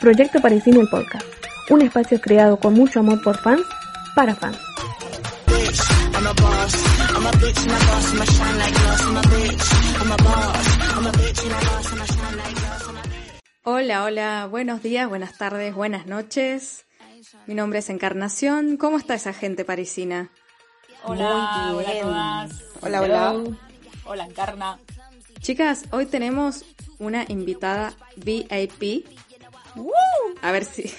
Proyecto 0.00 0.40
Parisino 0.40 0.80
el 0.80 0.88
Podcast, 0.88 1.26
un 1.70 1.82
espacio 1.82 2.20
creado 2.20 2.58
con 2.58 2.74
mucho 2.74 3.00
amor 3.00 3.22
por 3.22 3.38
fans, 3.38 3.62
para 4.14 4.34
fans. 4.34 4.58
Hola, 13.62 14.04
hola, 14.04 14.46
buenos 14.50 14.82
días, 14.82 15.08
buenas 15.08 15.36
tardes, 15.38 15.74
buenas 15.74 16.06
noches. 16.06 16.84
Mi 17.46 17.54
nombre 17.54 17.80
es 17.80 17.90
Encarnación. 17.90 18.76
¿Cómo 18.76 18.98
está 18.98 19.14
esa 19.14 19.32
gente 19.32 19.64
parisina? 19.64 20.30
Hola, 21.04 21.70
Muy 21.72 21.84
bien. 21.84 22.04
hola 22.06 22.40
a 22.42 22.46
todas. 22.48 22.62
Hola, 22.82 23.02
hola. 23.02 23.34
Hola, 24.04 24.24
Encarna. 24.26 24.78
Chicas, 25.40 25.84
hoy 25.90 26.06
tenemos 26.06 26.64
una 26.98 27.24
invitada 27.28 27.94
VIP. 28.16 29.06
A 30.42 30.52
ver 30.52 30.64
si, 30.64 30.90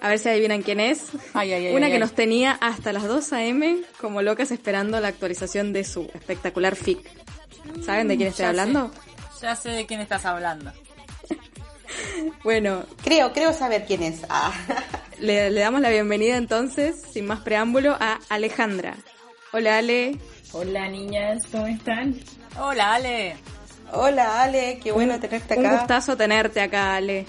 a 0.00 0.08
ver 0.08 0.18
si 0.18 0.28
adivinan 0.28 0.62
quién 0.62 0.80
es. 0.80 1.04
Ay, 1.34 1.52
ay, 1.52 1.66
ay, 1.66 1.74
una 1.74 1.86
ay, 1.86 1.92
que 1.92 1.96
ay. 1.96 2.00
nos 2.00 2.12
tenía 2.14 2.52
hasta 2.52 2.92
las 2.92 3.04
2 3.04 3.32
a.m. 3.32 3.82
como 4.00 4.22
locas 4.22 4.50
esperando 4.50 5.00
la 5.00 5.08
actualización 5.08 5.72
de 5.72 5.84
su 5.84 6.10
espectacular 6.14 6.76
fic. 6.76 6.98
¿Saben 7.84 8.08
de 8.08 8.16
quién 8.16 8.28
estoy 8.28 8.44
ya 8.44 8.50
hablando? 8.50 8.90
Ya 9.40 9.56
sé 9.56 9.70
de 9.70 9.86
quién 9.86 10.00
estás 10.00 10.24
hablando. 10.24 10.72
Bueno, 12.42 12.84
Creo, 13.02 13.32
creo 13.32 13.52
saber 13.52 13.86
quién 13.86 14.02
es. 14.02 14.22
Ah. 14.28 14.52
le, 15.20 15.50
le 15.50 15.60
damos 15.60 15.80
la 15.80 15.90
bienvenida 15.90 16.36
entonces, 16.36 17.00
sin 17.12 17.26
más 17.26 17.40
preámbulo, 17.40 17.96
a 17.98 18.18
Alejandra. 18.28 18.96
Hola 19.52 19.78
Ale, 19.78 20.18
Hola 20.56 20.88
niñas, 20.88 21.42
¿cómo 21.50 21.66
están? 21.66 22.14
Hola, 22.60 22.94
Ale. 22.94 23.36
Hola 23.94 24.42
Ale, 24.42 24.80
qué 24.82 24.92
bueno 24.92 25.18
tenerte 25.20 25.58
un 25.58 25.66
acá. 25.66 25.78
gustazo 25.78 26.16
tenerte 26.16 26.60
acá 26.60 26.96
Ale. 26.96 27.26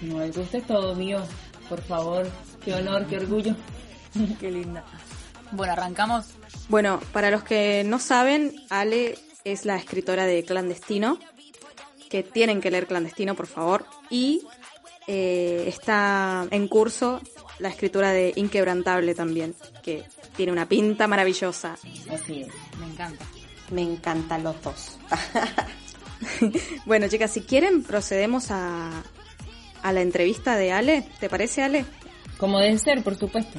No, 0.00 0.22
el 0.22 0.32
gusto 0.32 0.56
es 0.58 0.66
todo 0.66 0.94
mío. 0.94 1.22
Por 1.68 1.82
favor, 1.82 2.28
qué 2.64 2.74
honor, 2.74 3.06
qué 3.06 3.16
orgullo. 3.18 3.54
Qué 4.40 4.50
linda. 4.50 4.82
Bueno, 5.52 5.74
arrancamos. 5.74 6.26
Bueno, 6.68 7.00
para 7.12 7.30
los 7.30 7.42
que 7.44 7.84
no 7.84 7.98
saben, 7.98 8.54
Ale 8.70 9.18
es 9.44 9.64
la 9.66 9.76
escritora 9.76 10.24
de 10.26 10.42
Clandestino, 10.44 11.18
que 12.08 12.22
tienen 12.22 12.60
que 12.62 12.70
leer 12.70 12.86
Clandestino, 12.86 13.34
por 13.34 13.46
favor, 13.46 13.84
y 14.08 14.42
eh, 15.06 15.64
está 15.66 16.46
en 16.50 16.66
curso 16.66 17.20
la 17.58 17.68
escritura 17.68 18.10
de 18.12 18.32
Inquebrantable 18.36 19.14
también, 19.14 19.54
que 19.82 20.04
tiene 20.36 20.50
una 20.52 20.66
pinta 20.66 21.06
maravillosa. 21.06 21.76
Así 22.10 22.42
es. 22.42 22.48
Me 22.80 22.86
encanta. 22.86 23.24
Me 23.70 23.82
encantan 23.82 24.44
los 24.44 24.60
dos. 24.62 24.96
Bueno, 26.86 27.08
chicas, 27.08 27.30
si 27.32 27.40
quieren, 27.42 27.82
procedemos 27.82 28.50
a, 28.50 28.90
a 29.82 29.92
la 29.92 30.00
entrevista 30.00 30.56
de 30.56 30.72
Ale. 30.72 31.06
¿Te 31.20 31.28
parece, 31.28 31.62
Ale? 31.62 31.84
Como 32.38 32.58
debe 32.60 32.78
ser, 32.78 33.02
por 33.02 33.16
supuesto. 33.16 33.58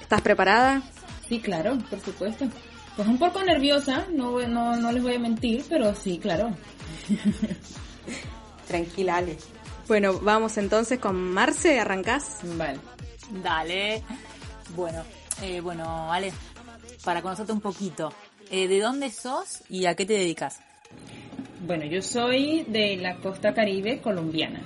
¿Estás 0.00 0.20
preparada? 0.20 0.82
Sí, 1.28 1.40
claro, 1.40 1.78
por 1.90 2.00
supuesto. 2.00 2.46
Pues 2.94 3.08
un 3.08 3.18
poco 3.18 3.42
nerviosa, 3.42 4.06
no, 4.12 4.32
voy- 4.32 4.46
no, 4.46 4.76
no 4.76 4.92
les 4.92 5.02
voy 5.02 5.14
a 5.14 5.18
mentir, 5.18 5.64
pero 5.68 5.94
sí, 5.94 6.18
claro. 6.18 6.50
Tranquila 8.68 9.16
Ale. 9.16 9.36
Bueno, 9.88 10.18
vamos 10.20 10.56
entonces 10.58 10.98
con 10.98 11.16
Marce, 11.16 11.78
¿arrancás? 11.78 12.38
Vale. 12.56 12.78
Dale. 13.42 14.02
Bueno, 14.74 15.02
eh, 15.42 15.60
bueno, 15.60 16.12
Ale, 16.12 16.32
para 17.04 17.22
conocerte 17.22 17.52
un 17.52 17.60
poquito. 17.60 18.12
eh, 18.50 18.66
¿De 18.68 18.80
dónde 18.80 19.10
sos 19.10 19.62
y 19.68 19.86
a 19.86 19.94
qué 19.94 20.06
te 20.06 20.14
dedicas? 20.14 20.60
Bueno, 21.60 21.84
yo 21.84 22.02
soy 22.02 22.64
de 22.68 22.96
la 22.96 23.16
costa 23.16 23.54
caribe 23.54 24.00
colombiana. 24.00 24.60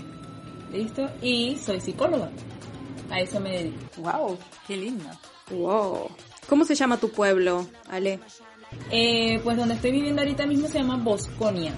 ¿Listo? 0.72 1.08
Y 1.22 1.56
soy 1.56 1.80
psicóloga. 1.80 2.30
A 3.10 3.20
eso 3.20 3.40
me 3.40 3.50
dedico. 3.50 3.78
Wow. 3.98 4.38
Qué 4.66 4.76
lindo. 4.76 5.04
Wow. 5.50 6.10
¿Cómo 6.48 6.64
se 6.64 6.74
llama 6.74 6.96
tu 6.96 7.10
pueblo, 7.10 7.66
Ale? 7.88 8.20
Eh, 8.90 9.40
pues 9.42 9.56
donde 9.56 9.74
estoy 9.74 9.92
viviendo 9.92 10.22
ahorita 10.22 10.46
mismo 10.46 10.68
se 10.68 10.78
llama 10.78 10.96
Bosconia. 10.96 11.72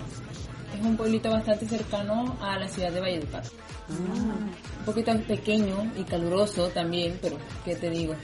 Es 0.78 0.84
un 0.84 0.96
pueblito 0.96 1.30
bastante 1.30 1.66
cercano 1.66 2.36
a 2.40 2.58
la 2.58 2.68
ciudad 2.68 2.90
de 2.90 3.00
Valledupar. 3.00 3.42
Un 3.88 4.84
poquito 4.84 5.12
pequeño 5.20 5.92
y 5.96 6.04
caluroso 6.04 6.68
también, 6.68 7.18
pero 7.20 7.36
¿qué 7.64 7.76
te 7.76 7.90
digo? 7.90 8.14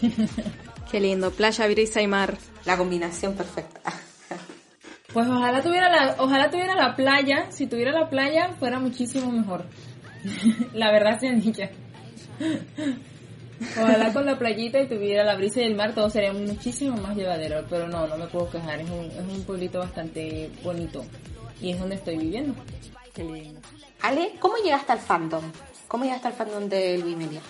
Qué 0.90 1.00
lindo, 1.00 1.30
playa, 1.30 1.68
brisa 1.68 2.02
y 2.02 2.06
mar. 2.06 2.36
La 2.64 2.76
combinación 2.76 3.34
perfecta. 3.34 3.92
Pues 5.12 5.26
ojalá 5.28 5.62
tuviera 5.62 5.88
la, 5.88 6.16
ojalá 6.18 6.50
tuviera 6.50 6.74
la 6.74 6.94
playa. 6.94 7.50
Si 7.50 7.66
tuviera 7.66 7.92
la 7.92 8.08
playa 8.08 8.50
fuera 8.58 8.78
muchísimo 8.78 9.30
mejor. 9.30 9.64
la 10.74 10.92
verdad 10.92 11.18
sea 11.18 11.32
dicha. 11.32 11.70
Ojalá 13.78 14.12
con 14.12 14.24
la 14.24 14.38
playita 14.38 14.80
y 14.80 14.88
tuviera 14.88 15.24
la 15.24 15.36
brisa 15.36 15.60
y 15.60 15.64
el 15.64 15.74
mar 15.74 15.94
todo 15.94 16.08
sería 16.08 16.32
muchísimo 16.32 16.96
más 16.96 17.16
llevadero. 17.16 17.64
Pero 17.68 17.88
no, 17.88 18.06
no 18.06 18.16
me 18.16 18.26
puedo 18.26 18.50
quejar. 18.50 18.80
Es 18.80 18.90
un, 18.90 19.06
es 19.06 19.36
un 19.36 19.44
pueblito 19.44 19.80
bastante 19.80 20.50
bonito. 20.62 21.04
Y 21.60 21.72
es 21.72 21.78
donde 21.78 21.96
estoy 21.96 22.16
viviendo. 22.16 22.54
Qué 23.12 23.24
lindo. 23.24 23.60
Ale, 24.02 24.32
¿cómo 24.38 24.54
llegaste 24.56 24.92
al 24.92 24.98
fandom? 24.98 25.44
¿Cómo 25.88 26.04
llegaste 26.04 26.28
al 26.28 26.34
fandom 26.34 26.68
de 26.68 26.98
Luis 26.98 27.16
Media? 27.16 27.40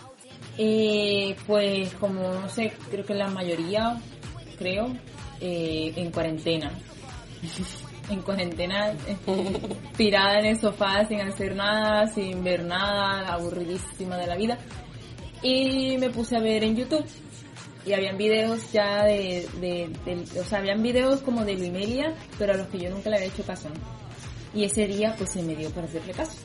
Eh, 0.59 1.37
pues 1.47 1.95
como 1.95 2.35
no 2.35 2.49
sé, 2.49 2.73
creo 2.91 3.05
que 3.05 3.15
la 3.15 3.29
mayoría, 3.29 4.01
creo, 4.59 4.89
eh, 5.41 5.93
en 5.97 6.11
cuarentena. 6.11 6.73
en 8.11 8.23
cuarentena, 8.23 8.91
eh, 8.93 9.77
tirada 9.97 10.39
en 10.41 10.47
el 10.47 10.61
sofá 10.61 11.07
sin 11.07 11.21
hacer 11.21 11.55
nada, 11.55 12.07
sin 12.09 12.43
ver 12.43 12.65
nada, 12.65 13.33
aburridísima 13.33 14.17
de 14.17 14.27
la 14.27 14.37
vida. 14.37 14.59
Y 15.43 15.97
me 15.99 16.11
puse 16.11 16.37
a 16.37 16.41
ver 16.41 16.65
en 16.65 16.77
YouTube. 16.77 17.05
Y 17.87 17.95
habían 17.95 18.19
videos 18.19 18.71
ya 18.73 19.05
de, 19.05 19.49
de, 19.59 19.89
de- 20.05 20.41
o 20.41 20.45
sea, 20.45 20.59
habían 20.59 20.83
videos 20.83 21.23
como 21.23 21.45
de 21.47 21.55
Luimelia, 21.55 22.15
pero 22.39 22.53
a 22.53 22.57
los 22.57 22.67
que 22.67 22.79
yo 22.79 22.91
nunca 22.91 23.09
le 23.09 23.17
había 23.17 23.29
hecho 23.29 23.43
caso. 23.43 23.69
Y 24.53 24.65
ese 24.65 24.87
día 24.87 25.15
pues 25.17 25.31
se 25.33 25.43
me 25.43 25.55
dio 25.57 25.71
para 25.71 25.87
hacerle 25.87 26.13
caso. 26.13 26.39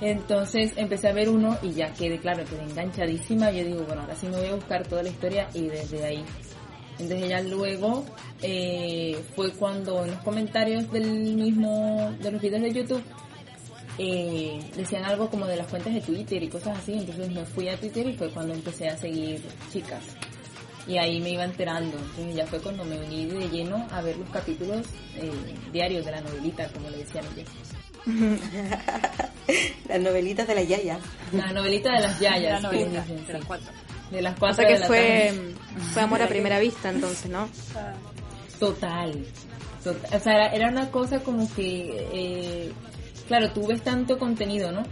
Entonces 0.00 0.72
empecé 0.76 1.08
a 1.08 1.12
ver 1.12 1.28
uno 1.28 1.58
y 1.62 1.72
ya 1.72 1.92
quedé, 1.92 2.18
claro, 2.18 2.44
quedé 2.44 2.62
enganchadísima. 2.62 3.50
Yo 3.52 3.62
digo, 3.64 3.84
bueno, 3.84 4.02
ahora 4.02 4.14
sí 4.16 4.26
me 4.26 4.38
voy 4.38 4.48
a 4.48 4.54
buscar 4.54 4.86
toda 4.86 5.02
la 5.02 5.10
historia 5.10 5.48
y 5.54 5.68
desde 5.68 6.04
ahí. 6.04 6.24
Entonces 6.98 7.28
ya 7.28 7.40
luego 7.40 8.04
eh, 8.42 9.20
fue 9.34 9.52
cuando 9.52 10.04
en 10.04 10.12
los 10.12 10.20
comentarios 10.20 10.90
del 10.92 11.10
mismo, 11.34 12.12
de 12.20 12.30
los 12.30 12.40
videos 12.40 12.62
de 12.62 12.72
YouTube, 12.72 13.02
eh, 13.98 14.60
decían 14.76 15.04
algo 15.04 15.28
como 15.28 15.46
de 15.46 15.56
las 15.56 15.66
cuentas 15.66 15.92
de 15.94 16.00
Twitter 16.00 16.42
y 16.42 16.48
cosas 16.48 16.78
así. 16.78 16.92
Entonces 16.94 17.30
me 17.30 17.44
fui 17.44 17.68
a 17.68 17.76
Twitter 17.78 18.06
y 18.06 18.14
fue 18.14 18.28
cuando 18.30 18.54
empecé 18.54 18.88
a 18.88 18.96
seguir 18.96 19.42
chicas. 19.72 20.02
Y 20.86 20.98
ahí 20.98 21.20
me 21.20 21.30
iba 21.30 21.44
enterando. 21.44 21.96
Entonces 21.98 22.34
ya 22.34 22.46
fue 22.46 22.58
cuando 22.60 22.84
me 22.84 22.98
uní 22.98 23.26
de 23.26 23.48
lleno 23.48 23.86
a 23.90 24.00
ver 24.02 24.16
los 24.16 24.28
capítulos 24.30 24.86
eh, 25.16 25.30
diarios 25.72 26.04
de 26.04 26.10
la 26.10 26.20
novelita, 26.20 26.68
como 26.72 26.90
le 26.90 26.98
decían 26.98 27.24
ellos. 27.36 27.50
Las 29.88 30.00
novelitas 30.00 30.46
de 30.48 30.54
la 30.54 30.62
Yaya. 30.62 30.98
La 31.32 31.52
novelita 31.52 31.92
de 31.92 32.00
las 32.00 32.20
La 32.20 32.30
yayas. 32.30 32.62
novelita, 32.62 33.04
sí, 33.04 33.14
de 33.14 33.32
las 33.32 33.42
sí. 33.42 33.46
cuatro. 33.46 33.72
De 34.12 34.22
las 34.22 34.36
O 34.36 34.38
cuatro 34.40 34.62
de 34.66 34.74
que 34.74 34.78
la 34.78 34.86
fue, 34.86 35.32
fue 35.92 36.02
amor 36.02 36.20
a 36.22 36.28
primera 36.28 36.58
vista 36.58 36.90
entonces, 36.90 37.30
¿no? 37.30 37.48
Total. 38.60 39.24
Total. 39.82 40.10
O 40.14 40.20
sea, 40.22 40.32
era, 40.34 40.46
era 40.52 40.68
una 40.68 40.90
cosa 40.90 41.20
como 41.20 41.52
que, 41.54 42.06
eh, 42.12 42.72
claro, 43.26 43.50
tú 43.52 43.66
ves 43.66 43.82
tanto 43.82 44.18
contenido, 44.18 44.70
¿no? 44.70 44.82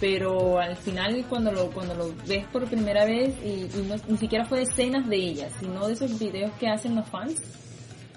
Pero 0.00 0.58
al 0.58 0.76
final 0.76 1.24
cuando 1.28 1.52
lo, 1.52 1.70
cuando 1.70 1.94
lo 1.94 2.12
ves 2.26 2.44
por 2.52 2.64
primera 2.66 3.04
vez, 3.04 3.34
y, 3.44 3.68
y 3.78 3.86
no- 3.88 3.94
ni 4.08 4.16
siquiera 4.18 4.44
fue 4.46 4.58
de 4.58 4.64
escenas 4.64 5.08
de 5.08 5.16
ellas, 5.16 5.52
sino 5.60 5.86
de 5.86 5.92
esos 5.92 6.18
videos 6.18 6.50
que 6.58 6.66
hacen 6.68 6.96
los 6.96 7.06
fans, 7.08 7.40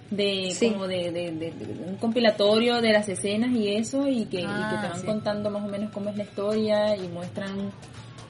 de 0.10 0.52
Sí. 0.58 0.70
como 0.72 0.88
de, 0.88 1.12
de- 1.12 1.32
de- 1.32 1.52
de 1.52 1.84
un 1.88 1.98
compilatorio 1.98 2.82
de 2.82 2.92
las 2.94 3.08
escenas 3.10 3.52
y 3.52 3.76
eso, 3.76 4.08
y 4.08 4.26
que, 4.26 4.38
y 4.38 4.42
que 4.42 4.48
Ah, 4.48 4.80
te 4.82 4.88
van 4.88 5.00
sí. 5.02 5.06
contando 5.06 5.50
más 5.52 5.64
o 5.64 5.68
menos 5.68 5.92
cómo 5.92 6.10
es 6.10 6.18
la 6.18 6.24
historia, 6.24 6.96
y 6.96 7.08
muestran 7.10 7.72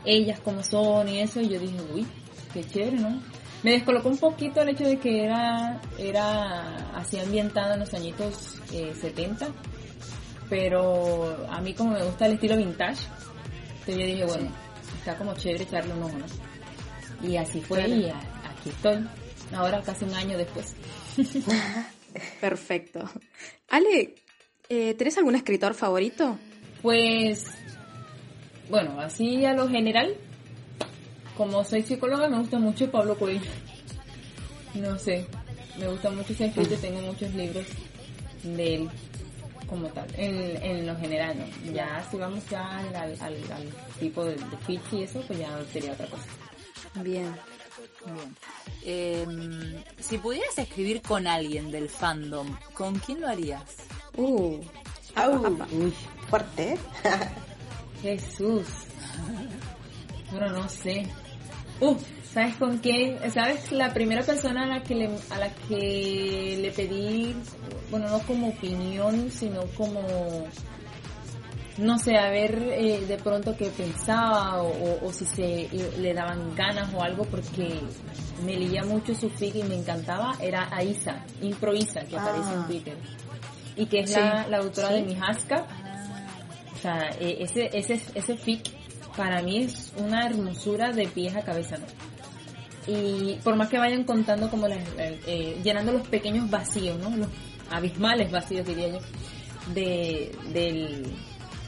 ellas 0.05 0.39
cómo 0.41 0.63
son 0.63 1.07
y 1.09 1.19
eso, 1.19 1.41
y 1.41 1.49
yo 1.49 1.59
dije, 1.59 1.77
uy, 1.93 2.05
qué 2.53 2.63
chévere, 2.63 2.97
¿no? 2.97 3.21
Me 3.63 3.71
descolocó 3.71 4.09
un 4.09 4.17
poquito 4.17 4.61
el 4.61 4.69
hecho 4.69 4.83
de 4.85 4.97
que 4.99 5.23
era, 5.25 5.81
era 5.97 6.91
así 6.95 7.17
ambientada 7.19 7.73
en 7.73 7.79
los 7.79 7.93
añitos 7.93 8.59
eh, 8.71 8.93
70, 8.99 9.47
pero 10.49 11.47
a 11.49 11.59
mí 11.61 11.73
como 11.73 11.91
me 11.91 12.03
gusta 12.03 12.27
el 12.27 12.33
estilo 12.33 12.57
vintage, 12.57 13.01
entonces 13.79 13.97
yo 13.97 14.05
dije, 14.05 14.25
bueno, 14.25 14.51
está 14.99 15.17
como 15.17 15.33
chévere 15.35 15.63
echarle 15.63 15.93
un 15.93 16.03
ojo, 16.03 16.17
¿no? 16.17 17.27
Y 17.27 17.37
así 17.37 17.61
fue 17.61 17.87
y 17.87 18.09
a- 18.09 18.19
aquí 18.51 18.69
estoy, 18.69 19.07
ahora 19.53 19.81
casi 19.81 20.05
un 20.05 20.13
año 20.13 20.37
después. 20.37 20.75
Perfecto. 22.41 23.09
Ale, 23.69 24.15
eh, 24.69 24.93
¿tenés 24.93 25.17
algún 25.17 25.35
escritor 25.35 25.73
favorito? 25.73 26.37
Pues, 26.81 27.45
bueno, 28.69 28.99
así 28.99 29.45
a 29.45 29.53
lo 29.53 29.67
general, 29.67 30.15
como 31.37 31.63
soy 31.63 31.83
psicóloga, 31.83 32.29
me 32.29 32.39
gusta 32.39 32.59
mucho 32.59 32.89
Pablo 32.89 33.17
Coelho. 33.17 33.41
No 34.75 34.97
sé, 34.97 35.25
me 35.79 35.87
gusta 35.87 36.09
mucho 36.11 36.33
ese 36.33 36.47
escrito 36.47 36.73
y 36.73 36.77
tengo 36.77 37.01
muchos 37.01 37.33
libros 37.33 37.65
de 38.43 38.75
él 38.75 38.89
como 39.67 39.87
tal, 39.87 40.07
en, 40.15 40.61
en 40.63 40.85
lo 40.85 40.95
general, 40.97 41.35
¿no? 41.39 41.73
Ya 41.73 42.05
si 42.09 42.17
vamos 42.17 42.47
ya 42.49 42.77
al, 42.77 42.95
al, 42.95 43.35
tipo 43.99 44.23
de, 44.23 44.35
de 44.35 44.57
pitch 44.67 44.93
y 44.93 45.03
eso, 45.03 45.21
pues 45.25 45.39
ya 45.39 45.49
sería 45.71 45.93
otra 45.93 46.07
cosa. 46.07 46.25
Bien. 47.01 47.35
Bien. 48.05 48.35
Em, 48.85 49.83
si 49.99 50.19
pudieras 50.19 50.57
escribir 50.57 51.01
con 51.01 51.25
alguien 51.25 51.71
del 51.71 51.89
fandom, 51.89 52.55
¿con 52.73 52.99
quién 52.99 53.21
lo 53.21 53.27
harías? 53.27 53.63
Uh, 54.15 54.61
Au, 55.15 55.57
fuerte, 56.29 56.73
¿eh? 56.73 56.77
Jesús. 58.11 58.65
Bueno, 60.31 60.49
no 60.49 60.69
sé. 60.69 61.07
Uh, 61.79 61.95
¿sabes 62.33 62.55
con 62.55 62.77
quién? 62.79 63.17
¿Sabes? 63.31 63.71
La 63.71 63.93
primera 63.93 64.23
persona 64.23 64.63
a 64.63 64.67
la 64.67 64.83
que 64.83 64.95
le, 64.95 65.09
a 65.29 65.37
la 65.37 65.49
que 65.67 66.57
le 66.61 66.71
pedí, 66.71 67.35
bueno, 67.91 68.07
no 68.09 68.19
como 68.19 68.47
opinión, 68.49 69.29
sino 69.31 69.61
como, 69.77 70.01
no 71.77 71.99
sé, 71.99 72.15
a 72.17 72.29
ver 72.29 72.57
eh, 72.71 73.05
de 73.05 73.17
pronto 73.17 73.55
qué 73.57 73.65
pensaba 73.69 74.61
o, 74.61 74.67
o- 74.69 75.07
o 75.07 75.13
si 75.13 75.25
se 75.25 75.69
le 75.99 76.13
daban 76.13 76.55
ganas 76.55 76.93
o 76.93 77.01
algo 77.01 77.25
porque 77.25 77.79
me 78.45 78.55
leía 78.55 78.83
mucho 78.83 79.13
su 79.13 79.29
fic 79.29 79.55
y 79.55 79.63
me 79.63 79.75
encantaba, 79.75 80.35
era 80.39 80.69
Aisa, 80.71 81.25
Improvisa, 81.41 82.01
que 82.05 82.17
aparece 82.17 82.53
en 82.53 82.59
Ah. 82.59 82.65
Twitter. 82.67 82.97
Y 83.77 83.85
que 83.87 83.99
es 84.01 84.11
Sí. 84.13 84.19
la, 84.19 84.47
la 84.47 84.57
autora 84.59 84.87
Sí. 84.89 84.93
de 84.95 85.01
Mihaska. 85.03 85.65
O 85.83 85.84
sea, 86.85 87.09
eh, 87.19 87.37
ese, 87.39 87.69
ese, 87.73 88.01
ese 88.13 88.37
fic 88.37 88.69
para 89.15 89.41
mí 89.41 89.63
es 89.63 89.93
una 89.97 90.25
hermosura 90.25 90.91
de 90.91 91.07
pies 91.07 91.35
a 91.35 91.41
cabeza, 91.41 91.77
¿no? 91.77 91.85
Y 92.87 93.35
por 93.43 93.55
más 93.55 93.69
que 93.69 93.79
vayan 93.79 94.03
contando 94.03 94.49
como 94.49 94.67
las, 94.67 94.79
eh, 94.97 95.59
llenando 95.63 95.91
los 95.91 96.07
pequeños 96.07 96.49
vacíos, 96.49 96.99
¿no? 96.99 97.15
Los 97.15 97.27
abismales 97.71 98.31
vacíos, 98.31 98.67
diría 98.67 98.89
yo, 98.89 98.99
de, 99.73 100.31
del, 100.53 101.07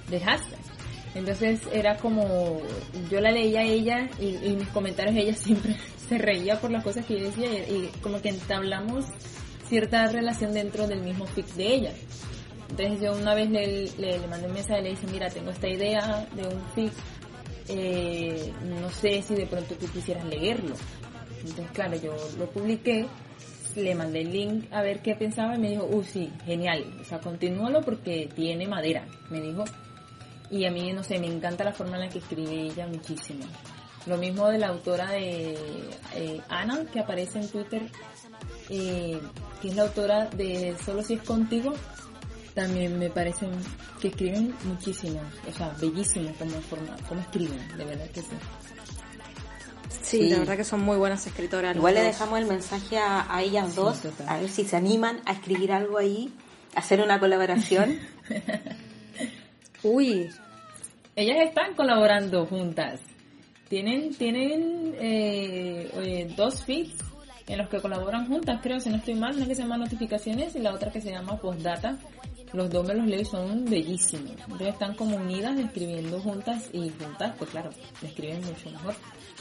del 0.09 0.23
hashtag. 0.23 0.59
Entonces 1.15 1.61
era 1.73 1.97
como, 1.97 2.61
yo 3.09 3.19
la 3.19 3.31
leía 3.31 3.61
a 3.61 3.63
ella 3.63 4.09
y, 4.19 4.49
mis 4.51 4.67
comentarios 4.67 5.15
ella 5.15 5.33
siempre 5.33 5.75
se 6.09 6.19
reía 6.19 6.61
por 6.61 6.69
las 6.69 6.83
cosas 6.83 7.05
que 7.05 7.19
yo 7.19 7.25
decía 7.25 7.51
y 7.51 7.89
como 8.01 8.21
que 8.21 8.29
entablamos 8.29 9.05
cierta 9.67 10.07
relación 10.07 10.53
dentro 10.53 10.87
del 10.87 11.01
mismo 11.01 11.25
fic 11.25 11.47
de 11.55 11.73
ella. 11.73 11.93
Entonces 12.69 13.01
yo 13.01 13.13
una 13.13 13.33
vez 13.33 13.49
le, 13.49 13.89
le, 13.97 14.27
mandé 14.27 14.47
un 14.47 14.53
mensaje 14.53 14.81
y 14.81 14.83
le 14.83 14.89
dije, 14.91 15.07
mira, 15.11 15.29
tengo 15.29 15.51
esta 15.51 15.67
idea 15.67 16.27
de 16.33 16.47
un 16.47 16.61
fic, 16.75 16.93
eh, 17.69 18.53
no 18.63 18.89
sé 18.89 19.21
si 19.21 19.35
de 19.35 19.45
pronto 19.45 19.75
tú 19.75 19.87
quisieras 19.87 20.25
leerlo. 20.25 20.75
Entonces 21.39 21.71
claro, 21.73 21.95
yo 21.97 22.15
lo 22.37 22.49
publiqué, 22.49 23.07
le 23.75 23.95
mandé 23.95 24.21
el 24.21 24.31
link 24.31 24.65
a 24.71 24.81
ver 24.81 25.01
qué 25.01 25.15
pensaba 25.15 25.55
y 25.55 25.59
me 25.59 25.69
dijo, 25.69 25.85
uh, 25.85 26.03
sí, 26.03 26.31
genial, 26.45 26.85
o 26.99 27.03
sea, 27.03 27.19
continúalo 27.19 27.81
porque 27.81 28.29
tiene 28.33 28.67
madera, 28.67 29.05
me 29.29 29.39
dijo. 29.39 29.63
Y 30.49 30.65
a 30.65 30.71
mí, 30.71 30.93
no 30.93 31.03
sé, 31.03 31.19
me 31.19 31.27
encanta 31.27 31.63
la 31.63 31.73
forma 31.73 31.95
en 31.95 32.03
la 32.03 32.09
que 32.09 32.19
escribe 32.19 32.53
ella 32.53 32.87
muchísimo. 32.87 33.45
Lo 34.05 34.17
mismo 34.17 34.47
de 34.47 34.57
la 34.57 34.69
autora 34.69 35.11
de 35.11 35.57
eh, 36.15 36.41
Ana, 36.47 36.85
que 36.91 37.01
aparece 37.01 37.39
en 37.39 37.49
Twitter, 37.49 37.81
eh, 38.69 39.19
que 39.61 39.67
es 39.67 39.75
la 39.75 39.83
autora 39.83 40.25
de 40.27 40.75
Solo 40.85 41.03
si 41.03 41.15
es 41.15 41.21
contigo, 41.23 41.73
también 42.57 42.97
me 42.97 43.07
parecen 43.11 43.51
que 44.01 44.07
escriben 44.07 44.51
muchísimo, 44.63 45.21
o 45.47 45.51
sea, 45.53 45.69
bellísimo 45.79 46.33
como, 46.39 46.59
forma, 46.61 46.95
como 47.07 47.21
escriben, 47.21 47.59
de 47.77 47.85
verdad 47.85 48.09
que 48.09 48.21
sí. 48.21 48.27
sí, 50.01 50.17
Sí. 50.23 50.29
la 50.31 50.39
verdad 50.39 50.57
que 50.57 50.63
son 50.63 50.81
muy 50.81 50.97
buenas 50.97 51.27
escritoras. 51.27 51.75
Igual 51.75 51.93
le 51.93 52.01
dejamos 52.01 52.39
el 52.39 52.47
mensaje 52.47 52.97
a, 52.97 53.27
a 53.33 53.43
ellas 53.43 53.69
Sí, 53.69 53.75
dos, 53.75 54.01
total. 54.01 54.27
a 54.27 54.39
ver 54.39 54.49
si 54.49 54.63
se 54.65 54.75
animan 54.75 55.21
a 55.25 55.33
escribir 55.33 55.71
algo 55.71 55.99
ahí, 55.99 56.33
hacer 56.75 56.99
una 57.01 57.19
colaboración. 57.19 57.99
Uy, 59.83 60.27
Ellas 61.15 61.37
están 61.47 61.75
colaborando 61.75 62.45
juntas. 62.47 62.99
Tienen, 63.69 64.15
tienen 64.15 64.95
eh, 64.99 65.91
eh, 65.93 66.33
dos 66.35 66.63
feeds 66.63 66.95
en 67.47 67.59
los 67.59 67.69
que 67.69 67.79
colaboran 67.81 68.27
juntas, 68.27 68.59
creo, 68.63 68.79
si 68.79 68.89
no 68.89 68.97
estoy 68.97 69.15
mal, 69.15 69.35
una 69.35 69.45
que 69.47 69.55
se 69.55 69.61
llama 69.61 69.77
Notificaciones 69.77 70.55
y 70.55 70.59
la 70.59 70.73
otra 70.73 70.91
que 70.91 71.01
se 71.01 71.11
llama 71.11 71.37
Postdata. 71.37 71.97
Los 72.53 72.69
dos 72.69 72.85
me 72.87 72.93
los 72.93 73.05
leo 73.05 73.21
y 73.21 73.25
son 73.25 73.65
bellísimos. 73.65 74.31
Entonces 74.31 74.67
están 74.69 74.95
como 74.95 75.17
unidas 75.17 75.57
escribiendo 75.59 76.19
juntas 76.19 76.69
y 76.71 76.89
juntas, 76.89 77.33
pues 77.37 77.49
claro, 77.49 77.69
escriben 78.01 78.43
mucho 78.45 78.71
mejor. 78.71 78.95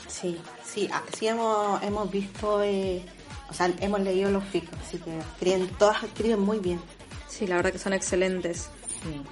Sí, 0.08 0.36
sí, 0.64 0.88
ah, 0.92 1.02
sí 1.16 1.28
hemos, 1.28 1.82
hemos 1.82 2.10
visto, 2.10 2.62
eh, 2.62 3.02
o 3.48 3.54
sea, 3.54 3.72
hemos 3.80 4.00
leído 4.00 4.30
los 4.30 4.44
ficos, 4.44 4.78
así 4.80 4.98
que 4.98 5.18
escriben, 5.18 5.68
todas 5.78 6.02
escriben 6.02 6.40
muy 6.40 6.58
bien. 6.58 6.80
sí, 7.28 7.46
la 7.46 7.56
verdad 7.56 7.72
que 7.72 7.78
son 7.78 7.92
excelentes. 7.92 8.70
Sí, 9.02 9.22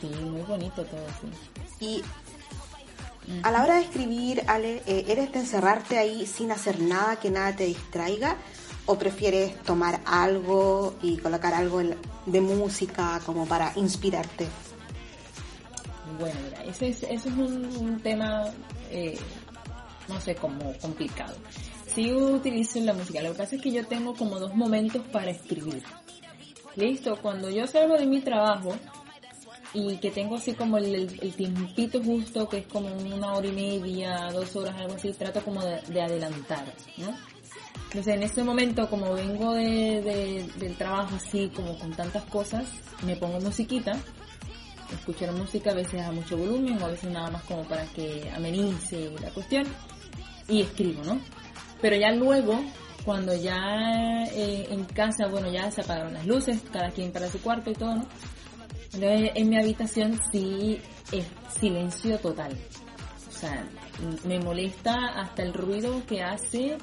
sí, 0.00 0.06
muy 0.24 0.42
bonito 0.42 0.84
todo, 0.84 1.06
sí. 1.20 1.84
Y 1.84 2.02
a 3.42 3.50
la 3.50 3.62
hora 3.62 3.76
de 3.76 3.82
escribir, 3.82 4.42
Ale, 4.46 4.82
eh, 4.86 5.04
¿eres 5.08 5.32
de 5.32 5.40
encerrarte 5.40 5.98
ahí 5.98 6.26
sin 6.26 6.50
hacer 6.50 6.80
nada, 6.80 7.16
que 7.16 7.30
nada 7.30 7.54
te 7.54 7.64
distraiga? 7.66 8.36
¿O 8.86 8.98
prefieres 8.98 9.62
tomar 9.62 10.00
algo 10.04 10.94
y 11.02 11.16
colocar 11.18 11.54
algo 11.54 11.80
de 12.26 12.40
música 12.40 13.20
como 13.24 13.46
para 13.46 13.72
inspirarte? 13.76 14.48
Bueno, 16.18 16.38
mira, 16.44 16.64
ese 16.64 16.88
es, 16.88 17.02
ese 17.04 17.28
es 17.28 17.34
un, 17.36 17.64
un 17.76 18.00
tema, 18.00 18.44
eh, 18.90 19.18
no 20.08 20.20
sé, 20.20 20.34
como 20.34 20.76
complicado. 20.78 21.34
Sí 21.86 22.12
utilizo 22.12 22.80
la 22.80 22.92
música, 22.92 23.22
lo 23.22 23.32
que 23.32 23.38
pasa 23.38 23.56
es 23.56 23.62
que 23.62 23.70
yo 23.70 23.86
tengo 23.86 24.14
como 24.14 24.40
dos 24.40 24.54
momentos 24.54 25.02
para 25.12 25.30
escribir. 25.30 25.82
Listo, 26.74 27.16
cuando 27.20 27.50
yo 27.50 27.66
salgo 27.66 27.96
de 27.96 28.06
mi 28.06 28.20
trabajo 28.20 28.74
y 29.74 29.96
que 29.98 30.10
tengo 30.10 30.36
así 30.36 30.54
como 30.54 30.78
el, 30.78 30.94
el, 30.94 31.18
el 31.20 31.34
tiempito 31.34 32.02
justo, 32.02 32.48
que 32.48 32.58
es 32.58 32.66
como 32.66 32.88
una 32.94 33.34
hora 33.34 33.46
y 33.46 33.52
media, 33.52 34.30
dos 34.32 34.56
horas, 34.56 34.74
algo 34.76 34.94
así, 34.94 35.12
trato 35.12 35.40
como 35.42 35.62
de, 35.62 35.80
de 35.82 36.02
adelantar, 36.02 36.64
¿no? 36.96 37.14
Entonces 37.94 38.14
en 38.14 38.22
ese 38.22 38.42
momento, 38.42 38.88
como 38.88 39.12
vengo 39.12 39.52
de, 39.52 40.00
de- 40.02 40.50
del 40.56 40.74
trabajo 40.76 41.16
así, 41.16 41.50
como 41.54 41.78
con 41.78 41.92
tantas 41.92 42.24
cosas, 42.24 42.64
me 43.04 43.16
pongo 43.16 43.38
musiquita 43.40 43.92
escuchar 44.92 45.32
música 45.32 45.70
a 45.70 45.74
veces 45.74 46.00
a 46.02 46.12
mucho 46.12 46.36
volumen 46.36 46.80
o 46.82 46.84
a 46.86 46.88
veces 46.88 47.10
nada 47.10 47.30
más 47.30 47.42
como 47.44 47.64
para 47.64 47.84
que 47.86 48.30
amenice 48.34 49.10
la 49.22 49.30
cuestión 49.30 49.64
y 50.48 50.60
escribo, 50.62 51.02
¿no? 51.04 51.18
Pero 51.80 51.96
ya 51.96 52.10
luego, 52.12 52.60
cuando 53.04 53.34
ya 53.34 54.24
eh, 54.32 54.68
en 54.70 54.84
casa, 54.84 55.26
bueno, 55.28 55.50
ya 55.50 55.70
se 55.70 55.80
apagaron 55.80 56.12
las 56.14 56.26
luces, 56.26 56.60
cada 56.72 56.90
quien 56.90 57.10
para 57.12 57.28
su 57.30 57.40
cuarto 57.40 57.70
y 57.70 57.74
todo, 57.74 57.96
¿no? 57.96 58.06
Entonces 58.92 59.30
en 59.34 59.48
mi 59.48 59.58
habitación 59.58 60.18
sí 60.30 60.78
es 61.10 61.24
silencio 61.58 62.18
total. 62.18 62.52
O 63.28 63.32
sea, 63.32 63.66
me 64.24 64.38
molesta 64.40 64.94
hasta 65.16 65.42
el 65.42 65.54
ruido 65.54 66.02
que 66.06 66.22
hace 66.22 66.76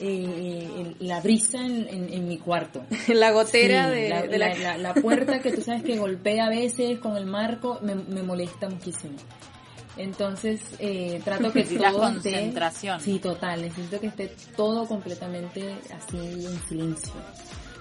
eh, 0.00 0.68
el- 0.98 1.06
la 1.06 1.20
brisa 1.20 1.58
en, 1.64 1.86
en- 1.88 2.12
en 2.12 2.28
mi 2.28 2.38
cuarto. 2.38 2.84
la 3.08 3.30
gotera 3.32 3.88
Sí, 3.88 3.94
de, 3.94 4.08
la, 4.08 4.22
de 4.22 4.38
la... 4.38 4.48
la- 4.48 4.54
la- 4.58 4.78
la 4.78 4.94
puerta 4.94 5.40
que 5.40 5.52
tú 5.52 5.62
sabes 5.62 5.82
que 5.82 5.96
golpea 5.98 6.46
a 6.46 6.50
veces 6.50 6.98
con 6.98 7.16
el 7.16 7.26
marco 7.26 7.78
me, 7.82 7.94
me 7.94 8.22
molesta 8.22 8.68
muchísimo. 8.68 9.14
Entonces 9.96 10.60
eh, 10.80 11.20
trato 11.24 11.52
que 11.52 11.60
Necesitas 11.60 11.92
todo 11.92 12.02
esté- 12.08 12.12
concentración. 12.32 13.00
sí, 13.00 13.18
total. 13.20 13.62
Necesito 13.62 14.00
que 14.00 14.08
esté 14.08 14.32
todo 14.56 14.86
completamente 14.86 15.74
así 15.96 16.16
en 16.18 16.60
silencio 16.68 17.12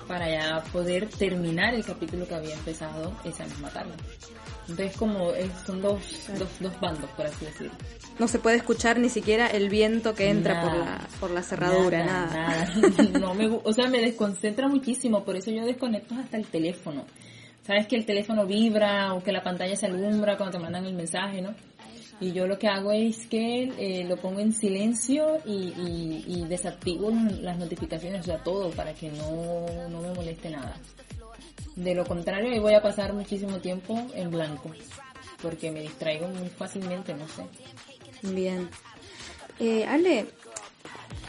para 0.08 0.30
ya 0.30 0.64
poder 0.72 1.08
terminar 1.08 1.74
el 1.74 1.84
capítulo 1.86 2.28
que 2.28 2.36
había 2.36 2.54
empezado 2.54 3.14
esa 3.24 3.46
misma 3.46 3.70
tarde. 3.70 3.94
Entonces 4.68 4.96
como 4.98 5.32
son 5.66 5.82
dos, 5.82 6.00
dos, 6.40 6.50
dos 6.60 6.80
bandos, 6.80 7.10
por 7.12 7.26
así 7.26 7.46
decirlo. 7.46 7.74
No 8.20 8.28
se 8.28 8.40
puede 8.40 8.58
escuchar 8.58 9.00
ni 9.00 9.10
siquiera 9.10 9.48
el 9.48 9.70
viento 9.70 10.14
que 10.14 10.30
entra 10.30 10.62
por 10.62 10.76
la, 10.76 11.08
por 11.20 11.32
la 11.32 11.44
cerradura, 11.44 12.06
nada. 12.06 12.34
nada. 12.34 12.74
No 13.20 13.34
me, 13.34 13.48
o 13.48 13.74
sea, 13.74 13.90
me 13.90 14.00
desconcentra 14.00 14.68
muchísimo, 14.68 15.24
por 15.24 15.36
eso 15.36 15.52
yo 15.52 15.66
desconecto 15.66 16.16
hasta 16.16 16.38
el 16.38 16.46
teléfono. 16.46 17.06
Sabes 17.66 17.88
que 17.88 17.96
el 17.96 18.06
teléfono 18.06 18.46
vibra 18.46 19.14
o 19.14 19.24
que 19.24 19.32
la 19.32 19.42
pantalla 19.42 19.76
se 19.76 19.86
alumbra 19.86 20.38
cuando 20.38 20.58
te 20.58 20.64
mandan 20.64 20.86
el 20.86 20.94
mensaje, 20.94 21.42
¿no? 21.42 21.56
Y 22.20 22.32
yo 22.32 22.48
lo 22.48 22.58
que 22.60 22.68
hago 22.68 22.92
es 22.92 23.26
que 23.26 23.64
eh, 23.78 24.06
lo 24.08 24.18
pongo 24.18 24.40
en 24.40 24.54
silencio 24.54 25.40
y, 25.46 25.74
y, 25.78 26.24
y 26.28 26.46
desactivo 26.46 27.12
las 27.42 27.58
notificaciones, 27.58 28.22
o 28.22 28.24
sea, 28.24 28.38
todo 28.38 28.70
para 28.72 28.94
que 28.94 29.10
no, 29.10 29.66
no 29.90 30.02
me 30.02 30.14
moleste 30.14 30.50
nada. 30.50 30.78
De 31.76 31.96
lo 31.96 32.06
contrario, 32.06 32.52
ahí 32.52 32.60
voy 32.60 32.74
a 32.74 32.82
pasar 32.82 33.14
muchísimo 33.14 33.60
tiempo 33.60 34.00
en 34.14 34.30
blanco, 34.30 34.72
porque 35.42 35.72
me 35.72 35.82
distraigo 35.82 36.28
muy 36.28 36.50
fácilmente, 36.50 37.14
no 37.14 37.28
sé. 37.28 37.44
Bien. 38.22 38.70
Eh, 39.60 39.86
Ale, 39.86 40.28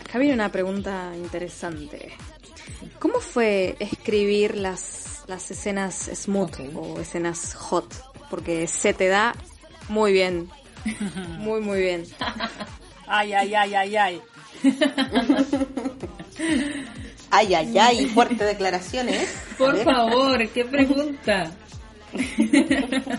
acá 0.05 0.19
viene 0.19 0.35
una 0.35 0.53
pregunta 0.53 1.13
interesante. 1.17 2.13
¿Cómo 2.99 3.21
fue 3.21 3.77
escribir 3.79 4.57
las, 4.57 5.25
las 5.27 5.51
escenas 5.51 6.11
smooth 6.15 6.75
o 6.75 7.01
escenas 7.01 7.55
hot? 7.55 7.93
Porque 8.31 8.67
se 8.67 8.95
te 8.95 9.09
da 9.09 9.35
muy 9.89 10.13
bien. 10.13 10.51
Muy, 11.39 11.61
muy 11.61 11.81
bien. 11.81 12.05
Ay, 13.07 13.35
ay, 13.35 13.55
ay, 13.55 13.75
ay, 13.75 13.97
ay. 13.97 14.23
Ay, 17.37 17.53
ay, 17.53 17.77
ay, 17.77 18.07
fuerte 18.07 18.45
declaraciones. 18.45 19.29
A 19.55 19.59
Por 19.59 19.77
favor, 19.83 20.49
qué 20.51 20.65
pregunta. 20.65 21.51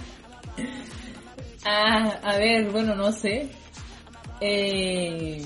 ah, 1.65 2.19
a 2.23 2.37
ver, 2.37 2.71
bueno, 2.71 2.95
no 2.95 3.11
sé. 3.11 3.49
Eh, 4.39 5.43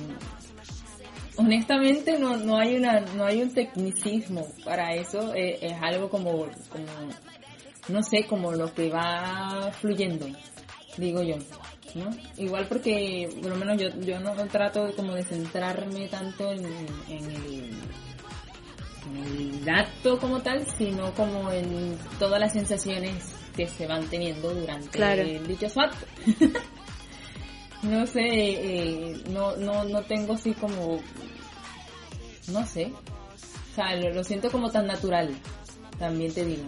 honestamente 1.35 2.19
no, 2.19 2.37
no 2.37 2.57
hay 2.57 2.75
una 2.75 2.99
no 3.01 3.25
hay 3.25 3.41
un 3.41 3.53
tecnicismo 3.55 4.45
para 4.63 4.93
eso. 4.93 5.33
eh, 5.33 5.57
es 5.61 5.73
algo 5.81 6.07
como, 6.07 6.31
como 6.69 6.85
no 7.87 8.03
sé, 8.03 8.25
como 8.27 8.51
lo 8.51 8.71
que 8.71 8.89
va 8.91 9.71
fluyendo, 9.81 10.27
digo 10.95 11.23
yo. 11.23 11.37
¿no? 11.95 12.11
Igual 12.37 12.67
porque, 12.67 13.27
por 13.41 13.49
lo 13.49 13.55
menos 13.55 13.81
yo, 13.81 13.89
yo 14.01 14.19
no 14.19 14.35
trato 14.45 14.93
como 14.95 15.15
de 15.15 15.23
centrarme 15.23 16.07
tanto 16.07 16.51
en 16.51 16.65
el 16.65 17.71
acto 19.67 20.19
como 20.19 20.41
tal, 20.41 20.65
sino 20.77 21.13
como 21.13 21.51
en 21.51 21.97
todas 22.19 22.39
las 22.39 22.53
sensaciones 22.53 23.15
que 23.55 23.67
se 23.67 23.87
van 23.87 24.05
teniendo 24.07 24.53
durante 24.53 24.89
Claro. 24.89 25.21
el 25.23 25.45
dichoso 25.47 25.81
acto. 25.81 26.05
no 27.83 28.05
sé, 28.05 28.21
eh, 28.21 29.23
no, 29.31 29.55
no, 29.57 29.83
no 29.85 30.01
tengo 30.03 30.33
así 30.33 30.53
como, 30.53 31.01
no 32.51 32.65
sé, 32.65 32.91
o 33.71 33.75
sea, 33.75 33.95
lo, 33.95 34.13
lo 34.13 34.23
siento 34.23 34.51
como 34.51 34.69
tan 34.69 34.87
natural, 34.87 35.33
también 35.97 36.33
te 36.33 36.45
digo, 36.45 36.63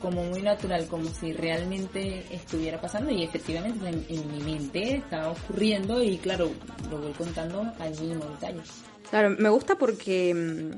como 0.00 0.22
muy 0.24 0.42
natural, 0.42 0.86
como 0.86 1.08
si 1.08 1.32
realmente 1.32 2.24
estuviera 2.30 2.80
pasando 2.80 3.10
y 3.10 3.24
efectivamente 3.24 3.88
en, 3.88 4.06
en 4.08 4.32
mi 4.32 4.40
mente 4.52 4.96
estaba 4.96 5.30
ocurriendo 5.30 6.02
y 6.02 6.18
claro, 6.18 6.50
lo 6.90 6.98
voy 6.98 7.12
contando 7.12 7.62
al 7.78 7.90
mínimo 8.00 8.24
detalle. 8.26 8.60
Claro, 9.10 9.30
me 9.38 9.48
gusta 9.48 9.76
porque... 9.76 10.70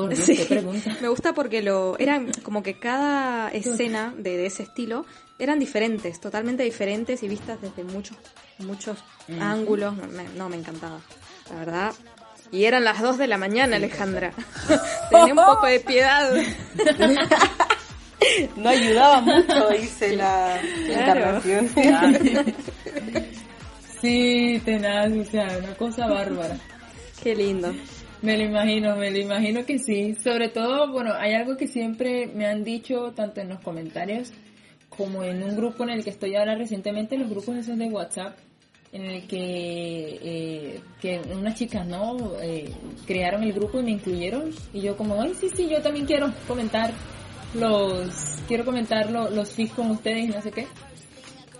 Por 0.06 0.14
Dios, 0.14 0.24
Sí. 0.26 0.36
qué 0.36 0.44
pregunta. 0.46 0.96
Me 1.00 1.08
gusta 1.08 1.32
porque 1.32 1.62
lo 1.62 1.98
eran 1.98 2.30
como 2.42 2.62
que 2.62 2.78
cada 2.78 3.48
escena 3.50 4.14
de, 4.16 4.36
de 4.36 4.46
ese 4.46 4.62
estilo 4.64 5.04
eran 5.38 5.58
diferentes, 5.58 6.20
totalmente 6.20 6.62
diferentes 6.62 7.22
y 7.22 7.28
vistas 7.28 7.60
desde 7.62 7.84
muchos 7.84 8.16
muchos 8.58 8.98
ángulos. 9.40 9.96
No 9.96 10.06
me, 10.08 10.24
no, 10.36 10.48
me 10.48 10.56
encantaba, 10.56 11.00
la 11.50 11.56
verdad. 11.58 11.92
Y 12.52 12.64
eran 12.64 12.82
las 12.84 13.00
2 13.00 13.16
de 13.16 13.26
la 13.28 13.38
mañana, 13.38 13.76
Alejandra. 13.76 14.32
Tenía 15.10 15.32
un 15.32 15.44
poco 15.46 15.66
de 15.66 15.80
piedad. 15.80 16.30
No 18.56 18.68
ayudaba 18.68 19.20
mucho, 19.22 19.68
dice 19.80 20.16
la 20.16 20.60
Claro. 20.86 21.40
encarnación. 21.40 22.54
Sí, 24.00 24.60
tenaz, 24.64 25.12
o 25.12 25.24
sea, 25.30 25.58
una 25.58 25.74
cosa 25.76 26.06
bárbara. 26.06 26.56
Qué 27.22 27.34
lindo. 27.34 27.72
Me 28.22 28.36
lo 28.36 28.44
imagino, 28.44 28.96
me 28.96 29.10
lo 29.10 29.18
imagino 29.18 29.64
que 29.64 29.78
sí. 29.78 30.14
Sobre 30.22 30.48
todo, 30.50 30.90
bueno, 30.92 31.14
hay 31.14 31.32
algo 31.34 31.56
que 31.56 31.66
siempre 31.66 32.26
me 32.26 32.46
han 32.46 32.64
dicho, 32.64 33.12
tanto 33.12 33.40
en 33.40 33.48
los 33.48 33.60
comentarios 33.60 34.32
como 34.88 35.22
en 35.24 35.42
un 35.42 35.56
grupo 35.56 35.84
en 35.84 35.90
el 35.90 36.04
que 36.04 36.10
estoy 36.10 36.34
ahora 36.36 36.54
recientemente, 36.54 37.16
los 37.16 37.30
grupos 37.30 37.56
esos 37.56 37.78
de 37.78 37.86
WhatsApp, 37.86 38.36
en 38.92 39.04
el 39.06 39.26
que, 39.26 40.18
eh, 40.22 40.80
que 41.00 41.20
unas 41.32 41.54
chicas, 41.54 41.86
¿no? 41.86 42.16
Eh, 42.42 42.70
crearon 43.06 43.42
el 43.44 43.52
grupo 43.54 43.80
y 43.80 43.84
me 43.84 43.92
incluyeron. 43.92 44.50
Y 44.74 44.82
yo 44.82 44.96
como, 44.96 45.22
ay, 45.22 45.32
sí, 45.40 45.48
sí, 45.54 45.68
yo 45.70 45.80
también 45.80 46.04
quiero 46.04 46.30
comentar 46.46 46.90
los, 47.54 48.10
quiero 48.48 48.64
comentar 48.66 49.10
lo- 49.10 49.30
los 49.30 49.50
FIS 49.52 49.72
con 49.72 49.90
ustedes 49.92 50.24
y 50.24 50.28
no 50.28 50.42
sé 50.42 50.50
qué. 50.50 50.66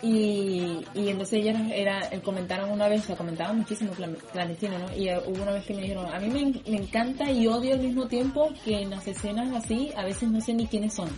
Y, 0.02 0.78
y 0.95 1.09
entonces 1.09 1.40
ellas 1.40 1.61
era, 1.75 2.09
eh, 2.11 2.21
comentaron 2.21 2.71
una 2.71 2.88
vez, 2.88 3.02
o 3.04 3.07
sea, 3.09 3.16
comentaban 3.16 3.59
muchísimo 3.59 3.92
clan- 3.92 4.16
clandestino, 4.33 4.78
¿no? 4.78 4.97
Y 4.97 5.09
eh, 5.09 5.19
hubo 5.26 5.42
una 5.42 5.52
vez 5.52 5.64
que 5.66 5.75
me 5.75 5.83
dijeron, 5.83 6.07
a 6.07 6.19
mí 6.19 6.28
me, 6.28 6.71
me 6.71 6.78
encanta 6.83 7.30
y 7.30 7.47
odio 7.47 7.75
al 7.75 7.80
mismo 7.80 8.07
tiempo 8.07 8.49
que 8.64 8.80
en 8.80 8.90
las 8.90 9.07
escenas 9.07 9.52
así, 9.54 9.90
a 9.97 10.04
veces 10.04 10.30
no 10.30 10.40
sé 10.40 10.54
ni 10.54 10.66
quiénes 10.66 10.95
son. 10.95 11.11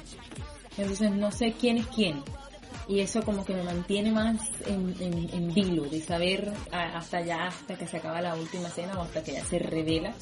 Entonces 0.77 1.11
no 1.13 1.31
sé 1.31 1.53
quién 1.53 1.79
es 1.79 1.87
quién. 1.89 2.23
Y 2.89 2.99
eso 2.99 3.23
como 3.23 3.45
que 3.45 3.55
me 3.55 3.63
mantiene 3.63 4.11
más 4.11 4.41
en, 4.67 4.93
en, 4.99 5.31
en 5.33 5.55
vilo, 5.55 5.85
de 5.85 6.01
saber 6.01 6.53
a- 6.73 6.99
hasta 6.99 7.21
ya, 7.21 7.47
hasta 7.47 7.77
que 7.77 7.87
se 7.87 7.99
acaba 7.99 8.21
la 8.21 8.35
última 8.35 8.67
escena 8.67 8.99
o 8.99 9.03
hasta 9.03 9.23
que 9.23 9.35
ya 9.35 9.45
se 9.45 9.59
revela 9.61 10.13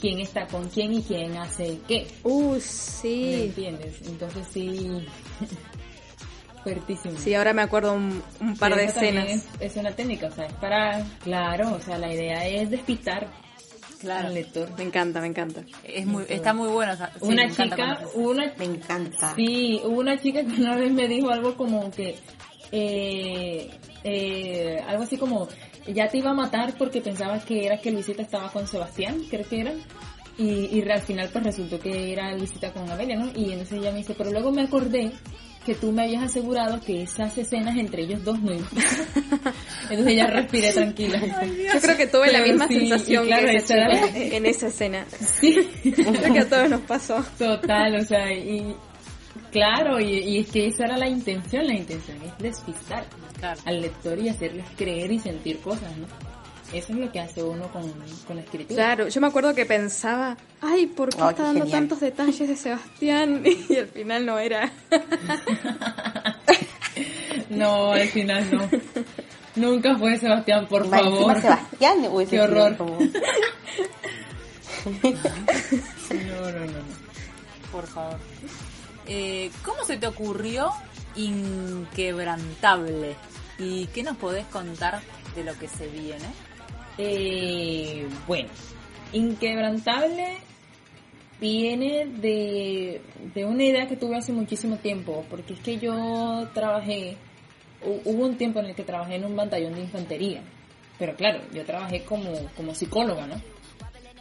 quién 0.00 0.18
está 0.20 0.46
con 0.46 0.66
quién 0.70 0.94
y 0.94 1.02
quién 1.02 1.36
hace 1.36 1.78
qué. 1.86 2.06
Uh, 2.24 2.54
¿Me 2.54 2.60
sí. 2.60 3.42
entiendes? 3.44 4.00
Entonces 4.06 4.46
sí, 4.50 4.88
fuertísimo. 6.62 7.18
Sí, 7.18 7.34
ahora 7.34 7.52
me 7.52 7.62
acuerdo 7.62 7.92
un, 7.94 8.22
un 8.40 8.56
par 8.56 8.74
de 8.74 8.84
escenas. 8.84 9.28
Es, 9.30 9.46
es 9.60 9.76
una 9.76 9.92
técnica, 9.92 10.26
o 10.28 10.30
sea, 10.30 10.46
es 10.46 10.52
para, 10.54 11.04
claro, 11.22 11.74
o 11.74 11.80
sea, 11.80 11.98
la 11.98 12.12
idea 12.12 12.46
es 12.46 12.70
despistar 12.70 13.28
Claro. 14.00 14.28
al 14.28 14.34
lector. 14.34 14.70
Me 14.78 14.84
encanta, 14.84 15.20
me 15.20 15.26
encanta. 15.26 15.62
Es 15.84 16.06
muy, 16.06 16.24
está 16.28 16.54
muy 16.54 16.68
bueno. 16.68 16.94
o 16.94 16.96
sea, 16.96 17.12
sí, 17.12 17.18
una 17.22 17.50
chica, 17.50 18.00
una, 18.14 18.52
Me 18.58 18.64
encanta. 18.64 19.34
sí, 19.36 19.78
hubo 19.84 20.00
una 20.00 20.18
chica 20.18 20.40
que 20.42 20.52
una 20.60 20.74
vez 20.76 20.90
me 20.90 21.06
dijo 21.06 21.28
algo 21.30 21.54
como 21.54 21.90
que, 21.90 22.16
eh, 22.72 23.70
eh, 24.04 24.80
algo 24.86 25.02
así 25.02 25.16
como, 25.18 25.48
ya 25.86 26.08
te 26.08 26.16
iba 26.18 26.30
a 26.30 26.34
matar 26.34 26.74
porque 26.78 27.00
pensaba 27.02 27.38
que 27.40 27.66
era 27.66 27.78
que 27.78 27.90
Luisita 27.90 28.22
estaba 28.22 28.50
con 28.50 28.66
Sebastián, 28.66 29.22
creo 29.28 29.46
que 29.46 29.60
era. 29.60 29.72
Y, 30.38 30.78
y 30.78 30.90
al 30.90 31.02
final 31.02 31.28
pues 31.30 31.44
resultó 31.44 31.78
que 31.78 32.12
era 32.12 32.34
Luisita 32.34 32.72
con 32.72 32.90
Amelia, 32.90 33.16
¿no? 33.18 33.26
Y 33.34 33.50
entonces 33.52 33.78
ella 33.80 33.90
me 33.92 33.98
dice, 33.98 34.14
pero 34.16 34.30
luego 34.30 34.50
me 34.50 34.62
acordé 34.62 35.12
que 35.64 35.74
tú 35.74 35.92
me 35.92 36.04
habías 36.04 36.24
asegurado 36.24 36.80
que 36.80 37.02
esas 37.02 37.36
escenas 37.36 37.76
entre 37.76 38.02
ellos 38.02 38.24
dos 38.24 38.40
no. 38.40 38.52
Entonces 39.90 40.16
ya 40.16 40.26
respiré 40.26 40.72
tranquila. 40.72 41.20
Yo 41.74 41.80
creo 41.80 41.96
que 41.96 42.06
tuve 42.06 42.32
la 42.32 42.42
misma 42.42 42.66
sí, 42.68 42.80
sensación 42.80 43.26
claro, 43.26 43.46
que 43.46 43.56
esa 43.56 43.74
en 44.36 44.46
esa 44.46 44.66
escena. 44.68 45.04
Creo 45.82 46.32
que 46.32 46.38
a 46.40 46.48
todos 46.48 46.70
nos 46.70 46.80
pasó. 46.82 47.24
Total, 47.38 47.96
o 47.96 48.04
sea, 48.04 48.32
y 48.32 48.74
claro, 49.50 50.00
y, 50.00 50.18
y 50.18 50.38
es 50.38 50.50
que 50.50 50.66
esa 50.66 50.84
era 50.84 50.96
la 50.96 51.08
intención, 51.08 51.66
la 51.66 51.74
intención 51.74 52.18
es 52.22 52.38
despistar 52.38 53.04
Claro. 53.38 53.58
al 53.64 53.80
lector 53.80 54.18
y 54.18 54.28
hacerles 54.28 54.66
creer 54.76 55.10
y 55.12 55.18
sentir 55.18 55.60
cosas, 55.60 55.96
¿no? 55.96 56.06
Eso 56.72 56.92
es 56.92 56.98
lo 56.98 57.10
que 57.10 57.18
hace 57.20 57.42
uno 57.42 57.66
con, 57.72 57.90
con 58.26 58.36
la 58.36 58.42
escritura. 58.42 58.74
Claro, 58.76 59.08
yo 59.08 59.20
me 59.20 59.26
acuerdo 59.26 59.54
que 59.54 59.66
pensaba, 59.66 60.36
ay, 60.60 60.86
¿por 60.86 61.08
qué 61.10 61.16
Ay, 61.20 61.30
está 61.30 61.36
qué 61.36 61.42
dando 61.42 61.60
genial. 61.64 61.80
tantos 61.80 62.00
detalles 62.00 62.48
de 62.48 62.56
Sebastián? 62.56 63.42
Y 63.68 63.76
al 63.76 63.88
final 63.88 64.26
no 64.26 64.38
era. 64.38 64.70
No, 67.48 67.92
al 67.92 68.06
final 68.08 68.48
no. 68.52 68.68
Nunca 69.56 69.96
fue 69.98 70.16
Sebastián, 70.16 70.66
por 70.68 70.88
favor. 70.88 71.40
Sebastián 71.40 71.96
Qué 72.30 72.40
horror. 72.40 72.76
como- 72.76 72.98
No, 73.00 73.06
no, 76.50 76.52
no. 76.52 76.66
no. 76.66 76.82
Por 77.72 77.86
favor. 77.88 78.18
Eh, 79.06 79.50
¿Cómo 79.64 79.84
se 79.84 79.96
te 79.96 80.06
ocurrió 80.06 80.70
Inquebrantable? 81.16 83.16
¿Y 83.58 83.86
qué 83.88 84.02
nos 84.04 84.16
podés 84.16 84.46
contar 84.46 85.00
de 85.34 85.42
lo 85.44 85.58
que 85.58 85.66
se 85.68 85.88
viene? 85.88 86.26
Eh, 87.02 88.06
bueno, 88.26 88.48
Inquebrantable 89.12 90.36
viene 91.40 92.06
de, 92.06 93.00
de 93.34 93.44
una 93.46 93.64
idea 93.64 93.86
que 93.88 93.96
tuve 93.96 94.16
hace 94.18 94.32
muchísimo 94.32 94.76
tiempo, 94.76 95.24
porque 95.30 95.54
es 95.54 95.60
que 95.60 95.78
yo 95.78 96.46
trabajé, 96.52 97.16
hu- 97.82 98.00
hubo 98.04 98.26
un 98.26 98.36
tiempo 98.36 98.60
en 98.60 98.66
el 98.66 98.74
que 98.74 98.84
trabajé 98.84 99.14
en 99.16 99.24
un 99.24 99.34
batallón 99.34 99.74
de 99.74 99.80
infantería, 99.80 100.42
pero 100.98 101.14
claro, 101.16 101.40
yo 101.54 101.64
trabajé 101.64 102.04
como, 102.04 102.30
como 102.56 102.74
psicóloga, 102.74 103.26
¿no? 103.26 103.40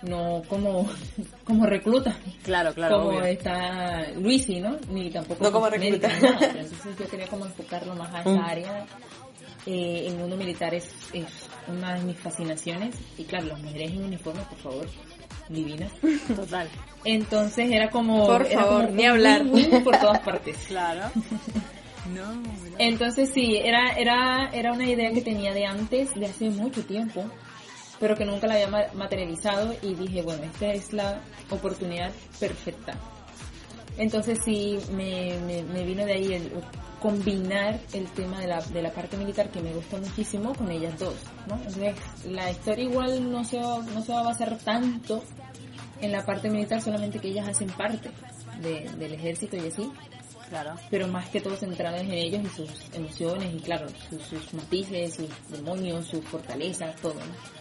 No 0.02 0.44
como, 0.48 0.90
como 1.44 1.66
recluta. 1.66 2.18
Claro, 2.44 2.74
claro, 2.74 3.00
como 3.00 3.10
obvio. 3.18 3.26
está 3.26 4.10
Luisi, 4.16 4.62
¿no? 4.62 4.78
Ni 4.90 5.10
tampoco 5.10 5.44
No 5.44 5.52
como 5.52 5.70
recluta. 5.70 6.10
entonces 6.16 6.72
yo 6.98 7.06
quería 7.10 7.28
como 7.28 7.46
enfocarlo 7.46 7.94
más 7.96 8.14
a 8.16 8.22
esa 8.22 8.46
área. 8.46 8.86
Eh, 9.66 10.06
el 10.08 10.16
mundo 10.16 10.36
militar 10.38 10.74
es, 10.74 10.90
es 11.14 11.26
una 11.68 11.96
de 11.96 12.04
mis 12.06 12.18
fascinaciones 12.18 12.96
y 13.18 13.24
claro, 13.26 13.48
las 13.48 13.60
mujeres 13.62 13.92
en 13.92 14.04
uniforme, 14.04 14.42
por 14.50 14.58
favor, 14.60 14.88
divinas. 15.50 15.92
Total. 16.36 16.68
Entonces 17.04 17.70
era 17.72 17.90
como... 17.90 18.26
Por 18.26 18.46
era 18.48 18.62
favor, 18.64 18.86
como 18.86 18.96
ni 18.96 19.06
hablar. 19.06 19.44
por 19.84 19.98
todas 20.00 20.20
partes. 20.20 20.58
Claro. 20.68 21.10
No. 22.16 22.42
Entonces 22.80 23.30
sí, 23.34 23.58
era, 23.58 23.92
era, 23.92 24.50
era 24.54 24.72
una 24.72 24.86
idea 24.88 25.12
que 25.12 25.22
tenía 25.22 25.54
de 25.54 25.66
antes, 25.66 26.16
de 26.16 26.26
hace 26.26 26.50
mucho 26.50 26.84
tiempo, 26.84 27.26
pero 28.00 28.16
que 28.16 28.26
nunca 28.26 28.48
la 28.48 28.54
había 28.56 28.68
ma- 28.68 28.88
materializado 28.96 29.76
y 29.84 29.94
dije, 29.94 30.22
bueno, 30.24 30.44
esta 30.44 30.74
es 30.74 30.92
la 30.94 31.22
oportunidad 31.52 32.12
perfecta. 32.40 32.94
Entonces 34.00 34.40
sí, 34.44 34.80
me, 34.94 35.38
me, 35.46 35.62
me 35.62 35.84
vino 35.84 36.04
de 36.06 36.14
ahí 36.14 36.34
el 36.34 36.52
combinar 37.00 37.80
el 37.94 38.08
tema 38.08 38.40
de 38.42 38.48
la, 38.48 38.62
de 38.62 38.82
la 38.82 38.92
parte 38.92 39.16
militar 39.18 39.50
que 39.52 39.62
me 39.62 39.72
gustó 39.74 39.98
muchísimo 39.98 40.54
con 40.56 40.70
ellas 40.72 40.98
dos, 41.00 41.16
¿no? 41.48 41.56
Entonces 41.56 41.96
la 42.26 42.50
historia 42.52 42.86
igual 42.86 43.32
no 43.32 43.44
se, 43.46 43.58
va, 43.58 43.80
no 43.94 44.02
se 44.02 44.12
va 44.12 44.22
a 44.22 44.24
basar 44.24 44.58
tanto 44.58 45.24
en 46.02 46.12
la 46.12 46.26
parte 46.26 46.50
militar, 46.50 46.82
solamente 46.82 47.20
que 47.20 47.28
ellas 47.30 47.48
hacen 47.48 47.70
parte 47.70 48.10
de- 48.62 48.90
del 48.98 49.14
ejército 49.14 49.56
y 49.58 49.68
así, 49.68 49.90
Claro. 50.50 50.76
pero 50.90 51.08
más 51.08 51.30
que 51.30 51.40
todo 51.42 51.56
centradas 51.56 52.02
en 52.02 52.12
ellos 52.12 52.42
y 52.44 52.50
sus 52.56 52.70
emociones 52.94 53.54
y 53.54 53.60
claro, 53.60 53.88
sus, 54.10 54.22
sus 54.24 54.54
matices, 54.54 55.14
sus 55.16 55.30
demonios, 55.52 56.06
sus 56.08 56.24
fortalezas, 56.26 56.96
todo. 56.98 57.14
¿no? 57.14 57.60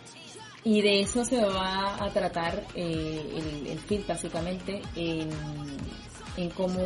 Y 0.64 0.80
de 0.82 1.00
eso 1.02 1.24
se 1.24 1.44
va 1.44 2.02
a 2.02 2.10
tratar 2.10 2.64
eh, 2.74 3.24
el, 3.36 3.66
el 3.68 3.78
film 3.78 4.02
básicamente 4.08 4.80
en, 4.96 5.28
en 6.38 6.50
cómo 6.50 6.80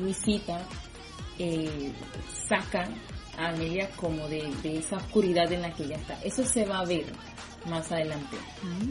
Luisita 0.00 0.60
eh, 1.38 1.90
saca 2.48 2.86
a 3.38 3.48
Amelia 3.48 3.88
como 3.96 4.28
de, 4.28 4.48
de 4.62 4.78
esa 4.78 4.98
oscuridad 4.98 5.50
en 5.52 5.62
la 5.62 5.72
que 5.72 5.84
ella 5.84 5.96
está. 5.96 6.18
Eso 6.22 6.44
se 6.44 6.64
va 6.66 6.80
a 6.80 6.84
ver 6.84 7.04
más 7.68 7.90
adelante. 7.90 8.36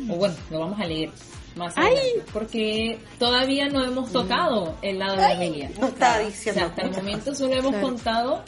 O 0.09 0.15
bueno, 0.15 0.35
lo 0.49 0.59
vamos 0.59 0.79
a 0.79 0.85
leer 0.85 1.11
más 1.55 1.77
adelante. 1.77 2.23
Porque 2.33 2.99
todavía 3.19 3.67
no 3.69 3.83
hemos 3.85 4.11
tocado 4.11 4.75
el 4.81 4.97
lado 4.99 5.17
de 5.17 5.25
Amelia. 5.25 5.71
No 5.79 5.87
estaba 5.87 6.25
O 6.25 6.31
sea, 6.31 6.65
hasta 6.65 6.81
el 6.81 6.91
momento 6.91 7.35
solo 7.35 7.53
hemos 7.53 7.71
Claro. 7.71 7.87
contado, 7.87 8.43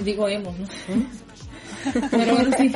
digo 0.00 0.26
hemos, 0.28 0.58
¿no? 0.58 0.66
Pero 2.10 2.34
bueno, 2.34 2.56
sí. 2.56 2.72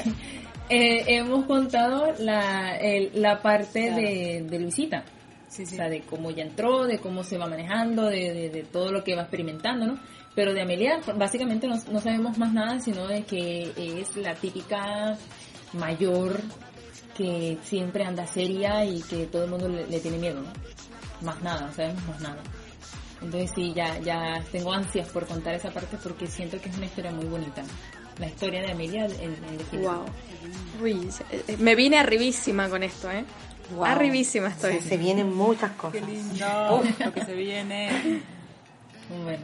Eh, 0.69 1.05
hemos 1.17 1.47
contado 1.47 2.13
la, 2.19 2.77
el- 2.77 3.11
la 3.15 3.41
parte 3.41 3.91
de, 3.91 4.45
de 4.47 4.59
Luisita. 4.59 5.03
Sí, 5.49 5.65
sí. 5.67 5.75
O 5.75 5.77
sea, 5.77 5.89
de 5.89 6.03
cómo 6.03 6.31
ella 6.31 6.45
entró, 6.45 6.85
de 6.87 6.99
cómo 6.99 7.25
se 7.25 7.39
va 7.39 7.47
manejando, 7.47 8.05
de, 8.07 8.33
de- 8.35 8.51
de 8.51 8.63
todo 8.63 8.93
lo 8.93 9.03
que 9.03 9.15
va 9.17 9.23
experimentando, 9.23 9.87
¿no? 9.87 9.99
Pero 10.35 10.53
de 10.55 10.63
Amelia, 10.63 11.01
básicamente 11.17 11.67
no, 11.67 11.77
no 11.91 12.01
sabemos 12.01 12.39
más 12.39 12.53
nada, 12.53 12.79
sino 12.81 13.07
de 13.09 13.25
que 13.25 13.73
es 14.01 14.17
la 14.17 14.35
típica 14.35 15.17
mayor 15.73 16.41
que 17.17 17.59
siempre 17.65 18.05
anda 18.05 18.27
seria 18.27 18.85
y 18.85 19.01
que 19.03 19.27
todo 19.27 19.45
el 19.45 19.51
mundo 19.51 19.69
le, 19.69 19.87
le 19.87 20.01
tiene 20.01 20.19
miedo, 20.19 20.41
¿no? 20.43 20.53
Más 21.27 21.43
nada, 21.43 21.63
no 21.67 21.73
sabemos 21.73 22.07
más 22.07 22.21
nada. 22.21 22.39
Entonces 23.21 23.51
sí, 23.53 23.73
ya, 23.75 23.99
ya 23.99 24.45
tengo 24.53 24.73
ansias 24.73 25.09
por 25.09 25.27
contar 25.27 25.55
esa 25.55 25.71
parte 25.71 25.97
porque 26.01 26.29
siento 26.29 26.61
que 26.61 26.69
es 26.69 26.77
una 26.77 26.87
historia 26.87 27.11
muy 27.11 27.27
bonita. 27.27 27.65
La 28.21 28.27
historia 28.29 28.61
de 28.63 28.71
Amelia 28.73 29.07
en, 29.07 29.33
en 29.45 29.59
definitiva. 29.59 29.97
Wow. 29.97 30.05
Uy, 30.83 31.09
eh, 31.31 31.57
me 31.59 31.75
vine 31.75 31.99
arribísima 31.99 32.69
con 32.69 32.83
esto, 32.85 33.11
¿eh? 33.11 33.25
Wow. 33.75 33.85
Arribísima 33.85 34.49
estoy. 34.49 34.81
se 34.81 34.97
vienen 34.97 35.35
muchas 35.35 35.73
cosas. 35.73 36.01
Qué 36.01 36.07
lindo. 36.07 36.83
lo 37.05 37.13
que 37.13 37.25
se 37.25 37.35
viene. 37.35 38.23
Bueno, 39.25 39.43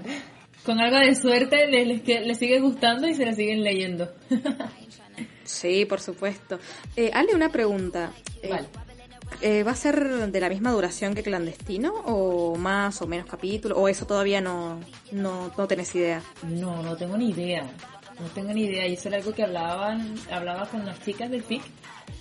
con 0.65 0.81
algo 0.81 0.99
de 0.99 1.15
suerte 1.15 1.67
les, 1.67 1.87
les, 1.87 2.03
que- 2.03 2.21
les 2.21 2.39
sigue 2.39 2.61
gustando 2.61 3.07
y 3.07 3.15
se 3.15 3.25
la 3.27 3.35
siguen 3.35 3.63
leyendo. 3.63 4.11
Sí, 5.45 5.85
por 5.85 6.01
supuesto. 6.01 6.59
Eh, 6.97 7.11
Ale, 7.13 7.35
una 7.35 7.51
pregunta. 7.51 8.13
Eh, 8.43 8.49
Vale. 8.51 8.67
eh, 9.43 9.63
¿Va 9.63 9.73
a 9.73 9.77
ser 9.77 10.31
de 10.31 10.41
la 10.41 10.49
misma 10.49 10.71
duración 10.73 11.15
que 11.15 11.23
Clandestino 11.23 11.93
o 12.07 12.57
más 12.57 13.01
o 13.03 13.07
menos 13.07 13.27
capítulos? 13.27 13.77
¿O 13.79 13.89
eso 13.89 14.07
todavía 14.07 14.41
no, 14.41 14.81
no, 15.13 15.53
no 15.57 15.67
tenés 15.69 15.95
idea? 15.95 16.23
No, 16.43 16.83
no 16.83 16.97
tengo 16.97 17.17
ni 17.17 17.31
idea. 17.31 17.65
No 18.21 18.27
tengo 18.35 18.53
ni 18.53 18.65
idea. 18.65 18.87
Y 18.87 18.95
eso 18.95 19.09
era 19.09 19.19
algo 19.19 19.33
que 19.33 19.43
hablaban, 19.43 20.15
hablaba 20.31 20.67
con 20.67 20.85
las 20.87 21.01
chicas 21.05 21.31
del 21.31 21.43
FIC, 21.43 21.63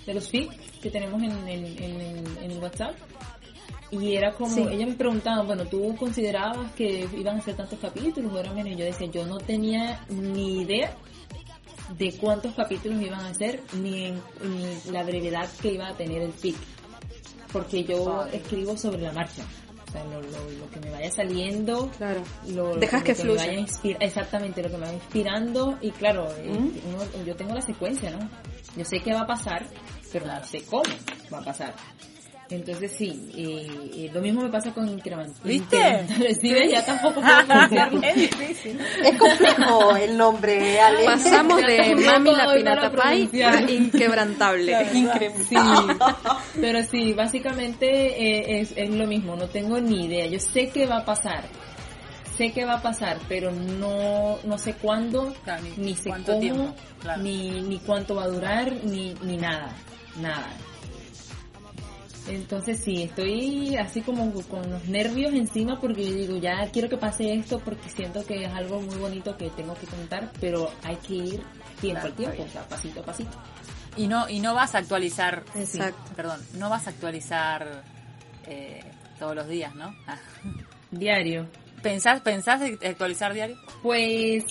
de 0.06 0.14
los 0.14 0.28
FIC 0.28 0.50
que 0.80 0.90
tenemos 0.90 1.22
en, 1.22 1.32
en, 1.48 1.64
en, 1.82 2.24
en 2.42 2.62
WhatsApp. 2.62 2.94
Y 3.90 4.16
era 4.16 4.32
como, 4.32 4.52
Sí. 4.52 4.62
ellas 4.70 4.88
me 4.88 4.94
preguntaban, 4.94 5.46
bueno, 5.46 5.66
¿tú 5.66 5.94
considerabas 5.96 6.72
que 6.72 7.08
iban 7.16 7.36
a 7.38 7.42
ser 7.42 7.54
tantos 7.54 7.78
capítulos 7.78 8.32
o 8.32 8.38
era 8.40 8.52
menos? 8.52 8.72
Y 8.72 8.76
yo 8.76 8.84
decía, 8.84 9.06
yo 9.08 9.24
no 9.26 9.38
tenía 9.38 10.00
ni 10.08 10.62
idea 10.62 10.96
de 11.96 12.12
cuántos 12.16 12.54
capítulos 12.54 13.00
iban 13.00 13.20
a 13.24 13.32
ser, 13.34 13.62
ni, 13.74 14.06
en- 14.06 14.22
ni 14.42 14.90
la 14.90 15.04
brevedad 15.04 15.48
que 15.62 15.74
iba 15.74 15.86
a 15.88 15.94
tener 15.96 16.22
el 16.22 16.32
FIC. 16.32 16.56
Porque 17.52 17.84
yo 17.84 18.24
escribo 18.32 18.76
sobre 18.76 19.02
la 19.02 19.12
marcha. 19.12 19.42
Sea, 19.94 20.04
lo, 20.06 20.20
lo, 20.20 20.50
lo 20.58 20.70
que 20.70 20.80
me 20.80 20.90
vaya 20.90 21.08
saliendo, 21.10 21.88
Claro. 21.98 22.20
lo, 22.48 22.74
Dejas 22.78 23.04
que 23.04 23.12
me 23.12 23.14
fluya. 23.14 23.64
exactamente 24.00 24.60
lo 24.60 24.68
que 24.70 24.76
me 24.76 24.86
va 24.86 24.92
inspirando 24.92 25.78
y 25.80 25.92
claro 25.92 26.26
eh, 26.36 26.50
¿Mm? 26.50 26.94
uno- 26.94 27.24
yo 27.24 27.36
tengo 27.36 27.54
la 27.54 27.60
secuencia 27.62 28.10
no 28.10 28.28
yo 28.76 28.84
sé 28.84 28.98
qué 29.00 29.12
va 29.14 29.20
a 29.20 29.26
pasar 29.26 29.64
pero 30.12 30.26
no 30.26 30.42
sé 30.44 30.64
cómo 30.64 30.82
va 31.32 31.38
a 31.38 31.44
pasar 31.44 31.74
entonces 32.50 32.92
sí 32.96 33.30
eh, 33.36 33.66
eh, 33.94 34.10
lo 34.12 34.20
mismo 34.20 34.42
me 34.42 34.50
pasa 34.50 34.72
con 34.72 34.88
increment 34.88 35.34
¿Viste? 35.42 36.06
sí 36.40 36.54
ya 36.70 36.84
tampoco 36.84 37.20
puedo 37.20 37.44
es 38.02 38.14
difícil. 38.14 38.78
Es 39.02 39.18
complejo 39.18 39.96
el 39.96 40.16
nombre, 40.16 40.80
Ale. 40.80 41.04
Pasamos 41.04 41.60
de 41.60 41.94
Mami 41.96 42.32
la 42.32 42.54
Pinata 42.54 42.90
Pie 42.90 43.44
a 43.44 43.70
Inquebrantable. 43.70 44.74
Sí, 45.48 45.56
pero 46.60 46.82
sí, 46.82 47.12
básicamente 47.12 47.86
eh, 47.86 48.60
es, 48.60 48.72
es 48.76 48.90
lo 48.90 49.06
mismo, 49.06 49.36
no 49.36 49.48
tengo 49.48 49.78
ni 49.80 50.06
idea. 50.06 50.26
Yo 50.26 50.38
sé 50.38 50.70
qué 50.70 50.86
va 50.86 50.98
a 50.98 51.04
pasar, 51.04 51.44
sé 52.36 52.52
qué 52.52 52.64
va 52.64 52.74
a 52.74 52.82
pasar, 52.82 53.18
pero 53.28 53.50
no, 53.52 54.38
no 54.44 54.58
sé 54.58 54.74
cuándo, 54.74 55.34
Claro, 55.44 55.62
ni 55.76 55.84
ni 55.84 55.94
sé 55.94 56.08
cuánto 56.08 56.32
cómo, 56.32 56.40
tiempo, 56.40 56.74
claro. 57.00 57.22
ni, 57.22 57.60
ni 57.62 57.78
cuánto 57.78 58.14
va 58.14 58.24
a 58.24 58.28
durar, 58.28 58.72
ni, 58.84 59.14
ni 59.22 59.36
nada, 59.36 59.74
nada. 60.20 60.48
Entonces 62.28 62.80
sí, 62.80 63.02
estoy 63.02 63.76
así 63.76 64.00
como 64.00 64.32
con 64.44 64.70
los 64.70 64.84
nervios 64.86 65.34
encima 65.34 65.80
porque 65.80 66.04
yo 66.06 66.14
digo, 66.14 66.36
ya 66.36 66.70
quiero 66.72 66.88
que 66.88 66.96
pase 66.96 67.34
esto 67.34 67.60
porque 67.60 67.88
siento 67.90 68.24
que 68.24 68.44
es 68.44 68.52
algo 68.52 68.80
muy 68.80 68.96
bonito 68.96 69.36
que 69.36 69.50
tengo 69.50 69.74
que 69.74 69.86
contar, 69.86 70.30
pero 70.40 70.70
hay 70.82 70.96
que 70.96 71.14
ir 71.14 71.42
tiempo 71.80 72.00
Claro, 72.00 72.06
al 72.06 72.14
tiempo, 72.14 72.42
o 72.42 72.48
sea, 72.48 72.62
pasito 72.66 73.00
a 73.00 73.04
pasito. 73.04 73.36
Y 73.96 74.06
no, 74.06 74.28
y 74.28 74.40
no 74.40 74.54
vas 74.54 74.74
a 74.74 74.78
actualizar, 74.78 75.44
Exacto. 75.54 76.12
perdón, 76.16 76.40
no 76.54 76.70
vas 76.70 76.86
a 76.86 76.90
actualizar 76.90 77.84
eh, 78.46 78.82
todos 79.18 79.34
los 79.34 79.46
días, 79.46 79.74
¿no? 79.74 79.94
Ah. 80.06 80.18
Diario. 80.90 81.46
¿Pensás, 81.82 82.20
¿Pensás 82.22 82.62
actualizar 82.62 83.34
diario? 83.34 83.56
Pues, 83.82 84.44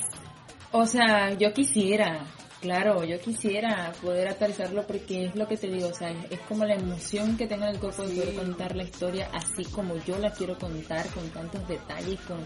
o 0.72 0.86
sea, 0.86 1.34
yo 1.34 1.52
quisiera, 1.54 2.20
claro, 2.64 3.04
yo 3.04 3.20
quisiera 3.20 3.92
poder 4.02 4.30
actualizarlo 4.30 4.88
porque 4.88 5.26
es 5.26 5.36
lo 5.36 5.46
que 5.50 5.58
te 5.58 5.68
digo, 5.68 5.90
o 5.90 5.94
sea, 5.94 6.12
es, 6.30 6.40
como 6.48 6.64
la 6.64 6.76
emoción 6.76 7.36
que 7.36 7.46
tengo 7.46 7.66
en 7.66 7.72
el 7.72 7.80
cuerpo 7.80 8.04
de 8.04 8.16
poder 8.16 8.36
contar 8.36 8.74
la 8.74 8.84
historia 8.84 9.30
así 9.34 9.66
como 9.66 9.98
yo 10.06 10.18
la 10.18 10.32
quiero 10.32 10.58
contar, 10.58 11.06
con 11.10 11.30
tantos 11.32 11.68
detalles, 11.68 12.18
con, 12.22 12.38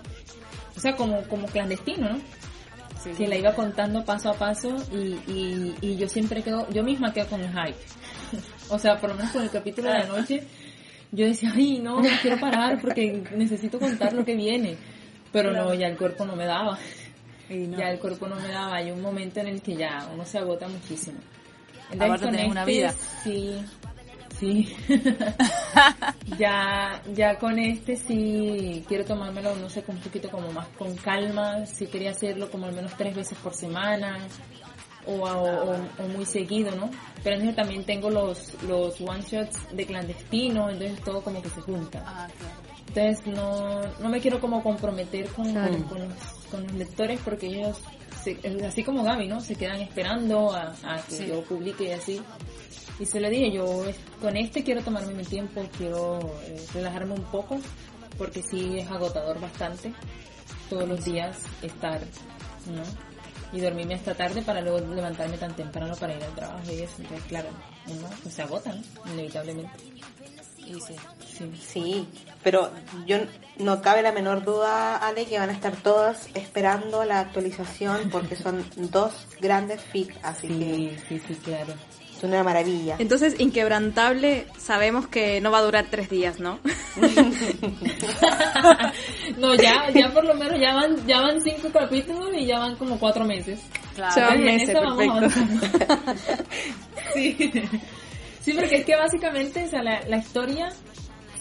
o 0.76 0.80
sea, 0.80 0.96
como, 0.96 1.22
como 1.28 1.46
clandestino, 1.46 2.10
¿no? 2.10 2.20
Sí, 3.04 3.12
Que 3.12 3.28
la 3.28 3.38
iba 3.38 3.54
contando 3.54 4.04
paso 4.04 4.32
a 4.32 4.34
paso 4.34 4.76
y, 4.92 5.20
y, 5.32 5.76
y 5.82 5.98
yo 5.98 6.10
siempre 6.10 6.42
quedo, 6.42 6.68
yo 6.72 6.84
misma 6.84 7.14
quedo 7.14 7.28
con 7.28 7.42
el 7.42 7.52
hype. 7.52 7.78
o 8.70 8.80
sea, 8.80 9.00
por 9.00 9.12
lo 9.12 9.18
menos 9.18 9.32
con 9.32 9.44
el 9.44 9.52
capítulo 9.52 9.90
de 9.92 10.00
la 10.00 10.06
noche, 10.06 10.44
yo 11.12 11.28
decía, 11.28 11.54
ay, 11.56 11.78
no, 11.78 12.02
no 12.02 12.10
quiero 12.24 12.40
parar 12.40 12.82
porque 12.82 13.24
necesito 13.36 13.78
contar 13.78 14.14
lo 14.14 14.26
que 14.26 14.36
viene. 14.36 14.78
Pero 15.32 15.54
no, 15.54 15.72
ya 15.76 15.88
el 15.88 15.98
cuerpo 15.98 16.26
no 16.26 16.36
me 16.36 16.46
daba. 16.46 16.80
Y 17.50 17.68
no. 17.68 17.78
Ya 17.78 17.92
el 17.92 18.00
cuerpo 18.00 18.28
no 18.28 18.36
me 18.36 18.50
daba. 18.50 18.76
Hay 18.76 18.92
un 18.92 19.02
momento 19.02 19.40
en 19.40 19.48
el 19.48 19.62
que 19.62 19.76
ya 19.76 20.10
uno 20.14 20.26
se 20.26 20.38
agota 20.38 20.68
muchísimo. 20.68 21.18
Aparte 21.94 22.26
tenés 22.26 22.52
una 22.52 22.66
vida. 22.66 22.94
Sí, 23.24 23.64
sí. 24.40 24.76
ya, 26.38 27.02
ya 27.14 27.38
con 27.38 27.58
este 27.60 27.96
sí 27.96 28.84
quiero 28.88 29.06
tomármelo, 29.06 29.56
no 29.56 29.70
sé, 29.70 29.84
con 29.84 29.96
un 29.96 30.02
poquito 30.02 30.30
como 30.30 30.52
más 30.52 30.68
con 30.78 30.96
calma. 30.98 31.66
Sí 31.66 31.88
quería 31.88 32.12
hacerlo 32.12 32.52
como 32.52 32.66
al 32.66 32.74
menos 32.74 32.96
tres 32.98 33.16
veces 33.16 33.38
por 33.38 33.54
semana. 33.54 34.20
O, 35.08 35.14
o, 35.24 35.72
o- 35.72 36.04
o 36.04 36.08
muy 36.10 36.26
seguido, 36.26 36.76
¿no? 36.76 36.90
Pero 37.24 37.36
entonces 37.38 37.56
también 37.56 37.84
tengo 37.86 38.10
los, 38.10 38.62
los 38.64 39.00
one 39.02 39.22
shots 39.22 39.58
de 39.74 39.86
clandestino, 39.86 40.70
entonces 40.70 41.02
todo 41.04 41.22
como 41.22 41.42
que 41.42 41.50
se 41.50 41.62
junta. 41.62 42.04
Ah, 42.06 42.28
claro. 42.38 42.78
Entonces 42.88 43.28
no, 43.34 43.82
no 44.00 44.10
me 44.10 44.20
quiero 44.20 44.40
como 44.42 44.62
comprometer 44.64 45.28
con, 45.30 45.52
Claro. 45.52 45.78
con, 45.88 46.00
los, 46.10 46.14
con 46.52 46.64
los 46.64 46.74
lectores 46.74 47.20
porque 47.24 47.48
ellos, 47.48 47.78
se- 48.24 48.40
así 48.66 48.84
como 48.84 49.04
Gaby, 49.04 49.28
¿no? 49.28 49.40
Se 49.40 49.56
quedan 49.56 49.80
esperando 49.82 50.52
a, 50.54 50.74
a 50.84 51.02
que 51.08 51.16
Sí. 51.16 51.28
yo 51.28 51.42
publique 51.44 51.86
y 51.86 51.92
así. 51.92 52.22
Y 53.00 53.06
se 53.06 53.20
lo 53.20 53.30
dije, 53.30 53.52
yo 53.52 53.84
con 54.20 54.36
este 54.36 54.64
quiero 54.64 54.82
tomarme 54.82 55.14
mi 55.14 55.24
tiempo, 55.24 55.64
quiero 55.78 56.20
eh, 56.48 56.66
relajarme 56.74 57.14
un 57.14 57.24
poco 57.26 57.60
porque 58.18 58.42
sí 58.42 58.80
es 58.80 58.90
agotador 58.90 59.40
bastante 59.40 59.94
todos 60.70 60.88
los 60.90 61.06
días 61.06 61.38
estar, 61.62 62.02
¿no? 62.66 63.07
Y 63.54 63.62
dormirme 63.62 63.96
hasta 63.96 64.14
tarde 64.14 64.42
para 64.42 64.62
luego 64.62 64.80
levantarme 64.94 65.38
tan 65.38 65.56
temprano 65.56 65.96
para 65.96 66.16
ir 66.16 66.24
al 66.24 66.36
trabajo 66.36 66.72
y 66.72 66.82
eso. 66.82 66.96
Entonces, 67.00 67.26
claro, 67.28 67.50
uno 67.88 68.10
pues, 68.22 68.36
se 68.36 68.42
agota, 68.42 68.74
¿no? 68.74 69.14
Inevitablemente. 69.14 69.72
Y 70.66 70.80
sí. 70.82 70.96
Sí. 71.38 71.52
Sí, 71.62 72.08
pero 72.44 72.72
yo 73.06 73.20
no 73.58 73.82
cabe 73.82 74.02
la 74.02 74.12
menor 74.12 74.44
duda, 74.44 74.98
Ale, 74.98 75.26
que 75.26 75.38
van 75.38 75.50
a 75.50 75.54
estar 75.54 75.76
todos 75.76 76.28
esperando 76.34 77.06
la 77.06 77.20
actualización 77.20 78.10
porque 78.10 78.36
son 78.44 78.66
dos 78.76 79.14
grandes 79.40 79.82
fic, 79.82 80.14
así 80.24 80.48
que 80.48 80.54
Sí, 80.54 80.98
sí, 81.08 81.22
sí, 81.28 81.36
claro. 81.36 81.74
Es 82.18 82.24
una 82.24 82.44
maravilla. 82.44 82.96
Entonces, 83.00 83.40
Inquebrantable, 83.40 84.48
sabemos 84.58 85.08
que 85.08 85.40
no 85.42 85.52
va 85.52 85.60
a 85.60 85.62
durar 85.62 85.86
tres 85.90 86.10
días, 86.10 86.40
¿no? 86.40 86.60
no, 89.38 89.56
ya, 89.56 89.90
ya 89.94 90.10
por 90.12 90.26
lo 90.26 90.34
menos 90.34 90.60
ya 90.60 90.74
van, 90.74 91.06
ya 91.06 91.22
van 91.22 91.40
cinco 91.42 91.70
capítulos 91.72 92.30
y 92.36 92.46
ya 92.46 92.60
van 92.60 92.76
como 92.76 93.00
cuatro 93.00 93.26
meses. 93.26 93.60
Ya 93.96 94.28
van 94.28 94.40
En 94.40 94.46
meses, 94.46 94.70
eso 94.70 94.82
vamos 94.82 95.20
perfecto. 95.20 95.68
sí. 97.14 97.52
sí, 98.42 98.54
porque 98.54 98.78
es 98.78 98.86
que 98.86 98.96
básicamente, 98.96 99.66
o 99.66 99.70
sea, 99.70 99.84
la, 99.84 100.02
la 100.08 100.18
historia 100.18 100.70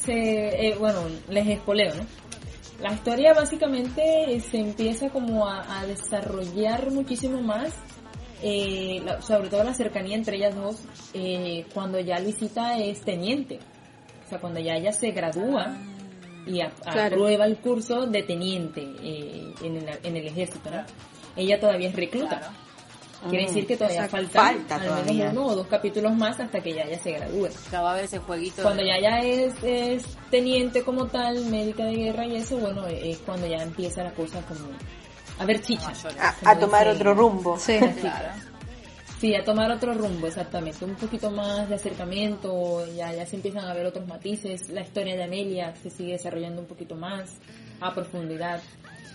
se, 0.04 0.12
eh, 0.12 0.76
bueno, 0.78 1.00
les 1.28 1.46
espoleo, 1.48 1.94
¿no? 1.94 2.06
La 2.80 2.92
historia 2.92 3.32
básicamente 3.32 4.38
se 4.50 4.58
empieza 4.58 5.08
como 5.08 5.48
a, 5.48 5.80
a 5.80 5.86
desarrollar 5.86 6.90
muchísimo 6.90 7.40
más, 7.40 7.72
eh, 8.42 9.00
la- 9.04 9.20
sobre 9.22 9.48
todo 9.48 9.64
la 9.64 9.74
cercanía 9.74 10.16
entre 10.16 10.36
ellas 10.36 10.54
dos, 10.54 10.76
eh, 11.14 11.64
cuando 11.72 11.98
ya 12.00 12.18
Luisita 12.20 12.78
es 12.78 13.00
teniente. 13.00 13.58
O 14.24 14.28
sea, 14.28 14.38
cuando 14.40 14.60
ya 14.60 14.74
ella 14.76 14.92
se 14.92 15.10
gradúa 15.12 15.76
y 16.46 16.60
a- 16.60 16.70
Claro. 16.70 17.16
aprueba 17.16 17.44
el 17.46 17.56
curso 17.58 18.06
de 18.06 18.22
teniente 18.22 18.82
eh, 19.02 19.52
en, 19.62 19.76
el, 19.76 19.88
en 20.02 20.16
el 20.16 20.26
ejército, 20.26 20.70
¿no? 20.70 20.82
Ella 21.36 21.60
todavía 21.60 21.88
es 21.88 21.96
recluta. 21.96 22.52
Quiere 23.30 23.46
decir 23.46 23.66
que 23.66 23.76
todavía 23.76 24.08
falta, 24.08 24.40
Falta 24.40 24.74
al 24.76 24.82
todavía. 24.86 25.12
menos 25.12 25.32
uno 25.32 25.46
o 25.46 25.56
dos 25.56 25.66
capítulos 25.66 26.14
más 26.14 26.38
hasta 26.38 26.60
que 26.60 26.74
ya 26.74 26.82
ella 26.82 26.98
se 26.98 27.12
gradúe. 27.12 27.48
Ya 27.72 27.80
va 27.80 27.88
a 27.90 27.92
haber 27.94 28.04
ese 28.04 28.18
jueguito. 28.18 28.62
Cuando 28.62 28.82
de- 28.82 28.88
ya 28.88 29.00
ya 29.00 29.20
es, 29.22 29.54
es 29.64 30.04
teniente 30.30 30.82
como 30.82 31.06
tal, 31.06 31.44
médica 31.46 31.84
de 31.86 31.94
guerra 31.94 32.26
y 32.26 32.36
eso, 32.36 32.58
bueno, 32.58 32.86
es 32.86 33.18
cuando 33.18 33.46
ya 33.46 33.56
empieza 33.62 34.04
la 34.04 34.12
cosa 34.12 34.40
como 34.42 34.68
a 35.38 35.44
ver 35.44 35.62
chicha. 35.62 35.90
Mayores. 35.90 36.18
A, 36.20 36.50
a 36.50 36.58
tomar 36.58 36.88
otro 36.88 37.14
rumbo. 37.14 37.58
Sí. 37.58 37.78
Claro. 38.00 38.28
Sí, 39.20 39.34
a 39.34 39.42
tomar 39.44 39.70
otro 39.70 39.94
rumbo, 39.94 40.26
exactamente. 40.26 40.84
Un 40.84 40.94
poquito 40.94 41.30
más 41.30 41.68
de 41.68 41.76
acercamiento, 41.76 42.86
ya, 42.94 43.12
ya 43.12 43.24
se 43.24 43.36
empiezan 43.36 43.64
a 43.64 43.72
ver 43.72 43.86
otros 43.86 44.06
matices. 44.06 44.68
La 44.68 44.82
historia 44.82 45.16
de 45.16 45.24
Amelia 45.24 45.74
se 45.82 45.88
sigue 45.88 46.12
desarrollando 46.12 46.60
un 46.60 46.66
poquito 46.66 46.96
más 46.96 47.30
a 47.80 47.94
profundidad. 47.94 48.60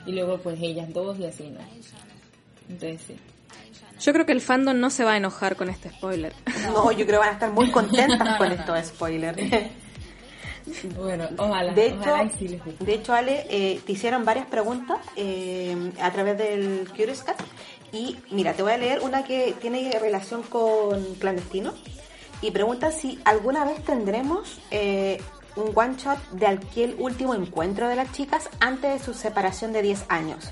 Y 0.06 0.14
luego 0.14 0.40
pues 0.40 0.60
ellas 0.60 0.92
dos 0.92 1.20
y 1.20 1.26
así, 1.26 1.50
¿no? 1.50 1.60
Entonces 2.68 3.02
sí. 3.06 3.16
Yo 4.00 4.14
creo 4.14 4.26
que 4.26 4.32
el 4.32 4.42
fandom 4.42 4.80
no 4.80 4.90
se 4.90 5.04
va 5.04 5.14
a 5.14 5.18
enojar 5.18 5.56
con 5.56 5.70
este 5.70 5.90
spoiler. 5.90 6.34
No, 6.64 6.92
yo 6.92 7.06
creo 7.06 7.20
que 7.22 7.28
van 7.28 7.30
a 7.30 7.34
estar 7.34 7.52
muy 7.52 7.70
contentas 7.70 8.38
con 8.40 8.52
estos 8.52 8.88
spoilers. 8.88 9.38
Bueno, 10.98 11.28
ojalá, 11.38 11.74
De 11.74 11.88
hecho, 11.88 12.00
ojalá 12.00 12.24
y 12.26 12.30
sí 12.38 12.48
les 12.48 12.64
guste. 12.64 12.86
de 12.86 12.94
hecho 12.94 13.14
Ale, 13.14 13.46
eh, 13.50 13.80
te 13.86 13.92
hicieron 13.94 14.26
varias 14.26 14.46
preguntas 14.48 14.98
eh, 15.16 15.92
a 16.02 16.12
través 16.12 16.38
del 16.38 16.88
Curious 16.90 17.24
Cat. 17.24 17.40
Y 17.92 18.18
mira, 18.32 18.54
te 18.54 18.64
voy 18.64 18.72
a 18.74 18.78
leer 18.78 19.00
una 19.02 19.24
que 19.24 19.54
tiene 19.60 19.92
relación 20.00 20.44
con 20.44 21.04
clandestino. 21.16 21.74
Y 22.42 22.52
pregunta 22.52 22.92
si 22.92 23.20
alguna 23.26 23.66
vez 23.66 23.84
tendremos 23.84 24.60
eh, 24.72 25.20
un 25.56 25.72
one 25.76 25.96
shot 25.98 26.18
de 26.32 26.48
aquel 26.48 26.96
último 26.98 27.36
encuentro 27.36 27.88
de 27.88 27.96
las 27.96 28.12
chicas 28.14 28.50
antes 28.60 28.94
de 29.00 29.06
su 29.06 29.14
separación 29.14 29.74
de 29.74 29.82
10 29.82 30.06
años. 30.10 30.50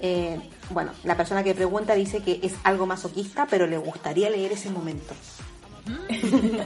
Eh, 0.00 0.38
bueno, 0.70 0.92
la 1.02 1.16
persona 1.16 1.42
que 1.42 1.54
pregunta 1.54 1.94
dice 1.94 2.22
que 2.22 2.38
es 2.42 2.52
algo 2.62 2.86
masoquista, 2.86 3.46
pero 3.50 3.66
le 3.66 3.78
gustaría 3.78 4.30
leer 4.30 4.52
ese 4.52 4.70
momento. 4.70 5.14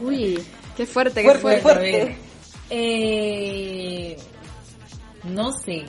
Uy, 0.03 0.43
qué 0.77 0.85
fuerte, 0.87 1.23
qué 1.23 1.29
Fuerte, 1.35 1.61
fuerte. 1.61 1.61
fuerte. 1.63 2.17
Eh, 2.75 4.17
no 5.25 5.53
sé. 5.53 5.85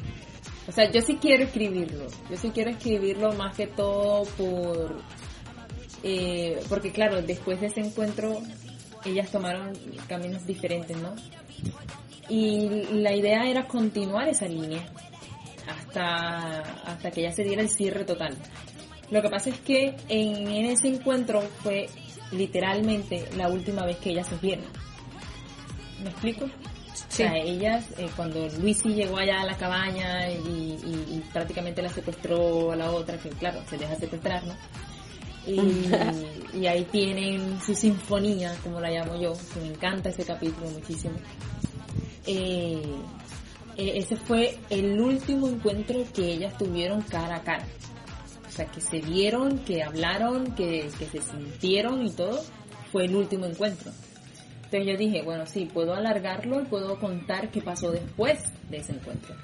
O 0.67 0.72
sea, 0.74 0.91
yo 0.91 1.02
sí 1.02 1.15
quiero 1.15 1.46
escribirlo. 1.46 2.08
Yo 2.30 2.36
sí 2.36 2.50
quiero 2.50 2.72
escribirlo 2.72 3.32
más 3.34 3.56
que 3.56 3.67
todo 3.67 4.26
por... 4.38 5.00
eh, 6.04 6.62
porque 6.67 6.91
claro, 6.91 7.22
después 7.22 7.62
de 7.62 7.67
ese 7.67 7.80
encuentro, 7.80 8.38
ellas 9.06 9.32
tomaron 9.32 9.72
caminos 10.08 10.46
diferentes, 10.46 10.98
¿no? 10.98 11.15
Y 12.28 12.67
la 12.91 13.13
idea 13.15 13.50
era 13.50 13.65
continuar 13.65 14.28
esa 14.28 14.48
línea 14.48 14.86
hasta, 15.67 16.60
hasta 16.60 17.12
que 17.12 17.22
ya 17.22 17.32
se 17.32 17.46
diera 17.46 17.62
el 17.62 17.69
cierre 17.69 18.04
total. 18.04 18.38
Lo 19.10 19.22
que 19.22 19.30
pasa 19.30 19.52
es 19.52 19.60
que 19.60 19.96
en 20.10 20.65
ese 20.65 20.89
encuentro 20.89 21.41
fue 21.62 21.88
literalmente 22.32 23.30
la 23.38 23.48
última 23.48 23.86
vez 23.86 23.98
que 23.98 24.10
ellas 24.10 24.28
se 24.28 24.36
vieron. 24.38 24.65
¿Me 26.04 26.10
explico? 26.10 26.50
O 27.13 27.15
sea, 27.15 27.38
ellas, 27.38 27.86
eh, 27.97 28.10
cuando 28.15 28.47
Luisi 28.60 28.89
llegó 28.93 29.17
allá 29.17 29.41
a 29.41 29.45
la 29.45 29.56
cabaña 29.58 30.30
y, 30.30 30.36
y- 30.84 31.06
y 31.17 31.23
prácticamente 31.32 31.82
la 31.82 31.89
secuestró 31.89 32.71
a 32.71 32.76
la 32.76 32.91
otra, 32.91 33.17
que 33.17 33.30
claro, 33.30 33.62
se 33.69 33.78
deja 33.78 33.95
secuestrar, 33.95 34.43
¿no? 34.45 34.56
Y, 35.45 35.60
y 36.58 36.67
ahí 36.67 36.86
tienen 36.91 37.60
su 37.62 37.76
sinfonía, 37.76 38.56
como 38.63 38.80
la 38.80 38.89
llamo 38.89 39.15
yo, 39.21 39.34
que 39.54 39.60
me 39.62 39.67
encanta 39.67 40.10
ese 40.10 40.23
capítulo 40.26 40.69
muchísimo. 40.71 41.13
Eh, 42.26 42.82
eh, 43.78 43.91
ese 43.95 44.15
fue 44.15 44.58
el 44.69 44.99
último 45.02 45.47
encuentro 45.47 46.04
que 46.13 46.34
ellas 46.34 46.58
tuvieron 46.58 47.02
cara 47.02 47.38
a 47.38 47.43
cara. 47.43 47.65
O 48.47 48.52
sea, 48.56 48.65
que 48.67 48.82
se 48.82 48.99
vieron, 48.99 49.60
que 49.60 49.84
hablaron, 49.84 50.54
que, 50.56 50.89
que 50.99 51.06
se 51.08 51.21
sintieron 51.21 52.06
y 52.06 52.12
todo, 52.12 52.43
fue 52.91 53.06
el 53.06 53.15
último 53.15 53.45
encuentro. 53.45 53.91
Entonces 54.73 54.91
yo 54.91 54.97
dije, 54.97 55.21
bueno, 55.21 55.45
sí, 55.45 55.69
puedo 55.71 55.93
alargarlo 55.93 56.59
y 56.59 56.65
puedo 56.65 56.97
contar 56.97 57.51
qué 57.51 57.62
pasó 57.62 57.91
después 57.91 58.39
de 58.71 58.77
ese 58.77 58.93
encuentro. 58.93 59.36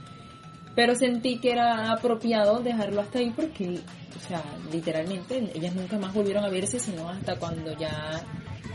Pero 0.75 0.95
sentí 0.95 1.37
que 1.37 1.51
era 1.51 1.91
apropiado 1.91 2.59
dejarlo 2.61 3.01
hasta 3.01 3.19
ahí 3.19 3.29
porque, 3.29 3.79
o 4.17 4.27
sea, 4.27 4.43
literalmente 4.71 5.51
ellas 5.53 5.75
nunca 5.75 5.99
más 5.99 6.15
volvieron 6.15 6.43
a 6.45 6.49
verse, 6.49 6.79
sino 6.79 7.07
hasta 7.07 7.37
cuando 7.37 7.77
ya 7.77 8.23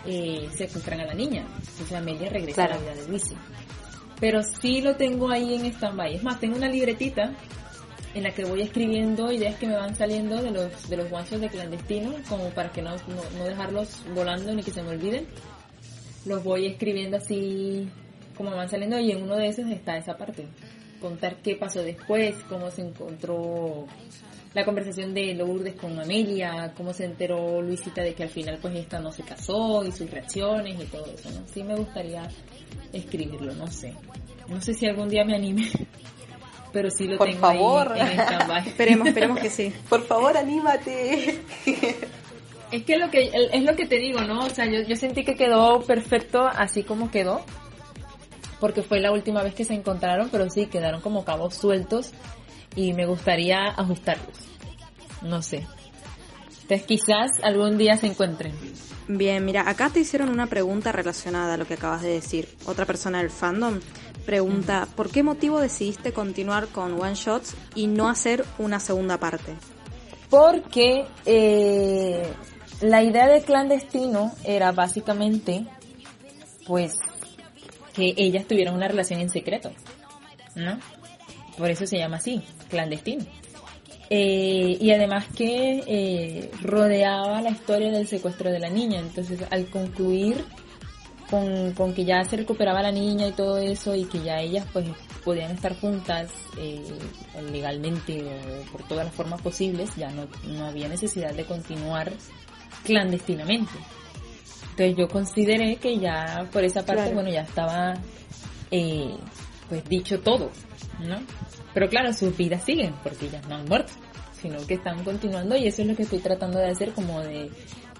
eh, 0.07 0.49
secuestran 0.57 1.01
a 1.01 1.07
la 1.07 1.15
niña. 1.15 1.45
O 1.83 1.87
sea, 1.87 1.99
Amelia 1.99 2.31
regresa 2.31 2.67
a 2.67 2.69
la 2.69 2.79
vida 2.79 2.95
de 2.95 3.09
Luisi. 3.09 3.35
Pero 4.21 4.41
sí 4.61 4.81
lo 4.81 4.95
tengo 4.95 5.31
ahí 5.31 5.57
en 5.57 5.65
stand-by. 5.67 6.15
Es 6.15 6.23
más, 6.23 6.39
tengo 6.39 6.57
una 6.57 6.69
libretita 6.69 7.33
en 8.15 8.23
la 8.23 8.31
que 8.31 8.45
voy 8.45 8.63
escribiendo 8.63 9.33
ideas 9.33 9.57
que 9.57 9.67
me 9.67 9.75
van 9.75 9.97
saliendo 9.97 10.41
de 10.41 10.53
los 10.53 10.89
de 10.89 10.99
los 10.99 11.11
shots 11.11 11.41
de 11.41 11.49
clandestino, 11.49 12.15
como 12.29 12.51
para 12.51 12.71
que 12.71 12.81
no, 12.81 12.93
no, 12.93 13.39
no 13.39 13.45
dejarlos 13.45 14.05
volando 14.15 14.55
ni 14.55 14.63
que 14.63 14.71
se 14.71 14.85
me 14.85 14.91
olviden. 14.91 15.27
Los 16.27 16.43
voy 16.43 16.67
escribiendo 16.67 17.17
así 17.17 17.89
como 18.37 18.51
van 18.51 18.69
saliendo 18.69 18.99
y 18.99 19.13
en 19.13 19.23
uno 19.23 19.37
de 19.37 19.49
esos 19.49 19.69
está 19.71 19.97
esa 19.97 20.17
parte. 20.17 20.47
Contar 21.01 21.37
qué 21.43 21.55
pasó 21.57 21.83
después, 21.83 22.35
cómo 22.49 22.71
se 22.71 22.83
encontró 22.83 23.87
la 24.55 24.65
conversación 24.65 25.13
de 25.13 25.35
Lourdes 25.35 25.75
con 25.75 25.99
Amelia, 25.99 26.73
cómo 26.77 26.93
se 26.93 27.05
enteró 27.05 27.61
Luisita 27.61 28.03
de 28.03 28.15
que 28.15 28.23
al 28.23 28.29
final 28.31 28.59
pues 28.63 28.75
esta 28.77 29.01
no 29.01 29.13
se 29.13 29.23
casó 29.23 29.85
y 29.85 29.93
sus 29.93 30.11
reacciones 30.11 30.81
y 30.81 30.85
todo 30.87 31.07
eso, 31.07 31.31
¿no? 31.31 31.47
Sí 31.53 31.63
me 31.63 31.75
gustaría 31.75 32.29
escribirlo, 32.93 33.53
no 33.55 33.67
sé. 33.67 33.93
No 34.49 34.61
sé 34.61 34.73
si 34.75 34.87
algún 34.87 35.09
día 35.09 35.25
me 35.25 35.35
anime, 35.35 35.69
pero 36.73 36.89
sí 36.91 37.07
lo 37.07 37.19
Por 37.19 37.27
tengo 37.29 37.41
favor. 37.41 37.93
ahí 37.93 38.13
en 38.13 38.21
stand-by. 38.21 38.69
Esperemos, 38.69 39.09
esperemos 39.09 39.39
que 39.41 39.51
sí. 39.51 39.73
Por 39.89 40.07
favor, 40.07 40.37
anímate. 40.37 41.41
Es 42.71 42.85
que 42.85 42.99
lo 42.99 43.11
que 43.11 43.31
es 43.53 43.63
lo 43.63 43.77
que 43.77 43.87
te 43.87 43.97
digo, 43.97 44.21
¿no? 44.23 44.47
O 44.47 44.51
sea, 44.51 44.67
yo, 44.67 44.83
yo 44.83 44.97
sentí 44.97 45.25
que 45.25 45.37
quedó 45.37 45.83
perfecto 45.83 46.47
así 46.47 46.83
como 46.83 47.11
quedó, 47.11 47.45
porque 48.61 48.83
fue 48.83 49.01
la 49.01 49.13
última 49.13 49.43
vez 49.43 49.55
que 49.55 49.65
se 49.65 49.75
encontraron, 49.75 50.29
pero 50.31 50.49
sí 50.51 50.67
quedaron 50.67 51.01
como 51.01 51.25
cabos 51.25 51.55
sueltos 51.55 52.13
y 52.75 52.93
me 52.93 53.07
gustaría 53.07 53.67
ajustarlos. 53.67 54.37
No 55.23 55.43
sé. 55.43 55.67
Entonces 56.63 56.87
quizás 56.87 57.31
algún 57.43 57.77
día 57.77 57.97
se 57.97 58.07
encuentren. 58.07 58.55
Bien, 59.07 59.45
mira, 59.45 59.69
acá 59.69 59.91
te 59.91 60.01
hicieron 60.01 60.31
una 60.31 60.47
pregunta 60.47 60.91
relacionada 60.91 61.55
a 61.55 61.57
lo 61.59 61.67
que 61.67 61.75
acabas 61.75 62.01
de 62.01 62.09
decir. 62.09 62.49
Otra 62.65 62.87
persona 62.87 63.19
del 63.19 63.31
fandom 63.31 63.81
pregunta, 64.25 64.89
¿por 64.97 65.11
qué 65.11 65.23
motivo 65.23 65.61
decidiste 65.61 66.13
continuar 66.13 66.69
con 66.69 66.99
One 67.01 67.15
Shots 67.15 67.55
y 67.75 67.87
no 67.87 68.09
hacer 68.09 68.45
una 68.59 68.81
segunda 68.81 69.19
parte? 69.19 69.53
Porque 70.31 71.05
eh, 71.27 72.27
la 72.85 73.03
idea 73.03 73.27
de 73.27 73.41
clandestino 73.43 74.33
era 74.45 74.73
básicamente, 74.73 75.67
pues, 76.67 76.93
que 77.95 78.15
ellas 78.17 78.47
tuvieran 78.47 78.75
una 78.75 78.89
relación 78.89 79.21
en 79.21 79.31
secreto, 79.31 79.73
¿no? 80.55 80.79
Por 81.57 81.71
eso 81.71 81.87
se 81.87 81.99
llama 81.99 82.17
así, 82.17 82.43
clandestino. 82.69 83.25
Eh, 84.11 84.77
y 84.81 84.91
además 84.91 85.25
que 85.35 85.83
eh, 85.87 86.51
rodeaba 86.61 87.41
la 87.41 87.51
historia 87.51 87.91
del 87.91 88.07
secuestro 88.07 88.51
de 88.51 88.59
la 88.59 88.69
niña. 88.69 89.01
Entonces, 89.01 89.41
al 89.51 89.67
concluir 89.67 90.45
con, 91.31 91.73
con 91.73 91.95
que 91.95 92.05
ya 92.05 92.23
se 92.25 92.37
recuperaba 92.37 92.83
la 92.83 92.93
niña 92.93 93.29
y 93.29 93.33
todo 93.33 93.57
eso 93.57 93.95
y 93.95 94.05
que 94.05 94.23
ya 94.23 94.41
ellas 94.41 94.67
pues 94.73 94.87
podían 95.25 95.53
estar 95.53 95.75
juntas 95.81 96.31
eh, 96.59 96.85
legalmente 97.51 98.23
o 98.23 98.73
por 98.73 98.87
todas 98.87 99.07
las 99.07 99.15
formas 99.15 99.41
posibles, 99.41 99.89
ya 99.97 100.11
no, 100.11 100.27
no 100.49 100.67
había 100.67 100.89
necesidad 100.89 101.33
de 101.33 101.45
continuar 101.45 102.13
clandestinamente. 102.83 103.73
Entonces 104.71 104.97
yo 104.97 105.09
consideré 105.09 105.77
que 105.77 105.99
ya 105.99 106.49
por 106.53 106.65
esa 106.65 106.81
parte, 106.85 107.03
Claro. 107.03 107.15
bueno, 107.15 107.31
ya 107.31 107.43
estaba 107.43 107.95
eh, 108.71 109.15
pues 109.69 109.85
dicho 109.89 110.21
todo, 110.21 110.51
¿no? 111.01 111.19
Pero 111.73 111.89
claro, 111.89 112.13
sus 112.13 112.37
vidas 112.37 112.65
siguen 112.65 112.95
porque 113.03 113.27
ellas 113.27 113.47
no 113.49 113.57
han 113.57 113.65
muerto, 113.67 113.93
sino 114.41 114.65
que 114.67 114.75
están 114.75 115.03
continuando 115.05 115.57
y 115.57 115.67
eso 115.67 115.83
es 115.83 115.89
lo 115.89 115.97
que 115.97 116.03
estoy 116.05 116.19
tratando 116.19 116.59
de 116.59 116.71
hacer, 116.71 116.93
como 116.93 117.21
de, 117.21 117.51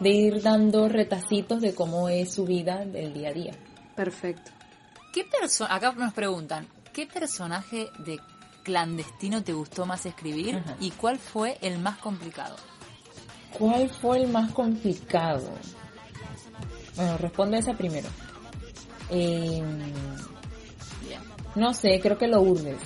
de 0.01 0.11
ir 0.11 0.43
dando 0.43 0.89
retacitos 0.89 1.61
de 1.61 1.75
cómo 1.75 2.09
es 2.09 2.33
su 2.35 2.45
vida 2.45 2.85
del 2.85 3.13
día 3.15 3.29
a 3.31 3.33
día. 3.33 3.53
Perfecto. 3.95 4.51
¿Qué 5.13 5.25
persona, 5.25 5.75
acá 5.75 5.93
nos 5.93 6.13
preguntan, 6.13 6.67
¿qué 6.93 7.07
personaje 7.07 7.89
de 7.99 8.19
clandestino 8.65 9.45
te 9.45 9.53
gustó 9.53 9.87
más 9.87 10.07
escribir 10.07 10.57
Ajá. 10.57 10.75
y 10.81 10.91
cuál 10.91 11.19
fue 11.19 11.57
el 11.61 11.79
más 11.79 11.99
complicado? 11.99 12.57
¿Cuál 13.59 13.89
fue 13.89 14.23
el 14.23 14.29
más 14.29 14.53
complicado? 14.53 15.49
Bueno, 16.97 17.17
responde 17.19 17.59
esa 17.59 17.75
primero. 17.75 18.09
Bien. 19.11 19.97
no 21.55 21.73
sé, 21.75 22.01
creo 22.01 22.19
que 22.19 22.27
Lourdes. 22.27 22.81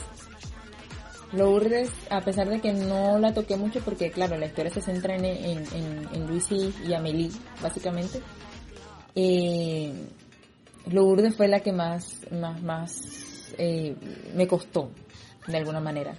Lourdes, 1.32 1.90
a 2.10 2.20
pesar 2.22 2.48
de 2.48 2.60
que 2.60 2.72
no 2.72 3.18
la 3.18 3.34
toqué 3.34 3.56
mucho, 3.56 3.80
porque 3.80 4.10
claro, 4.10 4.38
la 4.38 4.46
historia 4.46 4.72
se 4.72 4.80
centra 4.80 5.14
en, 5.14 5.24
en, 5.24 5.58
en, 5.58 6.08
en 6.12 6.26
Luisi 6.26 6.72
y 6.86 6.94
Amelie, 6.94 7.30
básicamente. 7.62 8.20
Eh, 9.14 9.92
Lourdes 10.90 11.34
fue 11.34 11.48
la 11.48 11.60
que 11.60 11.72
más, 11.72 12.20
más, 12.30 12.62
más 12.62 13.54
eh, 13.58 13.94
me 14.34 14.46
costó, 14.46 14.90
de 15.46 15.56
alguna 15.56 15.80
manera. 15.80 16.14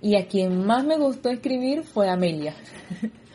Y 0.00 0.16
a 0.16 0.26
quien 0.26 0.64
más 0.64 0.84
me 0.84 0.96
gustó 0.96 1.30
escribir 1.30 1.82
fue 1.82 2.08
Amelia. 2.08 2.54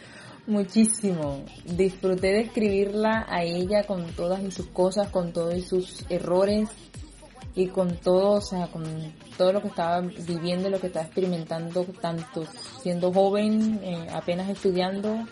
Muchísimo. 0.47 1.43
Disfruté 1.65 2.27
de 2.27 2.41
escribirla 2.41 3.25
a 3.29 3.43
ella 3.43 3.83
con 3.83 4.07
todas 4.13 4.41
y 4.43 4.51
sus 4.51 4.67
cosas, 4.67 5.09
con 5.09 5.31
todos 5.33 5.55
y 5.55 5.61
sus 5.61 6.03
errores 6.09 6.69
y 7.55 7.67
con 7.67 7.97
todo, 7.97 8.31
o 8.37 8.41
sea, 8.41 8.67
con 8.67 8.83
todo 9.37 9.53
lo 9.53 9.61
que 9.61 9.67
estaba 9.67 10.01
viviendo, 10.01 10.69
lo 10.69 10.79
que 10.79 10.87
estaba 10.87 11.05
experimentando, 11.05 11.83
tanto 12.01 12.45
siendo 12.81 13.11
joven, 13.13 13.79
eh, 13.83 14.07
apenas 14.11 14.49
estudiando, 14.49 15.25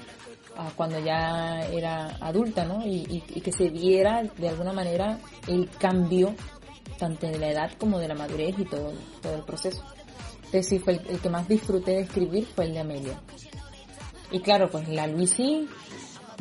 a 0.57 0.69
cuando 0.75 0.99
ya 0.99 1.61
era 1.71 2.17
adulta, 2.19 2.65
¿no? 2.65 2.85
Y, 2.85 2.97
y- 3.09 3.23
y 3.35 3.41
que 3.41 3.51
se 3.53 3.69
viera 3.69 4.23
de 4.37 4.49
alguna 4.49 4.73
manera 4.73 5.17
el 5.47 5.69
cambio, 5.69 6.35
tanto 6.97 7.27
de 7.27 7.39
la 7.39 7.49
edad 7.49 7.71
como 7.77 7.97
de 7.99 8.09
la 8.09 8.15
madurez 8.15 8.59
y 8.59 8.65
todo, 8.65 8.91
todo 9.21 9.35
el 9.35 9.43
proceso. 9.43 9.81
Entonces 10.37 10.67
sí, 10.67 10.79
fue 10.79 10.93
el, 10.93 11.07
el 11.07 11.19
que 11.19 11.29
más 11.29 11.47
disfruté 11.47 11.91
de 11.91 11.99
escribir 12.01 12.45
fue 12.53 12.65
el 12.65 12.73
de 12.73 12.79
Amelia. 12.79 13.21
Y 14.31 14.39
claro, 14.39 14.69
pues 14.69 14.87
la 14.89 15.07
Luisi, 15.07 15.67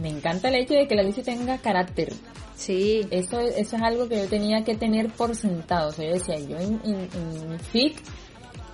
me 0.01 0.09
encanta 0.09 0.49
el 0.49 0.57
hecho 0.57 0.75
de 0.75 0.87
que 0.87 0.95
la 0.95 1.03
Luisi 1.03 1.23
tenga 1.23 1.59
carácter. 1.59 2.13
Sí, 2.55 3.07
Eso, 3.11 3.39
eso 3.39 3.77
es 3.77 3.83
algo 3.83 4.09
que 4.09 4.19
yo 4.19 4.29
tenía 4.29 4.65
que 4.65 4.75
tener 4.75 5.09
por 5.11 5.35
sentado. 5.37 5.91
O 5.91 5.93
sea, 5.93 6.07
yo 6.07 6.15
decía, 6.15 6.39
yo 6.41 6.59
en, 6.59 6.81
en, 6.85 7.09
en 7.53 7.61
FIC, 7.61 8.03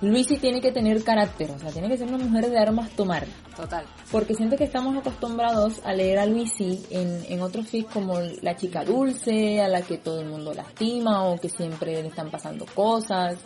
Luisi 0.01 0.37
tiene 0.37 0.59
que 0.59 0.71
tener 0.71 1.03
carácter. 1.03 1.51
O 1.51 1.59
sea, 1.59 1.71
tiene 1.71 1.87
que 1.87 1.97
ser 1.97 2.07
una 2.07 2.17
mujer 2.17 2.49
de 2.49 2.57
armas 2.57 2.89
tomar. 2.91 3.25
Total. 3.55 3.85
Porque 4.11 4.33
siento 4.33 4.57
que 4.57 4.63
estamos 4.63 4.97
acostumbrados 4.97 5.81
a 5.85 5.93
leer 5.93 6.17
a 6.17 6.25
Luisi 6.25 6.83
en, 6.89 7.25
en 7.29 7.41
otros 7.41 7.67
FIC 7.67 7.89
como 7.89 8.19
la 8.41 8.55
chica 8.55 8.83
dulce, 8.83 9.61
a 9.61 9.67
la 9.67 9.81
que 9.81 9.97
todo 9.97 10.19
el 10.19 10.29
mundo 10.29 10.53
lastima 10.53 11.23
o 11.23 11.37
que 11.37 11.49
siempre 11.49 12.01
le 12.01 12.07
están 12.07 12.31
pasando 12.31 12.65
cosas 12.73 13.37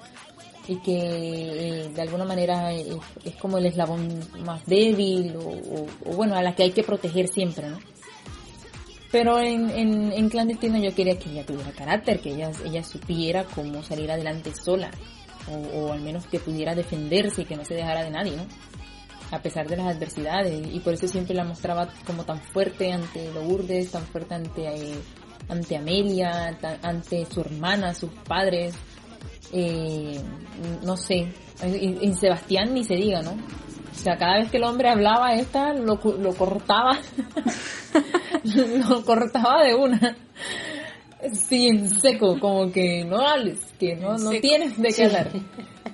y 0.69 0.75
que 0.77 0.99
eh, 0.99 1.89
de 1.89 2.01
alguna 2.01 2.25
manera 2.25 2.71
es, 2.71 2.95
como 3.41 3.57
el 3.57 3.65
eslabón 3.65 4.19
más 4.45 4.63
débil 4.67 5.35
o, 5.35 6.13
bueno, 6.15 6.35
a 6.35 6.43
la 6.43 6.53
que 6.53 6.61
hay 6.61 6.71
que 6.71 6.83
proteger 6.83 7.27
siempre, 7.27 7.67
¿no? 7.67 7.79
Pero 9.11 9.39
en, 9.39 9.71
en, 9.71 10.13
en 10.13 10.29
clandestino 10.29 10.77
yo 10.77 10.93
quería 10.93 11.17
que 11.17 11.31
ella 11.31 11.43
tuviera 11.43 11.71
carácter, 11.71 12.19
que 12.19 12.33
ella, 12.33 12.51
ella 12.63 12.83
supiera 12.83 13.45
cómo 13.45 13.81
salir 13.81 14.11
adelante 14.11 14.53
sola, 14.53 14.91
o, 15.73 15.91
al 15.91 16.01
menos 16.01 16.27
que 16.27 16.39
pudiera 16.39 16.75
defenderse 16.75 17.41
y 17.41 17.45
que 17.45 17.55
no 17.55 17.65
se 17.65 17.73
dejara 17.73 18.03
de 18.03 18.11
nadie, 18.11 18.37
¿no? 18.37 18.45
A 19.31 19.41
pesar 19.41 19.67
de 19.67 19.77
las 19.77 19.95
adversidades, 19.95 20.67
y 20.71 20.79
por 20.81 20.93
eso 20.93 21.07
siempre 21.07 21.33
la 21.33 21.43
mostraba 21.43 21.89
como 22.05 22.25
tan 22.25 22.39
fuerte 22.39 22.91
ante 22.91 23.33
Lourdes, 23.33 23.89
tan 23.89 24.03
fuerte 24.03 24.35
ante, 24.35 24.67
eh, 24.67 24.99
ante 25.47 25.77
Amelia, 25.77 26.55
ante 26.83 27.25
su 27.25 27.41
hermana, 27.41 27.95
sus 27.95 28.11
padres, 28.27 28.75
eh, 29.51 30.21
no 30.83 30.97
sé, 30.97 31.31
y, 31.65 31.97
y 32.07 32.13
Sebastián 32.13 32.73
ni 32.73 32.83
se 32.83 32.95
diga, 32.95 33.21
¿no? 33.21 33.31
O 33.31 34.01
sea, 34.01 34.17
cada 34.17 34.37
vez 34.37 34.49
que 34.49 34.57
el 34.57 34.63
hombre 34.63 34.89
hablaba 34.89 35.33
esta, 35.33 35.73
lo, 35.73 35.99
lo 36.01 36.33
cortaba, 36.33 36.97
lo 38.89 39.03
cortaba 39.03 39.63
de 39.63 39.75
una. 39.75 40.15
Sí, 41.33 41.67
en 41.67 41.89
seco, 41.89 42.39
como 42.39 42.71
que 42.71 43.03
no 43.03 43.19
hables, 43.19 43.59
que 43.77 43.97
no, 43.97 44.17
no 44.17 44.29
tienes 44.39 44.77
de 44.81 44.93
qué 44.93 45.05
hablar. 45.05 45.31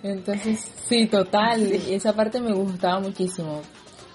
Entonces, 0.04 0.72
sí, 0.88 1.08
total, 1.08 1.64
esa 1.64 2.14
parte 2.14 2.40
me 2.40 2.54
gustaba 2.54 3.00
muchísimo. 3.00 3.62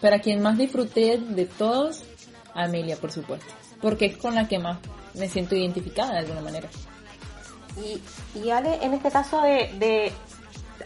Pero 0.00 0.16
a 0.16 0.20
quien 0.20 0.40
más 0.40 0.56
disfruté 0.56 1.18
de 1.18 1.46
todos, 1.46 2.04
a 2.54 2.64
Amelia, 2.64 2.96
por 2.96 3.10
supuesto. 3.10 3.52
Porque 3.80 4.06
es 4.06 4.16
con 4.18 4.36
la 4.36 4.46
que 4.46 4.60
más 4.60 4.78
me 5.14 5.28
siento 5.28 5.56
identificada 5.56 6.12
de 6.12 6.18
alguna 6.20 6.42
manera. 6.42 6.68
Y, 7.84 8.38
y 8.38 8.50
Ale, 8.50 8.78
en 8.82 8.94
este 8.94 9.10
caso 9.10 9.40
de, 9.42 9.70
de 9.78 10.12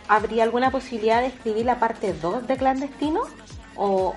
¿habría 0.09 0.45
alguna 0.45 0.71
posibilidad 0.71 1.21
de 1.21 1.29
escribir 1.29 1.65
la 1.67 1.79
parte 1.81 2.13
2 2.15 2.47
de 2.47 2.57
Clandestino? 2.57 3.21
¿O, 3.77 4.15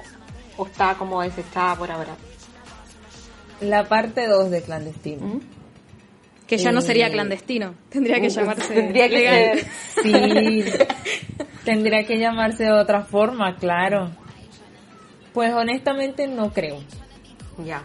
o 0.57 0.65
está 0.65 0.95
como 0.95 1.21
desechada 1.21 1.75
por 1.75 1.89
ahora? 1.91 2.15
La 3.61 3.85
parte 3.87 4.27
2 4.27 4.51
de 4.51 4.61
Clandestino. 4.61 5.25
¿Mm? 5.25 5.39
que 6.47 6.57
ya 6.57 6.71
no 6.71 6.79
sería 6.79 7.07
Eh, 7.07 7.11
clandestino, 7.11 7.75
tendría 7.89 8.21
que 8.21 8.27
uh, 8.27 8.29
llamarse 8.29 8.73
tendría 8.73 9.09
que 9.09 9.15
legal. 9.17 9.59
ser- 9.59 9.67
Sí, 10.01 10.63
tendría 11.65 12.05
que 12.05 12.17
llamarse 12.17 12.63
de 12.63 12.71
otra 12.71 13.01
forma, 13.03 13.57
claro. 13.57 14.11
Pues 15.33 15.53
honestamente 15.53 16.25
no 16.25 16.53
creo. 16.53 16.79
Ya. 17.65 17.83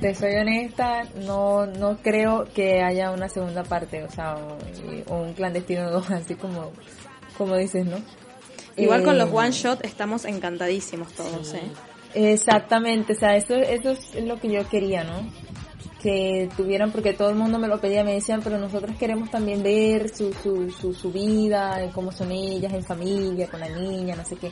Te 0.00 0.14
soy 0.14 0.34
honesta, 0.34 1.04
no, 1.24 1.66
no 1.66 1.96
creo 2.02 2.44
que 2.54 2.82
haya 2.82 3.10
una 3.12 3.28
segunda 3.28 3.64
parte, 3.64 4.02
o 4.04 4.10
sea, 4.10 4.36
o, 4.36 4.58
eh, 4.92 5.04
o 5.08 5.16
un 5.22 5.32
clandestino 5.32 5.90
2, 5.90 6.10
así 6.10 6.34
como, 6.34 6.72
como 7.38 7.56
dices, 7.56 7.86
¿no? 7.86 7.96
Igual 8.76 9.02
con 9.02 9.14
Eh, 9.14 9.18
los 9.18 9.32
one 9.32 9.52
shot 9.52 9.84
estamos 9.84 10.26
encantadísimos 10.26 11.12
todos, 11.14 11.54
¿eh? 11.54 11.62
Exactamente, 12.14 13.14
o 13.14 13.16
sea, 13.16 13.36
eso, 13.36 13.54
eso 13.54 13.90
es 13.92 14.14
lo 14.22 14.38
que 14.38 14.50
yo 14.50 14.68
quería, 14.68 15.04
¿no? 15.04 15.30
Que 16.02 16.48
tuvieran, 16.56 16.92
porque 16.92 17.14
todo 17.14 17.30
el 17.30 17.36
mundo 17.36 17.58
me 17.58 17.68
lo 17.68 17.80
pedía, 17.80 18.04
me 18.04 18.12
decían, 18.12 18.42
pero 18.42 18.58
nosotros 18.58 18.96
queremos 18.96 19.30
también 19.30 19.62
ver 19.62 20.14
su, 20.14 20.32
su, 20.34 20.70
su, 20.70 20.92
su 20.94 21.10
vida, 21.10 21.90
cómo 21.94 22.12
son 22.12 22.32
ellas 22.32 22.72
en 22.74 22.84
familia, 22.84 23.48
con 23.48 23.60
la 23.60 23.68
niña, 23.68 24.14
no 24.14 24.24
sé 24.24 24.36
qué. 24.36 24.50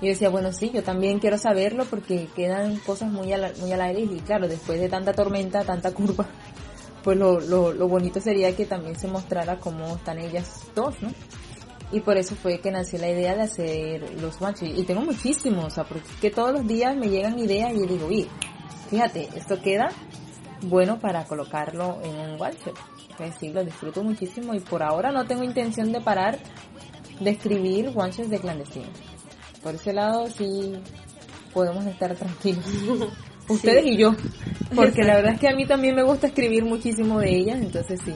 Y 0.00 0.06
yo 0.06 0.12
decía, 0.12 0.28
bueno, 0.28 0.52
sí, 0.52 0.70
yo 0.72 0.82
también 0.82 1.18
quiero 1.18 1.38
saberlo 1.38 1.84
porque 1.84 2.28
quedan 2.36 2.76
cosas 2.78 3.10
muy 3.10 3.32
al, 3.32 3.52
muy 3.58 3.72
al 3.72 3.80
aire 3.80 4.02
y 4.02 4.20
claro, 4.20 4.46
después 4.46 4.80
de 4.80 4.88
tanta 4.88 5.12
tormenta, 5.12 5.64
tanta 5.64 5.92
curva, 5.92 6.26
pues 7.02 7.18
lo, 7.18 7.40
lo, 7.40 7.72
lo 7.72 7.88
bonito 7.88 8.20
sería 8.20 8.54
que 8.54 8.64
también 8.64 8.98
se 8.98 9.08
mostrara 9.08 9.58
cómo 9.58 9.96
están 9.96 10.18
ellas 10.18 10.66
dos, 10.74 10.94
¿no? 11.02 11.10
Y 11.90 12.00
por 12.00 12.18
eso 12.18 12.34
fue 12.36 12.60
que 12.60 12.70
nació 12.70 12.98
la 12.98 13.08
idea 13.08 13.34
de 13.34 13.42
hacer 13.42 14.20
los 14.20 14.38
shot. 14.40 14.68
Y 14.76 14.82
tengo 14.82 15.00
muchísimos, 15.00 15.64
o 15.64 15.70
sea, 15.70 15.84
porque 15.84 16.30
todos 16.30 16.52
los 16.52 16.66
días 16.66 16.94
me 16.94 17.08
llegan 17.08 17.38
ideas 17.38 17.72
y 17.72 17.78
yo 17.80 17.86
digo, 17.86 18.06
oye, 18.06 18.28
fíjate, 18.90 19.28
esto 19.34 19.60
queda 19.62 19.90
bueno 20.62 20.98
para 20.98 21.24
colocarlo 21.24 21.98
en 22.02 22.14
un 22.14 22.40
one 22.40 22.56
shot. 22.64 22.76
Pues 23.16 23.34
sí, 23.40 23.48
lo 23.48 23.64
disfruto 23.64 24.04
muchísimo 24.04 24.54
y 24.54 24.60
por 24.60 24.82
ahora 24.82 25.10
no 25.10 25.26
tengo 25.26 25.42
intención 25.42 25.90
de 25.90 26.00
parar 26.00 26.38
de 27.20 27.30
escribir 27.30 27.86
shots 27.86 28.30
de 28.30 28.38
clandestino. 28.38 28.86
Por 29.62 29.74
ese 29.74 29.92
lado 29.92 30.28
sí 30.36 30.74
podemos 31.52 31.84
estar 31.86 32.14
tranquilos. 32.14 32.64
Ustedes 33.48 33.86
y 33.86 33.96
yo. 33.96 34.14
Porque 34.74 35.02
la 35.02 35.16
verdad 35.16 35.32
es 35.34 35.40
que 35.40 35.48
a 35.48 35.54
mí 35.56 35.64
también 35.64 35.94
me 35.94 36.02
gusta 36.02 36.26
escribir 36.26 36.64
muchísimo 36.66 37.18
de 37.18 37.34
ellas, 37.34 37.58
entonces 37.58 37.98
sí. 38.04 38.12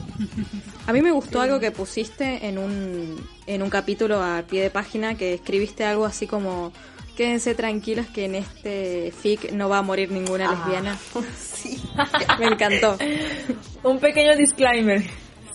A 0.85 0.93
mí 0.93 1.01
me 1.01 1.11
gustó 1.11 1.41
algo 1.41 1.59
que 1.59 1.71
pusiste 1.71 2.47
en 2.47 2.59
un, 2.59 3.15
en 3.47 3.63
un 3.63 3.69
capítulo 3.71 4.21
a 4.21 4.43
pie 4.47 4.61
de 4.61 4.69
página, 4.69 5.15
que 5.15 5.33
escribiste 5.33 5.85
algo 5.85 6.05
así 6.05 6.27
como, 6.27 6.71
quédense 7.17 7.55
tranquilos 7.55 8.05
que 8.13 8.25
en 8.25 8.35
este 8.35 9.11
fic 9.11 9.51
no 9.53 9.69
va 9.69 9.79
a 9.79 9.81
morir 9.81 10.11
ninguna 10.11 10.49
Ah. 10.51 10.53
lesbiana. 10.55 10.97
Sí. 11.35 11.81
Me 12.39 12.45
encantó. 12.45 12.97
Un 13.83 13.97
pequeño 13.99 14.35
disclaimer. 14.37 15.01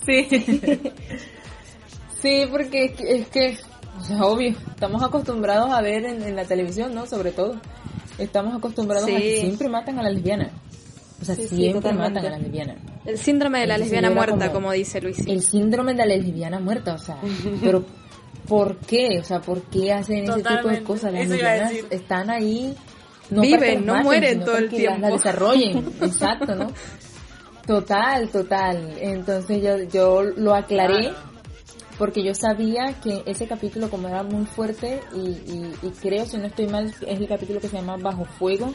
Sí. 0.05 0.27
Sí, 2.21 2.43
porque 2.51 2.85
es 2.85 2.91
que, 2.97 3.15
es 3.19 3.27
que, 3.29 3.57
o 3.99 4.03
sea, 4.03 4.23
obvio, 4.25 4.49
estamos 4.69 5.03
acostumbrados 5.03 5.69
a 5.71 5.81
ver 5.81 6.05
en, 6.05 6.23
en 6.23 6.35
la 6.35 6.45
televisión, 6.45 6.93
¿no? 6.95 7.05
Sobre 7.05 7.31
todo. 7.31 7.55
Estamos 8.17 8.55
acostumbrados 8.55 9.07
Sí. 9.07 9.15
a 9.15 9.19
que 9.19 9.41
siempre 9.41 9.69
matan 9.69 9.99
a 9.99 10.03
la 10.03 10.09
lesbiana. 10.09 10.49
O 11.21 11.25
sea, 11.25 11.35
Sí, 11.35 11.47
siempre 11.47 11.91
matan 11.93 12.25
a 12.25 12.29
la 12.29 12.37
lesbiana. 12.37 12.75
El 13.05 13.17
síndrome 13.17 13.59
de 13.59 13.67
la 13.67 13.75
Entonces 13.75 13.91
lesbiana 13.93 14.15
muerta, 14.15 14.47
como- 14.47 14.51
como 14.53 14.71
dice 14.73 15.01
Luis. 15.01 15.19
El 15.27 15.41
síndrome 15.41 15.93
de 15.93 15.97
la 15.99 16.05
lesbiana 16.05 16.59
muerta, 16.59 16.93
o 16.93 16.97
sea, 16.97 17.17
pero 17.63 17.83
¿por 18.47 18.77
qué? 18.77 19.19
O 19.19 19.23
sea, 19.23 19.39
¿por 19.41 19.61
qué 19.63 19.93
hacen 19.93 20.23
ese 20.29 20.43
tipo 20.43 20.67
de 20.69 20.83
cosas? 20.83 21.13
Las 21.13 21.23
eso 21.23 21.31
lesbianas 21.33 21.73
están 21.89 22.29
ahí 22.29 22.75
no 23.29 23.41
Viven, 23.41 23.85
no 23.85 23.93
maten, 23.93 24.05
mueren 24.05 24.39
todo 24.43 24.57
el 24.57 24.65
las- 24.65 24.73
tiempo. 24.73 24.99
las 25.01 25.11
desarrollen, 25.13 25.77
exacto, 26.01 26.55
¿no? 26.55 26.71
Total, 27.65 28.29
total. 28.29 28.93
Entonces 28.99 29.61
yo, 29.61 29.77
yo 29.83 30.23
lo 30.23 30.55
aclaré 30.55 31.11
porque 31.99 32.23
yo 32.23 32.33
sabía 32.33 32.95
que 33.03 33.21
ese 33.27 33.45
capítulo 33.45 33.89
como 33.91 34.07
era 34.07 34.23
muy 34.23 34.45
fuerte 34.45 35.01
y, 35.13 35.19
y, 35.19 35.71
y 35.83 35.89
creo, 36.01 36.25
si 36.25 36.37
no 36.37 36.47
estoy 36.47 36.65
mal, 36.67 36.85
es 37.05 37.19
el 37.19 37.27
capítulo 37.27 37.59
que 37.59 37.67
se 37.67 37.75
llama 37.77 37.97
Bajo 37.97 38.25
Fuego, 38.25 38.73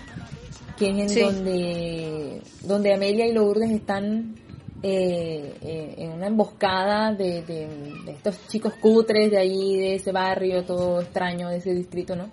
que 0.78 0.90
es 0.90 0.98
en 0.98 1.08
Sí. 1.08 1.20
donde, 1.20 2.42
donde 2.62 2.94
Amelia 2.94 3.26
y 3.26 3.32
Lourdes 3.32 3.70
están 3.72 4.36
eh, 4.82 5.54
eh, 5.62 5.94
en 5.98 6.12
una 6.12 6.26
emboscada 6.26 7.12
de, 7.12 7.42
de, 7.42 7.66
de 8.04 8.12
estos 8.12 8.36
chicos 8.48 8.74
cutres 8.74 9.30
de 9.30 9.38
ahí, 9.38 9.78
de 9.78 9.94
ese 9.94 10.12
barrio 10.12 10.62
todo 10.64 11.00
extraño, 11.00 11.48
de 11.48 11.56
ese 11.56 11.72
distrito, 11.74 12.14
¿no? 12.14 12.28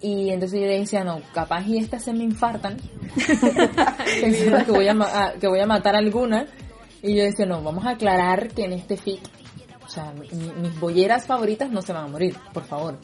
Y 0.00 0.30
entonces 0.30 0.60
yo 0.60 0.66
le 0.66 0.78
decía, 0.78 1.02
no, 1.02 1.20
capaz 1.34 1.66
y 1.66 1.78
estas 1.78 2.04
se 2.04 2.12
me 2.12 2.22
infartan, 2.22 2.76
que 4.20 4.70
voy 4.72 4.86
a, 4.88 4.92
a- 4.92 5.32
que 5.40 5.48
voy 5.48 5.60
a 5.60 5.66
matar 5.66 5.96
alguna. 5.96 6.46
Y 7.02 7.14
yo 7.16 7.22
decía, 7.24 7.46
no, 7.46 7.62
vamos 7.62 7.84
a 7.86 7.90
aclarar 7.90 8.48
que 8.48 8.64
en 8.64 8.72
este 8.72 8.96
fic, 8.96 9.20
o 9.88 9.90
sea, 9.90 10.12
mi- 10.12 10.52
mis 10.60 10.78
bolleras 10.78 11.26
favoritas 11.26 11.70
no 11.70 11.80
se 11.82 11.94
van 11.94 12.04
a 12.04 12.08
morir, 12.08 12.36
por 12.52 12.64
favor. 12.64 12.98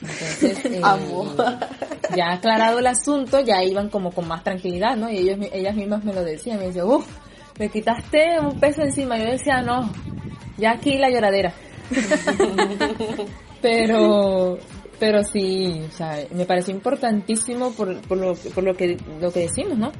Entonces, 0.00 0.64
eh, 0.64 0.80
ya 2.16 2.32
aclarado 2.32 2.78
el 2.78 2.86
asunto, 2.86 3.40
ya 3.40 3.62
iban 3.62 3.90
como 3.90 4.10
con 4.10 4.26
más 4.26 4.42
tranquilidad, 4.42 4.96
¿no? 4.96 5.10
Y 5.10 5.18
ellos, 5.18 5.38
ellas 5.52 5.74
mismas 5.76 6.02
me 6.04 6.14
lo 6.14 6.24
decían, 6.24 6.58
me 6.58 6.66
decían, 6.68 6.86
uff, 6.86 7.06
me 7.58 7.68
quitaste 7.68 8.40
un 8.40 8.58
peso 8.58 8.82
encima. 8.82 9.18
Yo 9.18 9.24
decía, 9.26 9.60
no, 9.60 9.92
ya 10.56 10.72
aquí 10.72 10.96
la 10.96 11.10
lloradera. 11.10 11.52
pero, 13.60 14.58
pero 14.98 15.22
sí, 15.24 15.82
o 15.88 15.92
sea, 15.92 16.24
me 16.32 16.44
pareció 16.46 16.72
importantísimo 16.74 17.72
por, 17.72 18.00
por, 18.02 18.18
lo, 18.18 18.34
por 18.34 18.64
lo 18.64 18.74
que, 18.74 18.96
lo 19.20 19.32
que 19.32 19.40
decimos, 19.40 19.76
¿no? 19.78 19.92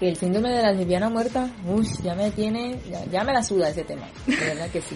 El 0.00 0.16
síndrome 0.16 0.50
de 0.50 0.62
la 0.62 0.72
lesbiana 0.72 1.08
muerta, 1.08 1.50
uff, 1.66 2.02
ya 2.02 2.14
me 2.14 2.30
tiene, 2.30 2.78
ya, 2.90 3.04
ya 3.06 3.24
me 3.24 3.32
la 3.32 3.42
suda 3.42 3.70
ese 3.70 3.82
tema. 3.82 4.06
De 4.26 4.36
verdad 4.36 4.70
que 4.70 4.82
sí. 4.82 4.94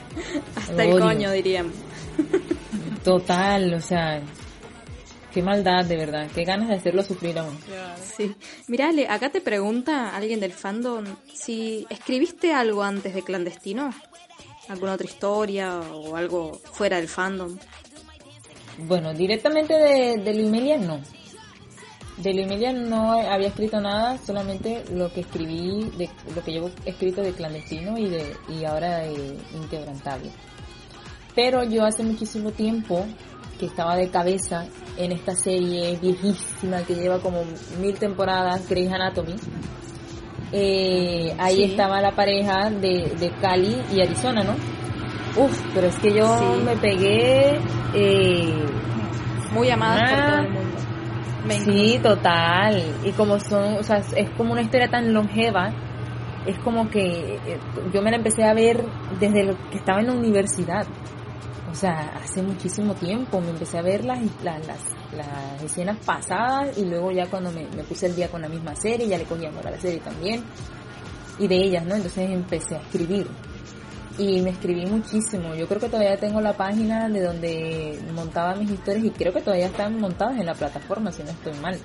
Hasta 0.56 0.84
el 0.84 0.98
coño, 0.98 1.30
dirían. 1.32 1.70
Total, 3.04 3.74
o 3.74 3.80
sea, 3.80 4.22
qué 5.34 5.42
maldad, 5.42 5.84
de 5.84 5.96
verdad, 5.96 6.28
qué 6.34 6.44
ganas 6.44 6.68
de 6.68 6.76
hacerlo 6.76 7.02
sufrir 7.02 7.38
aún. 7.38 7.58
Sí. 8.16 8.34
Mirá, 8.68 8.88
Ale, 8.88 9.06
acá 9.08 9.28
te 9.28 9.42
pregunta 9.42 10.16
alguien 10.16 10.40
del 10.40 10.52
fandom 10.52 11.04
si 11.32 11.86
escribiste 11.90 12.54
algo 12.54 12.82
antes 12.82 13.14
de 13.14 13.22
Clandestino. 13.22 13.92
¿Alguna 14.68 14.94
otra 14.94 15.06
historia 15.06 15.80
o 15.80 16.16
algo 16.16 16.60
fuera 16.72 16.96
del 16.96 17.08
fandom? 17.08 17.58
Bueno, 18.78 19.12
directamente 19.12 19.74
de, 19.74 20.16
de 20.18 20.34
Luimelia 20.34 20.78
no. 20.78 21.00
De 22.22 22.34
Luimelia 22.34 22.72
no 22.72 23.12
había 23.12 23.48
escrito 23.48 23.80
nada, 23.80 24.18
solamente 24.18 24.84
lo 24.92 25.12
que 25.12 25.20
escribí, 25.20 25.88
de, 25.96 26.10
lo 26.34 26.42
que 26.42 26.50
llevo 26.52 26.70
escrito 26.84 27.22
de 27.22 27.32
clandestino 27.32 27.96
y 27.96 28.08
de 28.08 28.34
y 28.48 28.64
ahora 28.64 28.98
de 28.98 29.36
inquebrantable. 29.54 30.30
Pero 31.36 31.62
yo 31.62 31.84
hace 31.84 32.02
muchísimo 32.02 32.50
tiempo 32.50 33.06
que 33.60 33.66
estaba 33.66 33.94
de 33.96 34.08
cabeza 34.08 34.66
en 34.96 35.12
esta 35.12 35.36
serie 35.36 35.96
viejísima 36.00 36.82
que 36.82 36.94
lleva 36.96 37.20
como 37.20 37.42
mil 37.80 37.94
temporadas, 37.96 38.68
Grey's 38.68 38.90
Anatomy. 38.92 39.34
Eh, 40.52 41.34
ahí 41.38 41.56
Sí. 41.56 41.64
estaba 41.64 42.00
la 42.00 42.12
pareja 42.12 42.70
de, 42.70 43.12
de 43.20 43.30
Cali 43.40 43.76
y 43.94 44.00
Arizona, 44.00 44.42
¿no? 44.42 44.54
Uf, 45.40 45.60
pero 45.74 45.88
es 45.88 45.96
que 45.98 46.12
yo 46.12 46.26
Sí. 46.56 46.64
me 46.64 46.76
pegué 46.76 47.58
eh, 47.94 48.64
Muy 49.52 49.70
amadas 49.70 50.10
por 50.10 50.20
Ah. 50.20 50.26
todo 50.30 50.40
el 50.46 50.52
mundo. 50.52 50.76
Me 51.48 51.60
Sí, 51.60 51.98
total. 52.02 52.82
Y 53.02 53.12
como 53.12 53.40
son, 53.40 53.78
o 53.78 53.82
sea, 53.82 54.02
es 54.16 54.30
como 54.36 54.52
una 54.52 54.60
historia 54.60 54.88
tan 54.88 55.14
longeva, 55.14 55.72
es 56.46 56.58
como 56.58 56.90
que 56.90 57.36
eh, 57.36 57.58
yo 57.92 58.02
me 58.02 58.10
la 58.10 58.18
empecé 58.18 58.44
a 58.44 58.52
ver 58.52 58.84
desde 59.18 59.44
lo 59.44 59.56
que 59.70 59.78
estaba 59.78 60.00
en 60.00 60.08
la 60.08 60.12
universidad. 60.12 60.86
O 61.70 61.74
sea, 61.74 62.12
hace 62.22 62.42
muchísimo 62.42 62.94
tiempo 62.94 63.40
me 63.40 63.50
empecé 63.50 63.78
a 63.78 63.82
ver 63.82 64.04
las, 64.04 64.20
las, 64.42 64.66
las, 64.66 64.80
las 65.16 65.62
escenas 65.62 65.98
pasadas 66.04 66.76
y 66.76 66.84
luego 66.84 67.10
ya 67.12 67.26
cuando 67.26 67.50
me, 67.50 67.66
me 67.76 67.82
puse 67.84 68.06
el 68.06 68.16
día 68.16 68.28
con 68.28 68.42
la 68.42 68.48
misma 68.48 68.74
serie, 68.76 69.08
ya 69.08 69.18
le 69.18 69.24
cogí 69.24 69.46
amor 69.46 69.66
a 69.66 69.70
la 69.70 69.78
serie 69.78 70.00
también. 70.00 70.44
Y 71.38 71.46
de 71.46 71.56
ellas, 71.56 71.84
¿no? 71.86 71.94
Entonces 71.94 72.30
empecé 72.30 72.76
a 72.76 72.80
escribir. 72.80 73.26
Y 74.18 74.40
me 74.42 74.50
escribí 74.50 74.84
muchísimo. 74.86 75.54
Yo 75.54 75.68
creo 75.68 75.80
que 75.80 75.88
todavía 75.88 76.16
tengo 76.16 76.40
la 76.40 76.56
página 76.56 77.08
de 77.08 77.20
donde 77.20 77.98
montaba 78.12 78.56
mis 78.56 78.70
historias 78.70 79.04
y 79.04 79.10
creo 79.10 79.32
que 79.32 79.40
todavía 79.40 79.66
están 79.66 80.00
montadas 80.00 80.38
en 80.38 80.46
la 80.46 80.54
plataforma, 80.54 81.12
si 81.12 81.22
no 81.22 81.30
estoy 81.30 81.54
mal. 81.60 81.78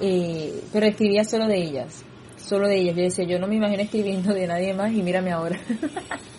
Eh, 0.00 0.62
pero 0.72 0.86
escribía 0.86 1.24
solo 1.24 1.46
de 1.46 1.56
ellas. 1.56 2.04
Solo 2.36 2.68
de 2.68 2.76
ellas. 2.76 2.96
Yo 2.96 3.02
decía, 3.02 3.24
yo 3.24 3.38
no 3.38 3.46
me 3.46 3.56
imagino 3.56 3.82
escribiendo 3.82 4.34
de 4.34 4.46
nadie 4.46 4.74
más 4.74 4.92
y 4.92 5.02
mírame 5.02 5.32
ahora. 5.32 5.58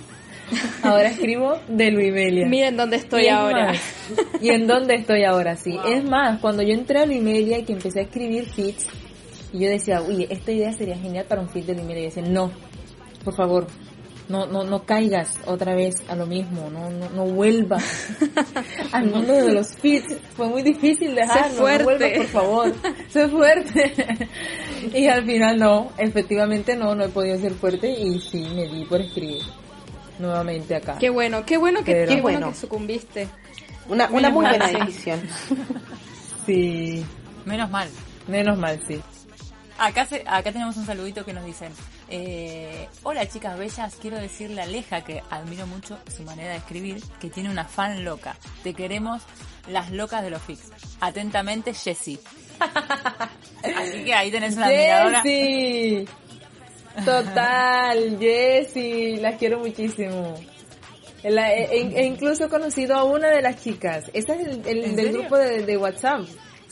ahora 0.84 1.10
escribo 1.10 1.58
de 1.67 1.91
Luimelia. 1.91 2.47
Miren 2.47 2.77
dónde 2.77 2.97
estoy 2.97 3.25
Y 3.25 3.29
ahora. 3.29 3.67
más, 3.67 3.82
y 4.41 4.49
en 4.49 4.67
dónde 4.67 4.95
estoy 4.95 5.23
ahora, 5.23 5.56
sí. 5.56 5.77
Es 5.88 6.03
más, 6.03 6.39
cuando 6.39 6.62
yo 6.62 6.73
entré 6.73 6.99
a 6.99 7.06
Luimelia 7.06 7.60
y 7.60 7.63
que 7.63 7.73
empecé 7.73 8.01
a 8.01 8.03
escribir 8.03 8.45
feeds, 8.45 8.88
y 9.53 9.60
yo 9.60 9.69
decía, 9.69 10.01
uy, 10.01 10.27
esta 10.29 10.51
idea 10.51 10.73
sería 10.73 10.97
genial 10.97 11.25
para 11.27 11.41
un 11.41 11.49
feed 11.49 11.65
de 11.65 11.75
Luimelia. 11.75 11.99
Y 11.99 12.10
yo 12.10 12.15
decía, 12.15 12.32
no, 12.32 12.51
por 13.23 13.36
favor, 13.36 13.67
no, 14.29 14.45
no, 14.47 14.63
no 14.63 14.83
caigas 14.86 15.36
otra 15.45 15.75
vez 15.75 15.95
a 16.07 16.15
lo 16.15 16.25
mismo, 16.25 16.69
no, 16.69 16.89
no, 16.89 17.09
no 17.09 17.25
vuelvas 17.25 17.83
al 18.91 19.05
mundo 19.07 19.33
de 19.33 19.53
los 19.53 19.75
feeds. 19.75 20.15
Fue 20.36 20.47
muy 20.47 20.62
difícil 20.63 21.13
dejarlo, 21.15 21.49
no 21.53 21.59
fuerte. 21.62 21.83
vuelvas, 21.83 22.12
por 22.17 22.27
favor, 22.27 22.73
sé 23.09 23.27
fuerte. 23.27 24.29
y 24.93 25.07
al 25.07 25.25
final 25.25 25.59
no, 25.59 25.91
efectivamente 25.97 26.75
no, 26.75 26.95
no 26.95 27.03
he 27.05 27.09
podido 27.09 27.38
ser 27.39 27.53
fuerte 27.53 27.89
y 27.89 28.19
sí, 28.19 28.47
me 28.55 28.67
di 28.67 28.86
por 28.86 29.01
escribir 29.01 29.41
nuevamente 30.19 30.75
acá. 30.75 30.97
Qué 30.99 31.09
bueno, 31.09 31.45
qué 31.45 31.57
bueno 31.57 31.83
que, 31.83 31.91
Pero- 31.91 32.15
qué 32.15 32.21
bueno 32.21 32.49
que 32.51 32.55
sucumbiste. 32.57 33.27
Una, 33.89 34.07
una 34.09 34.29
muy 34.29 34.45
buena 34.45 34.67
decisión. 34.86 35.19
Sí, 36.45 37.05
Menos 37.45 37.69
mal. 37.69 37.89
menos 38.27 38.57
mal, 38.57 38.79
sí. 38.88 39.01
Acá, 39.77 40.05
se- 40.05 40.23
acá 40.25 40.51
tenemos 40.51 40.77
un 40.77 40.86
saludito 40.86 41.25
que 41.25 41.33
nos 41.33 41.43
dicen, 41.45 41.71
eh, 42.09 42.87
hola 43.03 43.27
chicas 43.27 43.57
bellas, 43.57 43.95
quiero 44.01 44.17
decirle 44.17 44.61
a 44.61 44.65
Aleja 44.65 45.03
que 45.03 45.21
admiro 45.29 45.65
mucho 45.67 45.97
su 46.15 46.23
manera 46.23 46.51
de 46.51 46.57
escribir, 46.57 47.01
que 47.19 47.29
tiene 47.29 47.49
una 47.49 47.65
fan 47.65 48.03
loca. 48.03 48.35
Te 48.63 48.73
queremos 48.73 49.21
las 49.69 49.91
locas 49.91 50.23
de 50.23 50.29
los 50.29 50.41
fix. 50.41 50.61
Atentamente, 50.99 51.73
Jessie. 51.73 52.19
Así 53.63 54.03
que 54.03 54.13
ahí 54.13 54.29
tenés 54.31 54.55
una 54.57 54.67
admiradora. 54.67 55.21
Jessie. 55.21 56.05
Total, 57.05 58.17
Jessie, 58.19 59.17
las 59.17 59.35
quiero 59.35 59.59
muchísimo. 59.59 60.35
La- 61.23 61.53
e, 61.53 61.63
e- 61.77 61.99
e 62.01 62.05
incluso 62.05 62.45
he 62.45 62.49
conocido 62.49 62.95
a 62.95 63.03
una 63.03 63.29
de 63.29 63.41
las 63.41 63.63
chicas. 63.63 64.11
Esa 64.13 64.35
es 64.35 64.47
el, 64.47 64.61
el 64.67 64.83
¿En 64.83 64.95
del 64.95 65.05
serio? 65.05 65.19
grupo 65.21 65.37
de, 65.37 65.63
de 65.65 65.77
WhatsApp. 65.77 66.21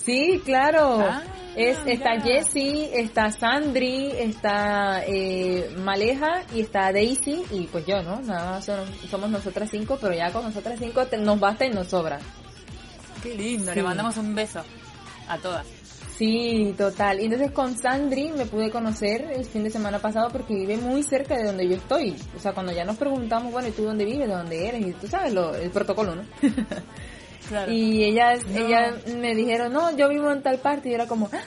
Sí, 0.04 0.42
claro. 0.46 1.00
Ah, 1.02 1.22
es, 1.56 1.78
está. 1.86 2.20
Jessie, 2.22 2.90
está 2.94 3.32
Sandri, 3.32 4.12
está 4.18 5.04
eh, 5.06 5.70
Maleja 5.78 6.44
y 6.56 6.62
está 6.62 6.92
Daisy 6.94 7.44
y 7.52 7.64
pues 7.68 7.86
yo, 7.86 8.02
¿no? 8.02 8.22
Nada 8.22 8.52
más 8.52 8.66
son- 8.66 8.88
somos 9.10 9.30
nosotras 9.30 9.70
cinco, 9.70 9.98
pero 10.00 10.14
ya 10.14 10.32
con 10.32 10.44
nosotras 10.44 10.80
cinco 10.80 11.06
te- 11.06 11.18
nos 11.18 11.40
basta 11.40 11.66
y 11.66 11.70
nos 11.70 11.88
sobra. 11.88 12.20
Qué 13.22 13.36
lindo, 13.36 13.72
Sí. 13.72 13.76
le 13.78 13.84
mandamos 13.84 14.18
un 14.18 14.34
beso 14.34 14.62
a 15.28 15.38
todas. 15.38 15.68
Sí, 16.18 16.74
total. 16.78 17.20
Y 17.20 17.26
entonces 17.26 17.52
con 17.52 17.76
Sandri 17.78 18.30
me 18.32 18.46
pude 18.46 18.70
conocer 18.70 19.30
el 19.36 19.44
fin 19.46 19.64
de 19.64 19.72
semana 19.72 19.98
pasado 20.00 20.30
porque 20.32 20.54
vive 20.54 20.78
muy 20.78 21.02
cerca 21.04 21.36
de 21.36 21.46
donde 21.46 21.68
yo 21.68 21.76
estoy. 21.76 22.16
O 22.38 22.40
sea, 22.40 22.54
cuando 22.54 22.72
ya 22.72 22.86
nos 22.86 22.96
preguntamos, 22.98 23.52
bueno, 23.52 23.68
¿y 23.68 23.72
tú 23.72 23.84
dónde 23.84 24.06
vives? 24.06 24.28
¿De 24.28 24.34
dónde 24.36 24.68
eres? 24.68 24.88
Y 24.88 24.92
tú 24.94 25.08
sabes 25.08 25.34
lo, 25.34 25.56
el 25.56 25.70
protocolo, 25.72 26.16
¿no? 26.16 26.24
Claro. 27.52 27.70
Y 27.70 28.06
ellas, 28.06 28.46
ellas 28.56 28.96
me 29.08 29.36
dijeron, 29.36 29.74
no, 29.74 29.96
yo 29.98 30.08
vivo 30.08 30.32
en 30.32 30.42
tal 30.42 30.60
parte. 30.60 30.88
Y 30.88 30.92
yo 30.92 30.96
era 30.96 31.06
como, 31.08 31.30
"Ah, 31.34 31.42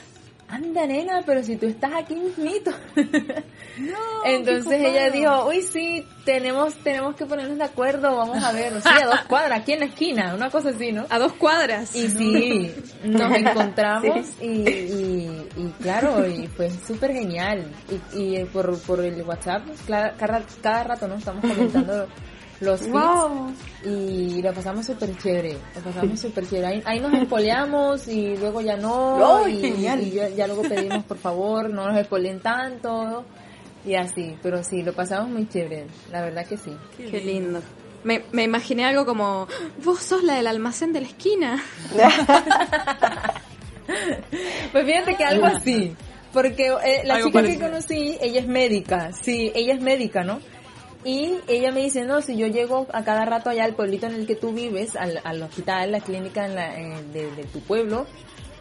anda 0.47 0.85
nena, 0.85 1.23
pero 1.25 1.43
si 1.43 1.55
tú 1.55 1.65
estás 1.65 1.91
aquí 1.95 2.15
mismito. 2.15 2.71
Entonces 4.25 4.79
ella 4.81 5.09
dijo, 5.09 5.47
uy 5.47 5.61
sí, 5.61 6.05
tenemos, 6.23 6.75
tenemos 6.75 7.15
que 7.15 7.25
ponernos 7.25 7.57
de 7.57 7.63
acuerdo, 7.63 8.15
vamos 8.15 8.43
a 8.43 8.51
ver, 8.51 8.73
a 8.73 9.05
dos 9.05 9.21
cuadras, 9.27 9.59
aquí 9.61 9.73
en 9.73 9.79
la 9.79 9.85
esquina, 9.87 10.35
una 10.35 10.49
cosa 10.49 10.69
así, 10.69 10.91
¿no? 10.91 11.05
A 11.09 11.19
dos 11.19 11.33
cuadras. 11.33 11.95
Y 11.95 12.07
sí, 12.09 12.75
nos 13.03 13.31
encontramos 13.35 14.27
y, 14.41 14.45
y, 14.69 15.47
y 15.57 15.73
claro, 15.81 16.27
y 16.27 16.47
fue 16.47 16.69
súper 16.69 17.13
genial. 17.13 17.65
Y, 18.13 18.37
y 18.39 18.45
por, 18.45 18.79
por 18.81 19.03
el 19.03 19.21
WhatsApp, 19.23 19.63
cada, 19.87 20.13
cada 20.61 20.83
rato 20.83 21.07
nos 21.07 21.19
estamos 21.19 21.41
comentando 21.41 22.07
los 22.61 22.79
feeds 22.81 22.93
Wow. 22.93 23.51
y 23.85 24.41
lo 24.41 24.53
pasamos 24.53 24.85
súper 24.85 25.17
chévere, 25.17 25.57
lo 25.75 25.81
pasamos 25.81 26.19
súper 26.19 26.47
chévere. 26.47 26.67
Ahí, 26.67 26.83
ahí 26.85 26.99
nos 26.99 27.13
espoleamos 27.13 28.07
y 28.07 28.37
luego 28.37 28.61
ya 28.61 28.77
no, 28.77 29.43
¡Ay, 29.43 29.57
y, 29.57 29.61
genial! 29.61 30.01
y 30.01 30.11
ya, 30.11 30.29
ya 30.29 30.47
luego 30.47 30.63
pedimos 30.63 31.03
por 31.05 31.17
favor 31.17 31.69
no 31.69 31.87
nos 31.87 31.97
espoleen 31.99 32.39
tanto 32.39 33.25
y 33.85 33.95
así, 33.95 34.35
pero 34.41 34.63
sí, 34.63 34.81
lo 34.83 34.93
pasamos 34.93 35.29
muy 35.29 35.47
chévere, 35.47 35.85
la 36.11 36.21
verdad 36.21 36.45
que 36.45 36.57
sí. 36.57 36.71
Qué 36.97 37.21
lindo. 37.21 37.61
Me, 38.03 38.23
me 38.31 38.43
imaginé 38.43 38.85
algo 38.85 39.05
como, 39.05 39.47
vos 39.83 39.99
sos 39.99 40.23
la 40.23 40.35
del 40.35 40.47
almacén 40.47 40.93
de 40.93 41.01
la 41.01 41.07
esquina. 41.07 41.63
Pues 44.71 44.85
fíjate 44.85 45.15
que 45.15 45.23
algo 45.23 45.45
así. 45.45 45.95
Porque 46.33 46.67
eh, 46.67 47.01
la 47.05 47.15
Algo 47.15 47.27
chica 47.29 47.43
que 47.43 47.59
conocí, 47.59 48.17
ella 48.19 48.41
es 48.41 48.47
médica. 48.47 49.11
Sí, 49.13 49.51
ella 49.55 49.73
es 49.73 49.81
médica, 49.81 50.23
¿no? 50.23 50.39
Y 51.05 51.35
ella 51.47 51.71
me 51.71 51.83
dice, 51.83 52.03
no, 52.03 52.21
si 52.21 52.35
yo 52.35 52.47
llego 52.47 52.87
a 52.91 53.03
cada 53.03 53.23
rato 53.25 53.49
allá 53.51 53.63
al 53.63 53.75
pueblito 53.75 54.07
en 54.07 54.15
el 54.15 54.25
que 54.27 54.35
tú 54.35 54.51
vives, 54.51 54.95
al, 54.95 55.21
al 55.23 55.41
hospital, 55.43 55.91
la 55.91 55.99
clínica 56.01 56.45
en 56.47 56.55
la, 56.55 56.75
en- 56.77 57.13
de, 57.13 57.29
de 57.31 57.43
tu 57.45 57.59
pueblo, 57.61 58.05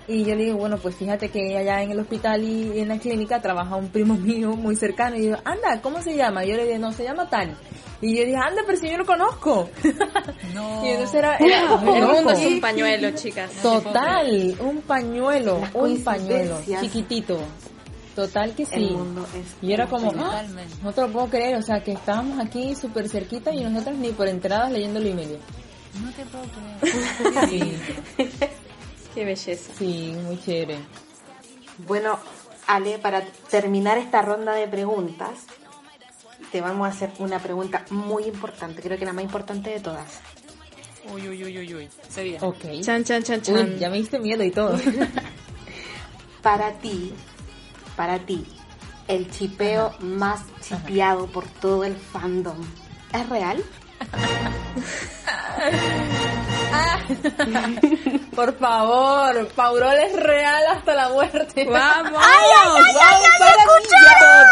Y 0.07 0.23
yo 0.27 0.35
le 0.35 0.45
digo, 0.45 0.59
bueno, 0.59 0.77
pues 0.77 0.95
fíjate 0.97 1.31
que 1.31 1.57
allá 1.57 1.83
en 1.83 1.91
el 1.93 1.99
hospital 2.01 2.45
y 2.45 2.79
en 2.79 2.89
la 2.89 2.99
clínica 2.99 3.41
trabaja 3.41 3.75
un 3.77 3.89
primo 3.89 4.13
mío 4.19 4.51
muy 4.55 4.77
cercano. 4.77 5.17
Y 5.17 5.29
yo, 5.31 5.37
anda, 5.47 5.81
¿cómo 5.81 6.03
se 6.03 6.15
llama? 6.15 6.45
Y 6.45 6.51
yo 6.51 6.57
le 6.57 6.65
dije, 6.67 6.79
no, 6.79 6.93
se 6.93 7.05
llama 7.05 7.31
tal. 7.31 7.57
Y 8.03 8.15
yo 8.15 8.23
dije, 8.27 8.37
anda, 8.37 8.61
pero 8.67 8.77
si 8.79 8.91
yo 8.91 8.99
lo 8.99 9.07
conozco. 9.07 9.71
No. 10.53 10.85
y 10.85 10.89
entonces 10.91 11.15
era, 11.15 11.37
era 11.39 11.77
muy 11.77 11.97
El 11.97 12.05
mundo 12.07 12.31
es 12.33 12.47
un 12.47 12.61
pañuelo, 12.61 13.11
chicas. 13.13 13.51
Total, 13.63 14.55
un 14.61 14.83
pañuelo, 14.83 15.63
un 15.73 16.05
pañuelo, 16.05 16.59
chiquitito. 16.83 17.39
Total 18.15 18.55
que 18.55 18.65
sí. 18.65 18.73
El 18.75 18.91
mundo 18.93 19.27
es 19.35 19.57
Y 19.61 19.73
era 19.73 19.89
como, 19.89 20.13
¡ah! 20.19 20.43
No 20.83 20.93
te 20.93 21.01
lo 21.01 21.09
puedo 21.11 21.27
creer, 21.29 21.57
o 21.57 21.63
sea, 21.63 21.83
que 21.83 21.93
estábamos 21.93 22.39
aquí 22.45 22.75
súper 22.77 23.09
cerquita 23.09 23.53
y 23.53 23.65
nosotros 23.65 23.97
ni 23.97 24.11
por 24.13 24.29
entradas 24.29 24.71
leyendo 24.71 25.01
el 25.01 25.07
email. 25.09 25.39
No 26.03 26.11
te 26.13 26.25
puedo 26.27 26.45
creer. 26.45 27.49
Sí, 27.49 27.77
Qué 29.15 29.25
belleza. 29.25 29.73
sí, 29.77 30.15
muy 30.25 30.41
chévere. 30.41 30.79
Bueno, 31.87 32.19
Ale, 32.67 32.99
para 32.99 33.23
terminar 33.51 33.99
esta 33.99 34.23
ronda 34.23 34.55
de 34.55 34.67
preguntas, 34.69 35.31
te 36.53 36.61
vamos 36.61 36.87
a 36.87 36.91
hacer 36.91 37.11
una 37.19 37.39
pregunta 37.41 37.85
muy 37.91 38.25
importante, 38.25 38.81
creo 38.83 38.99
que 38.99 39.05
la 39.05 39.13
más 39.13 39.25
importante 39.25 39.71
de 39.71 39.81
todas. 39.81 40.21
Uy, 41.13 41.29
uy, 41.29 41.45
uy, 41.45 41.59
uy, 41.59 41.75
uy. 41.75 41.89
Se 42.09 42.23
viene. 42.25 42.39
Ok. 42.43 42.65
Chan, 42.83 43.05
chan, 43.05 43.23
chan, 43.23 43.41
Uy, 43.41 43.43
chan. 43.55 43.79
ya 43.79 43.91
me 43.91 43.99
diste 43.99 44.19
miedo 44.19 44.43
y 44.43 44.51
todo. 44.51 44.79
Para 46.43 46.73
ti, 46.79 47.13
para 47.97 48.19
ti, 48.21 48.45
el 49.09 49.31
chipeo 49.31 49.93
más 50.01 50.41
chipeado 50.61 51.27
por 51.27 51.47
todo 51.47 51.85
el 51.85 51.97
fandom, 51.97 52.57
¿es 53.13 53.29
real? 53.29 53.63
Por 58.35 58.57
favor, 58.59 59.47
Paurol 59.55 59.95
es 59.99 60.15
real 60.17 60.63
hasta 60.71 60.95
la 60.95 61.09
muerte. 61.11 61.67
¡Vamos! 61.71 62.13
¡Vamos 62.13 63.29
para 63.39 63.65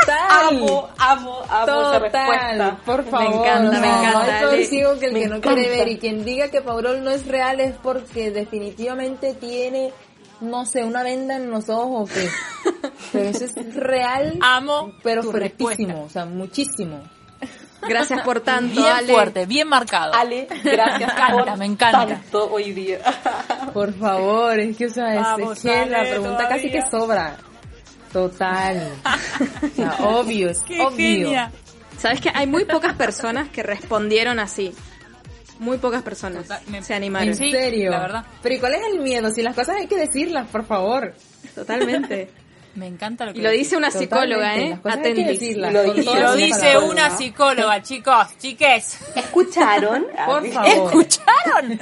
Total. 0.02 0.48
Amo, 0.48 0.88
amo, 0.98 1.38
amo 1.48 1.52
esa 1.62 1.66
Total, 1.66 2.00
respuesta. 2.02 2.76
por 2.84 3.04
favor. 3.10 3.46
encanta, 3.46 3.78
me 3.80 3.88
encanta, 3.88 4.40
no 4.42 4.50
que 4.98 5.06
el 5.06 5.12
Me 5.12 5.20
que 5.20 5.26
no 5.28 5.40
quiere 5.40 5.60
encanta. 5.62 5.78
ver 5.78 5.88
y 5.88 5.98
quien 5.98 6.24
diga 6.24 6.48
que 6.48 6.60
Paurol 6.60 7.02
no 7.04 7.10
es 7.10 7.26
real 7.26 7.60
es 7.60 7.74
porque 7.82 8.30
definitivamente 8.30 9.34
tiene, 9.34 9.92
no 10.42 10.66
sé, 10.66 10.84
una 10.84 11.02
venda 11.02 11.36
en 11.36 11.50
los 11.50 11.68
ojos 11.68 12.10
o 12.10 12.12
qué. 12.14 12.28
Pero 13.12 13.28
eso 13.28 13.44
es 13.44 13.74
real, 13.74 14.38
Amo 14.40 14.92
pero 15.02 15.22
fuertísimo, 15.22 16.04
o 16.04 16.08
sea, 16.08 16.24
muchísimo. 16.24 17.02
Gracias 17.88 18.22
por 18.22 18.40
tanto, 18.44 18.80
Bien 18.80 18.92
Ale. 18.92 19.12
fuerte, 19.12 19.46
bien 19.46 19.68
marcado. 19.68 20.14
Ale, 20.14 20.46
gracias 20.62 20.98
Me 20.98 21.04
encanta, 21.14 21.32
por 21.44 21.58
me 21.58 21.66
encanta. 21.66 22.06
tanto 22.06 22.50
hoy 22.52 22.72
día. 22.72 22.98
Por 23.74 23.92
favor, 23.94 24.58
es 24.60 24.76
que, 24.76 24.86
o 24.86 24.90
sea, 24.90 25.14
es- 25.14 25.20
Vamos, 25.22 25.56
es 25.56 25.62
que 25.72 25.86
la 25.86 26.00
pregunta 26.02 26.48
casi 26.48 26.70
que 26.70 26.82
sobra. 26.90 27.36
Total. 28.12 28.92
O 29.62 29.74
sea, 29.74 29.96
obvio, 30.00 30.50
es 30.50 30.60
¡Qué 30.60 30.80
obvio. 30.80 30.96
genia! 30.96 31.50
¿Sabes 31.98 32.20
que 32.20 32.30
hay 32.34 32.46
muy 32.46 32.64
pocas 32.64 32.94
personas 32.94 33.48
que 33.48 33.62
respondieron 33.62 34.38
así? 34.38 34.72
Muy 35.62 35.78
pocas 35.78 36.02
personas 36.02 36.42
Total, 36.42 36.60
me- 36.68 36.82
se 36.82 36.92
animaron. 36.94 37.28
¿En 37.28 37.34
serio? 37.36 37.90
la 37.92 38.00
verdad. 38.00 38.24
Pero 38.42 38.54
¿y 38.54 38.58
cuál 38.58 38.74
es 38.74 38.82
el 38.92 39.00
miedo? 39.00 39.30
Si 39.30 39.42
las 39.42 39.54
cosas 39.54 39.76
hay 39.76 39.86
que 39.86 39.96
decirlas, 39.96 40.46
por 40.48 40.64
favor. 40.66 41.14
Totalmente. 41.54 42.28
Me 42.74 42.86
encanta 42.86 43.26
lo 43.26 43.34
que 43.34 43.40
Y 43.40 43.42
lo 43.42 43.50
dice 43.50 43.76
una 43.76 43.90
Totalmente, 43.90 44.16
psicóloga, 44.16 44.56
¿eh? 44.56 44.78
Lo 45.72 45.92
dice- 45.92 46.20
lo 46.20 46.34
dice 46.36 46.78
una 46.78 47.10
psicóloga, 47.10 47.82
chicos, 47.82 48.26
chiques. 48.38 48.98
¿Escucharon? 49.14 50.06
Por 50.26 50.48
favor. 50.48 50.86
¿Escucharon? 50.86 51.78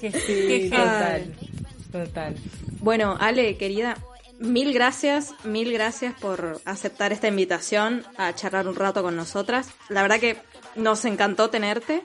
Que 0.00 0.10
Qué 0.12 0.12
sí, 0.12 0.70
total. 0.70 1.34
Total. 1.90 2.34
Bueno, 2.80 3.16
Ale, 3.20 3.56
querida, 3.56 3.96
mil 4.42 4.72
gracias, 4.72 5.34
mil 5.44 5.72
gracias 5.72 6.14
por 6.20 6.60
aceptar 6.64 7.12
esta 7.12 7.28
invitación 7.28 8.04
a 8.16 8.34
charlar 8.34 8.68
un 8.68 8.74
rato 8.74 9.02
con 9.02 9.16
nosotras. 9.16 9.70
La 9.88 10.02
verdad 10.02 10.20
que 10.20 10.36
nos 10.76 11.04
encantó 11.04 11.50
tenerte 11.50 12.02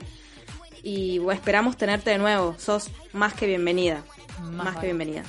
y 0.84 1.20
bueno, 1.20 1.38
esperamos 1.38 1.78
tenerte 1.78 2.12
de 2.12 2.18
nuevo. 2.18 2.56
Sos 2.58 2.92
más 3.14 3.34
que 3.34 3.48
bienvenida. 3.48 4.04
Más, 4.42 4.66
vale. 4.66 4.80
que 4.80 4.86
bienvenida. 4.88 5.24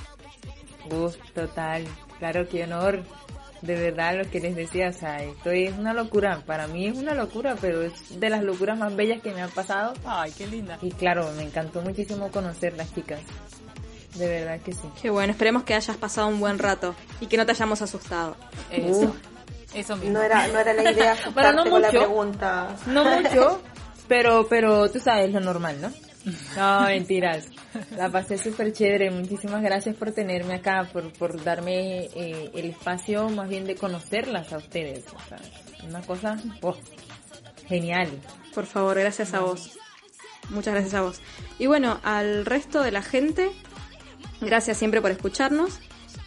Uf, 0.90 1.16
total. 1.34 1.84
Claro, 2.18 2.48
qué 2.48 2.64
honor. 2.64 3.02
De 3.62 3.74
verdad, 3.74 4.16
lo 4.16 4.30
que 4.30 4.38
les 4.38 4.54
decía, 4.54 4.90
o 4.90 4.92
sea, 4.92 5.22
esto 5.24 5.50
es 5.50 5.76
una 5.76 5.92
locura. 5.92 6.42
Para 6.46 6.68
mí 6.68 6.86
es 6.86 6.96
una 6.96 7.14
locura, 7.14 7.56
pero 7.60 7.82
es 7.82 8.20
de 8.20 8.30
las 8.30 8.44
locuras 8.44 8.78
más 8.78 8.94
bellas 8.94 9.20
que 9.20 9.32
me 9.32 9.42
han 9.42 9.50
pasado. 9.50 9.94
Ay, 10.04 10.32
qué 10.36 10.46
linda. 10.46 10.78
Y 10.80 10.92
claro, 10.92 11.28
me 11.36 11.42
encantó 11.42 11.80
muchísimo 11.82 12.30
conocer 12.30 12.76
las 12.76 12.94
chicas. 12.94 13.20
De 14.14 14.26
verdad 14.26 14.60
que 14.60 14.72
sí. 14.72 14.88
Qué 15.00 15.10
bueno, 15.10 15.32
esperemos 15.32 15.64
que 15.64 15.74
hayas 15.74 15.96
pasado 15.96 16.28
un 16.28 16.40
buen 16.40 16.58
rato 16.58 16.94
y 17.20 17.26
que 17.26 17.36
no 17.36 17.46
te 17.46 17.52
hayamos 17.52 17.82
asustado. 17.82 18.36
Eso. 18.70 19.14
Eso 19.74 19.96
mismo. 19.96 20.14
No 20.14 20.22
era, 20.22 20.46
no 20.48 20.58
era 20.58 20.72
la 20.72 20.90
idea 20.90 21.16
Bueno, 21.34 21.52
no 21.64 21.70
con 21.70 21.82
la 21.82 21.88
mucho. 21.88 22.00
pregunta. 22.00 22.76
No 22.86 23.04
mucho, 23.04 23.60
pero, 24.08 24.46
pero 24.48 24.90
tú 24.90 24.98
sabes 24.98 25.32
lo 25.32 25.40
normal, 25.40 25.80
¿no? 25.80 25.92
No, 26.56 26.82
mentiras. 26.82 27.46
La 27.96 28.10
pasé 28.10 28.38
súper 28.38 28.72
chévere. 28.72 29.10
Muchísimas 29.10 29.62
gracias 29.62 29.94
por 29.96 30.12
tenerme 30.12 30.54
acá, 30.54 30.88
por, 30.92 31.12
por 31.12 31.42
darme 31.42 32.06
eh, 32.06 32.50
el 32.54 32.66
espacio 32.66 33.28
más 33.28 33.48
bien 33.48 33.66
de 33.66 33.76
conocerlas 33.76 34.52
a 34.52 34.58
ustedes. 34.58 35.04
O 35.06 35.28
sea, 35.28 35.38
una 35.86 36.00
cosa 36.02 36.36
oh, 36.62 36.76
genial. 37.66 38.08
Por 38.54 38.66
favor, 38.66 38.98
gracias 38.98 39.32
a 39.34 39.40
vos. 39.40 39.78
Muchas 40.50 40.74
gracias 40.74 40.94
a 40.94 41.02
vos. 41.02 41.20
Y 41.58 41.66
bueno, 41.66 42.00
al 42.02 42.46
resto 42.46 42.82
de 42.82 42.90
la 42.90 43.02
gente, 43.02 43.50
gracias 44.40 44.76
siempre 44.78 45.00
por 45.00 45.10
escucharnos. 45.10 45.78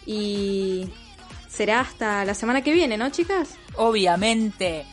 Y 0.05 0.89
será 1.47 1.81
hasta 1.81 2.25
la 2.25 2.33
semana 2.33 2.61
que 2.61 2.73
viene, 2.73 2.97
¿no, 2.97 3.09
chicas? 3.09 3.49
Obviamente. 3.75 4.85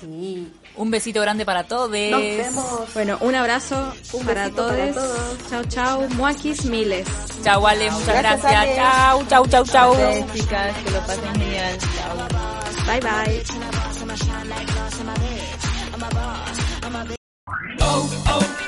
Sí. 0.00 0.52
Un 0.76 0.90
besito 0.92 1.20
grande 1.20 1.44
para 1.44 1.64
todos. 1.64 1.90
Nos 1.90 2.20
vemos. 2.20 2.94
Bueno, 2.94 3.18
un 3.20 3.34
abrazo 3.34 3.92
Un 4.12 4.24
para, 4.24 4.44
besito 4.44 4.62
todos. 4.62 4.76
para 4.76 4.92
todos. 4.92 5.38
Chao, 5.50 5.64
chao. 5.64 6.08
Muakis 6.10 6.64
miles. 6.66 7.06
Chau, 7.42 7.66
Ale, 7.66 7.90
muchas 7.90 8.16
Gracias, 8.18 8.76
chau, 8.76 9.46
chau, 9.48 9.64
chau. 9.64 9.90
Ustedes, 9.92 10.32
chicas, 10.32 10.76
que 10.84 10.90
lo 10.90 11.00
pasen 11.00 11.34
genial. 11.34 11.78
Chao. 11.96 12.28
Bye, 12.86 13.00
bye. 18.30 18.67